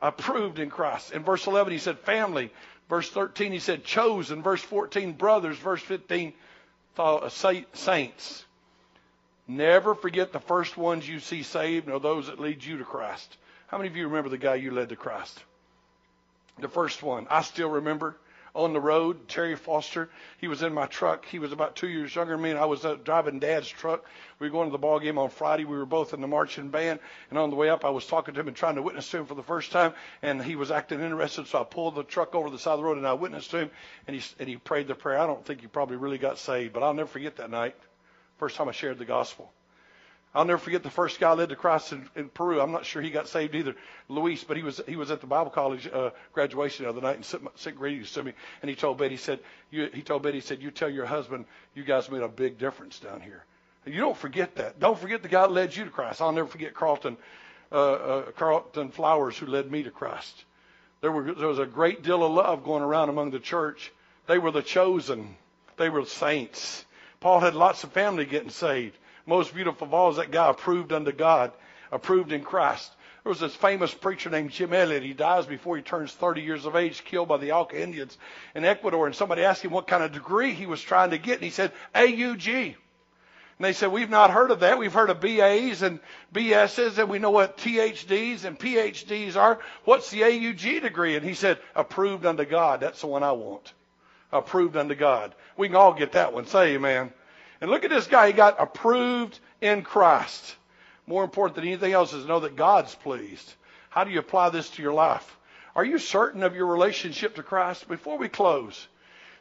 Approved 0.00 0.58
in 0.58 0.70
Christ. 0.70 1.12
In 1.12 1.22
verse 1.22 1.46
11, 1.46 1.72
he 1.72 1.78
said, 1.78 1.98
Family. 2.00 2.52
Verse 2.88 3.08
13, 3.10 3.52
he 3.52 3.58
said, 3.58 3.84
Chosen. 3.84 4.42
Verse 4.42 4.62
14, 4.62 5.12
brothers. 5.12 5.56
Verse 5.58 5.82
15, 5.82 6.32
uh, 6.98 7.28
saints. 7.28 8.44
Never 9.46 9.94
forget 9.94 10.32
the 10.32 10.40
first 10.40 10.76
ones 10.76 11.08
you 11.08 11.18
see 11.18 11.42
saved 11.42 11.88
nor 11.88 11.98
those 11.98 12.28
that 12.28 12.38
lead 12.38 12.62
you 12.62 12.78
to 12.78 12.84
Christ. 12.84 13.36
How 13.66 13.78
many 13.78 13.88
of 13.88 13.96
you 13.96 14.06
remember 14.06 14.28
the 14.28 14.38
guy 14.38 14.56
you 14.56 14.70
led 14.70 14.90
to 14.90 14.96
Christ? 14.96 15.42
The 16.58 16.68
first 16.68 17.02
one. 17.02 17.26
I 17.30 17.42
still 17.42 17.70
remember 17.70 18.16
on 18.54 18.72
the 18.72 18.80
road, 18.80 19.28
Terry 19.28 19.56
Foster. 19.56 20.10
He 20.38 20.48
was 20.48 20.62
in 20.62 20.74
my 20.74 20.86
truck. 20.86 21.26
He 21.26 21.38
was 21.38 21.52
about 21.52 21.76
two 21.76 21.88
years 21.88 22.14
younger 22.14 22.34
than 22.34 22.42
me, 22.42 22.50
and 22.50 22.58
I 22.58 22.64
was 22.64 22.84
uh, 22.84 22.96
driving 23.02 23.38
Dad's 23.38 23.68
truck. 23.68 24.04
We 24.38 24.48
were 24.48 24.52
going 24.52 24.68
to 24.68 24.72
the 24.72 24.78
ball 24.78 24.98
game 24.98 25.18
on 25.18 25.30
Friday. 25.30 25.64
We 25.64 25.76
were 25.76 25.86
both 25.86 26.14
in 26.14 26.20
the 26.20 26.26
marching 26.26 26.68
band, 26.68 27.00
and 27.30 27.38
on 27.38 27.50
the 27.50 27.56
way 27.56 27.68
up, 27.68 27.84
I 27.84 27.90
was 27.90 28.06
talking 28.06 28.34
to 28.34 28.40
him 28.40 28.48
and 28.48 28.56
trying 28.56 28.76
to 28.76 28.82
witness 28.82 29.10
to 29.10 29.18
him 29.18 29.26
for 29.26 29.34
the 29.34 29.42
first 29.42 29.72
time, 29.72 29.94
and 30.22 30.42
he 30.42 30.56
was 30.56 30.70
acting 30.70 31.00
interested. 31.00 31.46
So 31.46 31.60
I 31.60 31.64
pulled 31.64 31.94
the 31.94 32.04
truck 32.04 32.34
over 32.34 32.50
the 32.50 32.58
side 32.58 32.72
of 32.72 32.78
the 32.78 32.84
road, 32.84 32.98
and 32.98 33.06
I 33.06 33.12
witnessed 33.12 33.50
to 33.52 33.58
him, 33.58 33.70
and 34.06 34.16
he 34.16 34.22
and 34.38 34.48
he 34.48 34.56
prayed 34.56 34.88
the 34.88 34.94
prayer. 34.94 35.18
I 35.18 35.26
don't 35.26 35.44
think 35.44 35.60
he 35.60 35.66
probably 35.66 35.96
really 35.96 36.18
got 36.18 36.38
saved, 36.38 36.72
but 36.72 36.82
I'll 36.82 36.94
never 36.94 37.08
forget 37.08 37.36
that 37.36 37.50
night. 37.50 37.76
First 38.38 38.56
time 38.56 38.68
I 38.68 38.72
shared 38.72 38.98
the 38.98 39.04
gospel. 39.04 39.52
I'll 40.32 40.44
never 40.44 40.58
forget 40.58 40.84
the 40.84 40.90
first 40.90 41.18
guy 41.18 41.30
I 41.30 41.34
led 41.34 41.48
to 41.48 41.56
Christ 41.56 41.92
in, 41.92 42.08
in 42.14 42.28
Peru. 42.28 42.60
I'm 42.60 42.70
not 42.70 42.86
sure 42.86 43.02
he 43.02 43.10
got 43.10 43.26
saved 43.26 43.54
either, 43.54 43.74
Luis, 44.08 44.44
but 44.44 44.56
he 44.56 44.62
was 44.62 44.80
he 44.86 44.94
was 44.94 45.10
at 45.10 45.20
the 45.20 45.26
Bible 45.26 45.50
college 45.50 45.88
uh, 45.92 46.10
graduation 46.32 46.84
the 46.84 46.90
other 46.90 47.00
night 47.00 47.16
and 47.16 47.24
sent, 47.24 47.42
sent 47.56 47.76
greetings 47.76 48.12
to 48.12 48.22
me. 48.22 48.32
And 48.62 48.68
he 48.68 48.76
told 48.76 48.98
Betty, 48.98 49.14
he 49.14 49.16
said, 49.16 49.40
you, 49.70 49.90
he 49.92 50.02
told 50.02 50.22
Betty, 50.22 50.36
he 50.36 50.40
said, 50.40 50.62
you 50.62 50.70
tell 50.70 50.88
your 50.88 51.06
husband 51.06 51.46
you 51.74 51.82
guys 51.82 52.10
made 52.10 52.22
a 52.22 52.28
big 52.28 52.58
difference 52.58 53.00
down 53.00 53.20
here. 53.20 53.44
You 53.86 53.98
don't 53.98 54.16
forget 54.16 54.56
that. 54.56 54.78
Don't 54.78 54.98
forget 54.98 55.22
the 55.22 55.28
guy 55.28 55.42
that 55.42 55.52
led 55.52 55.74
you 55.74 55.84
to 55.84 55.90
Christ. 55.90 56.20
I'll 56.20 56.32
never 56.32 56.48
forget 56.48 56.74
Carlton 56.74 57.16
uh, 57.72 57.74
uh, 57.74 58.22
Carlton 58.32 58.90
Flowers 58.90 59.36
who 59.36 59.46
led 59.46 59.70
me 59.70 59.82
to 59.82 59.90
Christ. 59.90 60.44
There, 61.00 61.12
were, 61.12 61.32
there 61.32 61.48
was 61.48 61.58
a 61.58 61.66
great 61.66 62.02
deal 62.02 62.22
of 62.22 62.32
love 62.32 62.64
going 62.64 62.82
around 62.82 63.08
among 63.08 63.30
the 63.30 63.38
church. 63.40 63.92
They 64.26 64.38
were 64.38 64.50
the 64.50 64.62
chosen. 64.62 65.36
They 65.76 65.88
were 65.88 66.04
saints. 66.04 66.84
Paul 67.20 67.40
had 67.40 67.54
lots 67.54 67.84
of 67.84 67.92
family 67.92 68.26
getting 68.26 68.50
saved. 68.50 68.96
Most 69.26 69.54
beautiful 69.54 69.86
of 69.86 69.94
all 69.94 70.10
is 70.10 70.16
that 70.16 70.30
guy 70.30 70.50
approved 70.50 70.92
unto 70.92 71.12
God, 71.12 71.52
approved 71.92 72.32
in 72.32 72.42
Christ. 72.42 72.92
There 73.22 73.30
was 73.30 73.40
this 73.40 73.54
famous 73.54 73.92
preacher 73.92 74.30
named 74.30 74.50
Jim 74.50 74.72
Elliot. 74.72 75.02
He 75.02 75.12
dies 75.12 75.44
before 75.44 75.76
he 75.76 75.82
turns 75.82 76.12
30 76.12 76.40
years 76.40 76.64
of 76.64 76.74
age, 76.74 77.04
killed 77.04 77.28
by 77.28 77.36
the 77.36 77.52
Auca 77.52 77.80
Indians 77.80 78.16
in 78.54 78.64
Ecuador. 78.64 79.06
And 79.06 79.14
somebody 79.14 79.42
asked 79.42 79.62
him 79.62 79.72
what 79.72 79.86
kind 79.86 80.02
of 80.02 80.12
degree 80.12 80.52
he 80.54 80.66
was 80.66 80.80
trying 80.80 81.10
to 81.10 81.18
get, 81.18 81.34
and 81.34 81.44
he 81.44 81.50
said, 81.50 81.72
AUG. 81.94 82.46
And 82.46 82.74
they 83.58 83.74
said, 83.74 83.92
We've 83.92 84.08
not 84.08 84.30
heard 84.30 84.50
of 84.50 84.60
that. 84.60 84.78
We've 84.78 84.92
heard 84.92 85.10
of 85.10 85.20
BAs 85.20 85.82
and 85.82 86.00
BSs, 86.32 86.96
and 86.96 87.10
we 87.10 87.18
know 87.18 87.30
what 87.30 87.58
THDs 87.58 88.44
and 88.44 88.58
PhDs 88.58 89.36
are. 89.36 89.58
What's 89.84 90.10
the 90.10 90.22
AUG 90.22 90.80
degree? 90.80 91.16
And 91.16 91.26
he 91.26 91.34
said, 91.34 91.58
Approved 91.76 92.24
unto 92.24 92.46
God. 92.46 92.80
That's 92.80 93.02
the 93.02 93.06
one 93.06 93.22
I 93.22 93.32
want 93.32 93.74
approved 94.32 94.76
unto 94.76 94.94
God. 94.94 95.34
We 95.56 95.68
can 95.68 95.76
all 95.76 95.92
get 95.92 96.12
that 96.12 96.32
one. 96.32 96.46
Say 96.46 96.74
amen. 96.74 97.12
And 97.60 97.70
look 97.70 97.84
at 97.84 97.90
this 97.90 98.06
guy. 98.06 98.28
He 98.28 98.32
got 98.32 98.60
approved 98.60 99.38
in 99.60 99.82
Christ. 99.82 100.56
More 101.06 101.24
important 101.24 101.56
than 101.56 101.66
anything 101.66 101.92
else 101.92 102.12
is 102.12 102.26
know 102.26 102.40
that 102.40 102.56
God's 102.56 102.94
pleased. 102.94 103.54
How 103.90 104.04
do 104.04 104.10
you 104.10 104.18
apply 104.18 104.50
this 104.50 104.70
to 104.70 104.82
your 104.82 104.92
life? 104.92 105.36
Are 105.74 105.84
you 105.84 105.98
certain 105.98 106.42
of 106.42 106.54
your 106.54 106.66
relationship 106.66 107.36
to 107.36 107.42
Christ? 107.42 107.88
Before 107.88 108.18
we 108.18 108.28
close, 108.28 108.86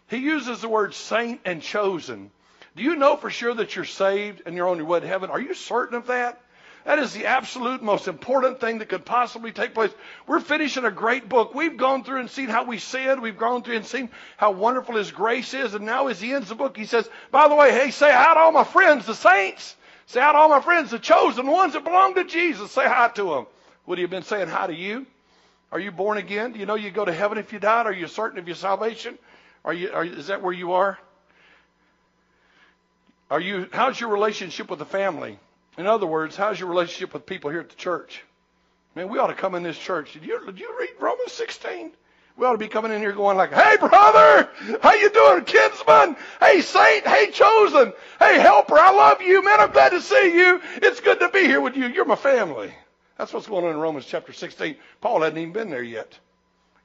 he 0.09 0.17
uses 0.17 0.61
the 0.61 0.69
word 0.69 0.93
saint 0.93 1.41
and 1.45 1.61
chosen. 1.61 2.31
Do 2.75 2.83
you 2.83 2.95
know 2.95 3.15
for 3.15 3.29
sure 3.29 3.53
that 3.53 3.75
you're 3.75 3.85
saved 3.85 4.43
and 4.45 4.55
you're 4.55 4.67
on 4.67 4.77
your 4.77 4.85
way 4.85 4.99
to 4.99 5.07
heaven? 5.07 5.29
Are 5.29 5.39
you 5.39 5.53
certain 5.53 5.97
of 5.97 6.07
that? 6.07 6.41
That 6.89 6.97
is 6.97 7.13
the 7.13 7.27
absolute 7.27 7.83
most 7.83 8.07
important 8.07 8.59
thing 8.59 8.79
that 8.79 8.89
could 8.89 9.05
possibly 9.05 9.51
take 9.51 9.75
place. 9.75 9.91
We're 10.25 10.39
finishing 10.39 10.85
a 10.85 10.91
great 10.91 11.29
book. 11.29 11.53
We've 11.53 11.77
gone 11.77 12.03
through 12.03 12.21
and 12.21 12.31
seen 12.31 12.49
how 12.49 12.63
we 12.63 12.79
sinned. 12.79 13.21
We've 13.21 13.37
gone 13.37 13.61
through 13.61 13.75
and 13.75 13.85
seen 13.85 14.09
how 14.37 14.53
wonderful 14.53 14.95
His 14.95 15.11
grace 15.11 15.53
is. 15.53 15.75
And 15.75 15.85
now 15.85 16.07
as 16.07 16.19
He 16.19 16.33
ends 16.33 16.49
the 16.49 16.55
book, 16.55 16.75
He 16.75 16.85
says, 16.85 17.07
by 17.29 17.47
the 17.47 17.53
way, 17.53 17.71
hey, 17.71 17.91
say 17.91 18.11
hi 18.11 18.33
to 18.33 18.39
all 18.39 18.51
my 18.51 18.63
friends, 18.63 19.05
the 19.05 19.13
saints. 19.13 19.75
Say 20.07 20.19
hi 20.19 20.31
to 20.31 20.37
all 20.39 20.49
my 20.49 20.61
friends, 20.61 20.89
the 20.89 20.97
chosen 20.97 21.45
ones 21.45 21.73
that 21.73 21.83
belong 21.83 22.15
to 22.15 22.23
Jesus. 22.23 22.71
Say 22.71 22.87
hi 22.87 23.09
to 23.09 23.23
them. 23.23 23.45
Would 23.85 23.99
He 23.99 24.01
have 24.01 24.09
been 24.09 24.23
saying 24.23 24.47
hi 24.47 24.65
to 24.65 24.73
you? 24.73 25.05
Are 25.71 25.79
you 25.79 25.91
born 25.91 26.17
again? 26.17 26.53
Do 26.53 26.59
you 26.59 26.65
know 26.65 26.73
you 26.73 26.89
go 26.89 27.05
to 27.05 27.13
heaven 27.13 27.37
if 27.37 27.53
you 27.53 27.59
died? 27.59 27.85
Are 27.85 27.93
you 27.93 28.07
certain 28.07 28.39
of 28.39 28.47
your 28.47 28.55
salvation? 28.55 29.15
Are 29.63 29.73
you, 29.73 29.91
are, 29.93 30.05
is 30.05 30.25
that 30.25 30.41
where 30.41 30.53
you 30.53 30.71
are? 30.71 30.97
Are 33.29 33.39
you, 33.39 33.67
how's 33.71 33.99
your 34.01 34.09
relationship 34.09 34.71
with 34.71 34.79
the 34.79 34.85
family? 34.85 35.37
In 35.77 35.87
other 35.87 36.07
words, 36.07 36.35
how's 36.35 36.59
your 36.59 36.69
relationship 36.69 37.13
with 37.13 37.25
people 37.25 37.49
here 37.49 37.61
at 37.61 37.69
the 37.69 37.75
church? 37.75 38.23
Man, 38.95 39.09
we 39.09 39.19
ought 39.19 39.27
to 39.27 39.33
come 39.33 39.55
in 39.55 39.63
this 39.63 39.77
church. 39.77 40.13
Did 40.13 40.25
you, 40.25 40.45
did 40.45 40.59
you 40.59 40.75
read 40.79 40.89
Romans 40.99 41.31
16? 41.31 41.91
We 42.39 42.45
ought 42.45 42.53
to 42.53 42.57
be 42.57 42.69
coming 42.69 42.93
in 42.93 42.99
here 42.99 43.11
going 43.11 43.35
like, 43.35 43.51
hey 43.51 43.75
brother, 43.75 44.49
how 44.81 44.93
you 44.93 45.09
doing, 45.09 45.43
kinsman? 45.43 46.15
Hey 46.39 46.61
saint, 46.61 47.05
hey 47.05 47.31
chosen, 47.31 47.91
hey 48.17 48.39
helper, 48.39 48.79
I 48.79 48.91
love 48.91 49.21
you, 49.21 49.43
man, 49.43 49.59
I'm 49.59 49.71
glad 49.71 49.89
to 49.89 49.99
see 49.99 50.33
you. 50.33 50.61
It's 50.77 51.01
good 51.01 51.19
to 51.19 51.27
be 51.29 51.41
here 51.41 51.59
with 51.59 51.75
you. 51.75 51.87
You're 51.87 52.05
my 52.05 52.15
family. 52.15 52.73
That's 53.17 53.33
what's 53.33 53.47
going 53.47 53.65
on 53.65 53.71
in 53.71 53.77
Romans 53.77 54.05
chapter 54.05 54.31
16. 54.31 54.77
Paul 55.01 55.21
hadn't 55.21 55.37
even 55.37 55.51
been 55.51 55.69
there 55.69 55.83
yet. 55.83 56.17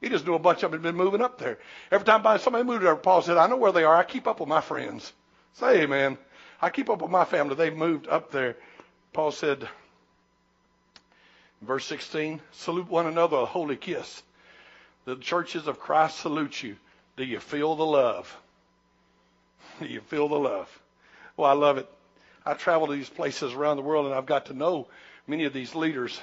He 0.00 0.08
just 0.08 0.26
knew 0.26 0.34
a 0.34 0.40
bunch 0.40 0.64
of 0.64 0.72
them 0.72 0.82
had 0.82 0.82
been 0.82 0.96
moving 0.96 1.22
up 1.22 1.38
there. 1.38 1.58
Every 1.92 2.04
time 2.04 2.38
somebody 2.40 2.64
moved 2.64 2.78
up 2.78 2.82
there, 2.82 2.96
Paul 2.96 3.22
said, 3.22 3.36
I 3.36 3.46
know 3.46 3.56
where 3.56 3.70
they 3.70 3.84
are. 3.84 3.94
I 3.94 4.02
keep 4.02 4.26
up 4.26 4.40
with 4.40 4.48
my 4.48 4.60
friends. 4.60 5.12
Say 5.52 5.86
man, 5.86 6.18
I 6.60 6.70
keep 6.70 6.90
up 6.90 7.00
with 7.00 7.12
my 7.12 7.24
family. 7.24 7.54
They've 7.54 7.76
moved 7.76 8.08
up 8.08 8.32
there. 8.32 8.56
Paul 9.14 9.30
said, 9.30 9.68
verse 11.62 11.84
16, 11.86 12.40
salute 12.50 12.90
one 12.90 13.06
another 13.06 13.36
a 13.36 13.46
holy 13.46 13.76
kiss. 13.76 14.24
The 15.04 15.14
churches 15.14 15.68
of 15.68 15.78
Christ 15.78 16.18
salute 16.18 16.64
you. 16.64 16.76
Do 17.16 17.24
you 17.24 17.38
feel 17.38 17.76
the 17.76 17.86
love? 17.86 18.36
Do 19.80 19.86
you 19.86 20.00
feel 20.00 20.26
the 20.26 20.34
love? 20.34 20.80
Well, 21.36 21.48
I 21.48 21.54
love 21.54 21.78
it. 21.78 21.88
I 22.44 22.54
travel 22.54 22.88
to 22.88 22.92
these 22.92 23.08
places 23.08 23.52
around 23.52 23.76
the 23.76 23.84
world 23.84 24.06
and 24.06 24.14
I've 24.14 24.26
got 24.26 24.46
to 24.46 24.52
know 24.52 24.88
many 25.28 25.44
of 25.44 25.52
these 25.52 25.76
leaders. 25.76 26.20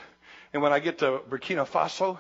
And 0.52 0.62
when 0.62 0.74
I 0.74 0.80
get 0.80 0.98
to 0.98 1.22
Burkina 1.30 1.66
Faso, 1.66 2.20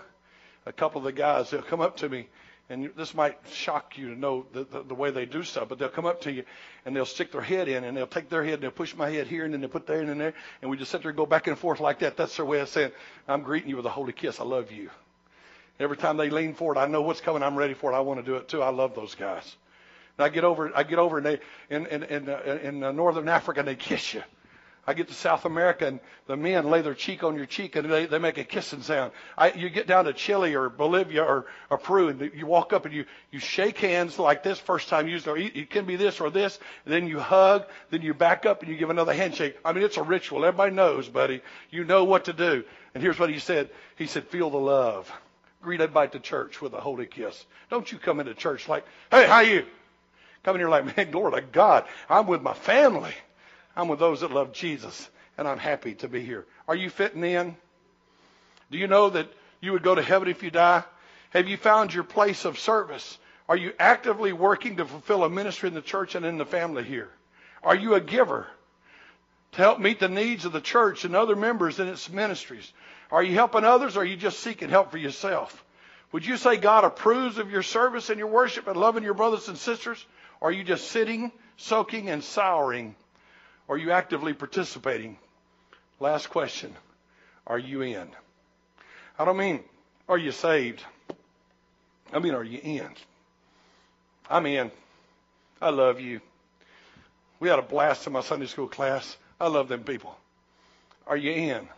a 0.66 0.72
couple 0.72 1.00
of 1.00 1.04
the 1.04 1.12
guys, 1.12 1.50
they'll 1.50 1.62
come 1.62 1.82
up 1.82 1.98
to 1.98 2.08
me, 2.08 2.30
and 2.72 2.90
this 2.96 3.14
might 3.14 3.38
shock 3.52 3.98
you 3.98 4.14
to 4.14 4.20
know 4.20 4.46
the, 4.54 4.64
the, 4.64 4.84
the 4.84 4.96
way 4.96 5.12
they 5.12 5.26
do 5.26 5.44
stuff, 5.44 5.68
but 5.68 5.78
they'll 5.78 5.90
come 5.90 6.06
up 6.06 6.22
to 6.22 6.32
you 6.32 6.44
and 6.86 6.96
they'll 6.96 7.06
stick 7.06 7.32
their 7.34 7.42
head 7.42 7.68
in 7.68 7.84
and 7.84 7.98
they'll 7.98 8.08
take 8.08 8.30
their 8.30 8.46
head 8.46 8.56
and 8.56 8.64
they'll 8.64 8.72
push 8.72 8.96
my 8.96 9.10
head 9.10 9.28
here 9.28 9.44
and 9.44 9.54
then 9.54 9.60
they'll 9.60 9.70
put 9.70 9.86
their 9.86 10.00
head 10.00 10.08
in 10.08 10.18
there 10.18 10.34
and 10.62 10.72
we 10.72 10.78
just 10.78 10.90
sit 10.90 11.02
there 11.02 11.10
and 11.10 11.18
go 11.18 11.26
back 11.26 11.48
and 11.48 11.58
forth 11.58 11.82
like 11.82 12.00
that. 12.00 12.16
That's 12.16 12.38
their 12.38 12.46
way 12.46 12.62
of 12.62 12.70
saying, 12.70 12.92
I'm 13.28 13.42
greeting 13.42 13.70
you 13.70 13.76
with 13.76 13.86
a 13.86 13.90
holy 13.90 14.14
kiss. 14.14 14.40
I 14.40 14.46
love 14.46 14.72
you. 14.72 14.90
Every 15.80 15.98
time 15.98 16.16
they 16.16 16.30
lean 16.30 16.54
forward, 16.54 16.78
I 16.78 16.88
know 16.88 17.02
what's 17.02 17.20
coming. 17.20 17.44
I'm 17.44 17.58
ready 17.58 17.74
for 17.74 17.92
it. 17.92 17.96
I 17.96 18.00
want 18.00 18.20
to 18.20 18.26
do 18.26 18.38
it 18.38 18.48
too. 18.48 18.62
I 18.62 18.70
love 18.70 18.96
those 18.96 19.16
guys. 19.16 19.56
And 20.18 20.26
I 20.26 20.30
get 20.30 20.46
over, 20.46 20.72
I 20.74 20.84
get 20.84 20.98
over 20.98 21.18
and 21.18 21.26
they, 21.26 21.40
in, 21.70 21.88
in, 21.88 22.04
in, 22.04 22.30
uh, 22.30 22.60
in 22.64 22.84
uh, 22.84 22.92
Northern 22.94 23.28
Africa 23.28 23.60
and 23.60 23.68
they 23.68 23.76
kiss 23.76 24.14
you. 24.14 24.24
I 24.92 24.94
get 24.94 25.08
to 25.08 25.14
South 25.14 25.46
America 25.46 25.88
and 25.88 26.02
the 26.28 26.36
men 26.36 26.70
lay 26.70 26.82
their 26.82 26.94
cheek 26.94 27.24
on 27.24 27.38
your 27.38 27.46
cheek 27.46 27.78
and 27.78 27.90
they, 27.90 28.08
they 28.08 28.20
make 28.20 28.38
a 28.38 28.44
kissing 28.44 28.82
sound. 28.82 29.14
I, 29.38 29.54
you 29.54 29.70
get 29.70 29.88
down 29.88 30.04
to 30.04 30.12
Chile 30.12 30.54
or 30.54 30.68
Bolivia 30.68 31.24
or, 31.24 31.46
or 31.70 31.78
Peru 31.78 32.10
and 32.10 32.30
you 32.36 32.46
walk 32.46 32.74
up 32.74 32.86
and 32.86 32.94
you, 32.94 33.06
you 33.32 33.40
shake 33.40 33.78
hands 33.78 34.20
like 34.20 34.44
this 34.44 34.60
first 34.60 34.90
time 34.90 35.08
you 35.08 35.18
or 35.26 35.38
it 35.38 35.70
can 35.70 35.86
be 35.86 35.96
this 35.96 36.20
or 36.20 36.30
this. 36.30 36.60
then 36.84 37.08
you 37.08 37.22
hug, 37.22 37.68
then 37.90 38.02
you 38.02 38.14
back 38.14 38.46
up 38.46 38.64
and 38.64 38.70
you 38.70 38.76
give 38.76 38.90
another 38.90 39.14
handshake. 39.14 39.56
I 39.64 39.72
mean, 39.72 39.86
it's 39.86 39.96
a 39.96 40.04
ritual. 40.04 40.44
Everybody 40.44 40.76
knows, 40.76 41.08
buddy. 41.08 41.42
You 41.70 41.86
know 41.86 42.04
what 42.04 42.26
to 42.26 42.34
do. 42.34 42.66
And 42.94 43.02
here's 43.02 43.18
what 43.18 43.30
he 43.30 43.40
said. 43.40 43.70
He 43.96 44.08
said, 44.08 44.28
feel 44.28 44.50
the 44.50 44.58
love. 44.58 45.10
Greet 45.62 45.80
everybody 45.80 46.12
to 46.12 46.20
church 46.20 46.62
with 46.62 46.74
a 46.74 46.82
holy 46.82 47.06
kiss. 47.06 47.46
Don't 47.70 47.90
you 47.90 47.98
come 47.98 48.20
into 48.20 48.34
church 48.34 48.68
like, 48.68 48.86
hey, 49.10 49.26
how 49.26 49.40
you? 49.40 49.66
Come 50.44 50.56
in 50.56 50.60
here 50.60 50.70
like, 50.70 50.98
man, 50.98 51.12
glory 51.12 51.40
to 51.40 51.48
God. 51.48 51.86
I'm 52.10 52.28
with 52.28 52.42
my 52.42 52.54
family. 52.54 53.14
I'm 53.76 53.88
with 53.88 54.00
those 54.00 54.22
that 54.22 54.32
love 54.32 54.54
Jesus, 54.54 55.10
and 55.38 55.48
I'm 55.48 55.58
happy 55.58 55.96
to 55.96 56.08
be 56.08 56.22
here. 56.22 56.46
Are 56.68 56.76
you 56.76 56.90
fitting 56.90 57.24
in? 57.24 57.56
Do 58.70 58.78
you 58.78 58.88
know 58.88 59.10
that 59.10 59.28
you 59.60 59.72
would 59.74 59.84
go 59.84 59.96
to 59.96 60.02
heaven 60.02 60.28
if 60.28 60.44
you 60.44 60.52
die? 60.52 60.84
Have 61.32 61.48
you 61.48 61.58
found 61.58 61.94
your 61.94 62.04
place 62.04 62.46
of 62.46 62.60
service? 62.60 63.18
Are 63.48 63.58
you 63.58 63.74
actively 63.80 64.34
working 64.34 64.78
to 64.78 64.86
fulfill 64.86 65.24
a 65.24 65.30
ministry 65.30 65.70
in 65.70 65.76
the 65.76 65.82
church 65.82 66.16
and 66.16 66.26
in 66.26 66.38
the 66.38 66.46
family 66.46 66.84
here? 66.84 67.10
Are 67.64 67.76
you 67.76 67.96
a 67.96 68.02
giver 68.02 68.48
to 69.54 69.58
help 69.58 69.80
meet 69.80 70.00
the 70.00 70.10
needs 70.10 70.46
of 70.46 70.52
the 70.52 70.62
church 70.62 71.06
and 71.06 71.16
other 71.16 71.36
members 71.36 71.80
in 71.80 71.88
its 71.88 72.10
ministries? 72.10 72.72
Are 73.12 73.24
you 73.24 73.34
helping 73.34 73.64
others 73.64 73.98
or 73.98 74.02
are 74.02 74.06
you 74.06 74.16
just 74.16 74.40
seeking 74.40 74.70
help 74.70 74.92
for 74.92 74.98
yourself? 74.98 75.64
Would 76.12 76.26
you 76.26 76.38
say 76.38 76.58
God 76.58 76.84
approves 76.84 77.38
of 77.38 77.52
your 77.52 77.64
service 77.64 78.10
and 78.10 78.20
your 78.20 78.28
worship 78.28 78.68
and 78.68 78.78
loving 78.78 79.04
your 79.04 79.14
brothers 79.14 79.48
and 79.48 79.58
sisters? 79.58 80.04
Or 80.40 80.50
are 80.50 80.54
you 80.54 80.64
just 80.64 80.90
sitting, 80.90 81.32
soaking, 81.58 82.10
and 82.10 82.24
souring 82.24 82.96
are 83.72 83.78
you 83.78 83.92
actively 83.92 84.34
participating? 84.34 85.18
Last 86.02 86.30
question. 86.30 86.76
Are 87.48 87.58
you 87.58 87.82
in? 87.82 88.10
I 89.18 89.24
don't 89.24 89.38
mean, 89.38 89.64
are 90.10 90.18
you 90.18 90.34
saved? 90.34 90.84
I 92.12 92.20
mean, 92.20 92.34
are 92.34 92.44
you 92.44 92.60
in? 92.62 92.90
I'm 94.30 94.46
in. 94.46 94.72
I 95.62 95.70
love 95.70 96.02
you. 96.02 96.20
We 97.40 97.48
had 97.48 97.60
a 97.60 97.62
blast 97.62 98.06
in 98.08 98.12
my 98.12 98.20
Sunday 98.20 98.48
school 98.48 98.68
class. 98.68 99.16
I 99.40 99.48
love 99.48 99.70
them 99.70 99.86
people. 99.86 100.18
Are 101.08 101.16
you 101.16 101.32
in? 101.32 101.70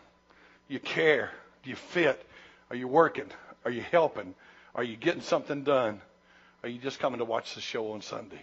You 0.66 0.80
care? 0.80 1.30
Do 1.62 1.70
you 1.70 1.76
fit? 1.76 2.26
Are 2.70 2.76
you 2.76 2.88
working? 2.88 3.30
Are 3.64 3.70
you 3.70 3.82
helping? 3.82 4.34
Are 4.74 4.82
you 4.82 4.96
getting 4.96 5.22
something 5.22 5.62
done? 5.62 6.00
Are 6.64 6.68
you 6.68 6.80
just 6.80 6.98
coming 6.98 7.20
to 7.20 7.24
watch 7.24 7.54
the 7.54 7.60
show 7.60 7.92
on 7.92 8.02
Sunday? 8.02 8.42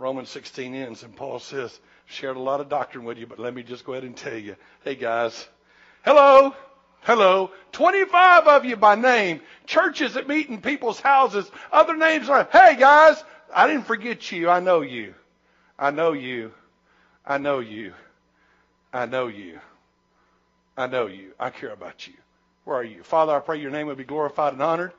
Romans 0.00 0.30
16 0.30 0.74
ends, 0.74 1.02
and 1.02 1.14
Paul 1.14 1.38
says, 1.38 1.78
shared 2.06 2.38
a 2.38 2.40
lot 2.40 2.60
of 2.60 2.70
doctrine 2.70 3.04
with 3.04 3.18
you, 3.18 3.26
but 3.26 3.38
let 3.38 3.54
me 3.54 3.62
just 3.62 3.84
go 3.84 3.92
ahead 3.92 4.04
and 4.04 4.16
tell 4.16 4.36
you. 4.36 4.56
Hey, 4.82 4.94
guys. 4.94 5.46
Hello. 6.02 6.54
Hello. 7.02 7.50
25 7.72 8.46
of 8.46 8.64
you 8.64 8.76
by 8.76 8.94
name. 8.94 9.42
Churches 9.66 10.14
that 10.14 10.26
meet 10.26 10.48
in 10.48 10.62
people's 10.62 11.00
houses. 11.00 11.50
Other 11.70 11.94
names 11.94 12.30
are, 12.30 12.48
hey, 12.50 12.76
guys, 12.78 13.22
I 13.54 13.66
didn't 13.66 13.86
forget 13.86 14.32
you. 14.32 14.48
I 14.48 14.60
know 14.60 14.80
you. 14.80 15.14
I 15.78 15.90
know 15.90 16.12
you. 16.12 16.52
I 17.26 17.36
know 17.36 17.58
you. 17.58 17.92
I 18.94 19.04
know 19.04 19.26
you. 19.26 19.60
I 20.78 20.86
know 20.86 21.08
you. 21.08 21.34
I 21.38 21.50
care 21.50 21.72
about 21.72 22.08
you. 22.08 22.14
Where 22.64 22.78
are 22.78 22.84
you? 22.84 23.02
Father, 23.02 23.34
I 23.34 23.40
pray 23.40 23.60
your 23.60 23.70
name 23.70 23.86
would 23.88 23.98
be 23.98 24.04
glorified 24.04 24.54
and 24.54 24.62
honored. 24.62 24.92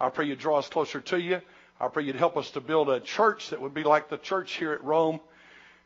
I 0.00 0.08
pray 0.08 0.26
you 0.26 0.34
draw 0.34 0.58
us 0.58 0.68
closer 0.68 1.00
to 1.00 1.20
you. 1.20 1.40
I 1.80 1.88
pray 1.88 2.04
you'd 2.04 2.16
help 2.16 2.36
us 2.36 2.50
to 2.52 2.60
build 2.60 2.90
a 2.90 3.00
church 3.00 3.50
that 3.50 3.60
would 3.60 3.72
be 3.72 3.84
like 3.84 4.10
the 4.10 4.18
church 4.18 4.52
here 4.52 4.72
at 4.72 4.84
Rome 4.84 5.20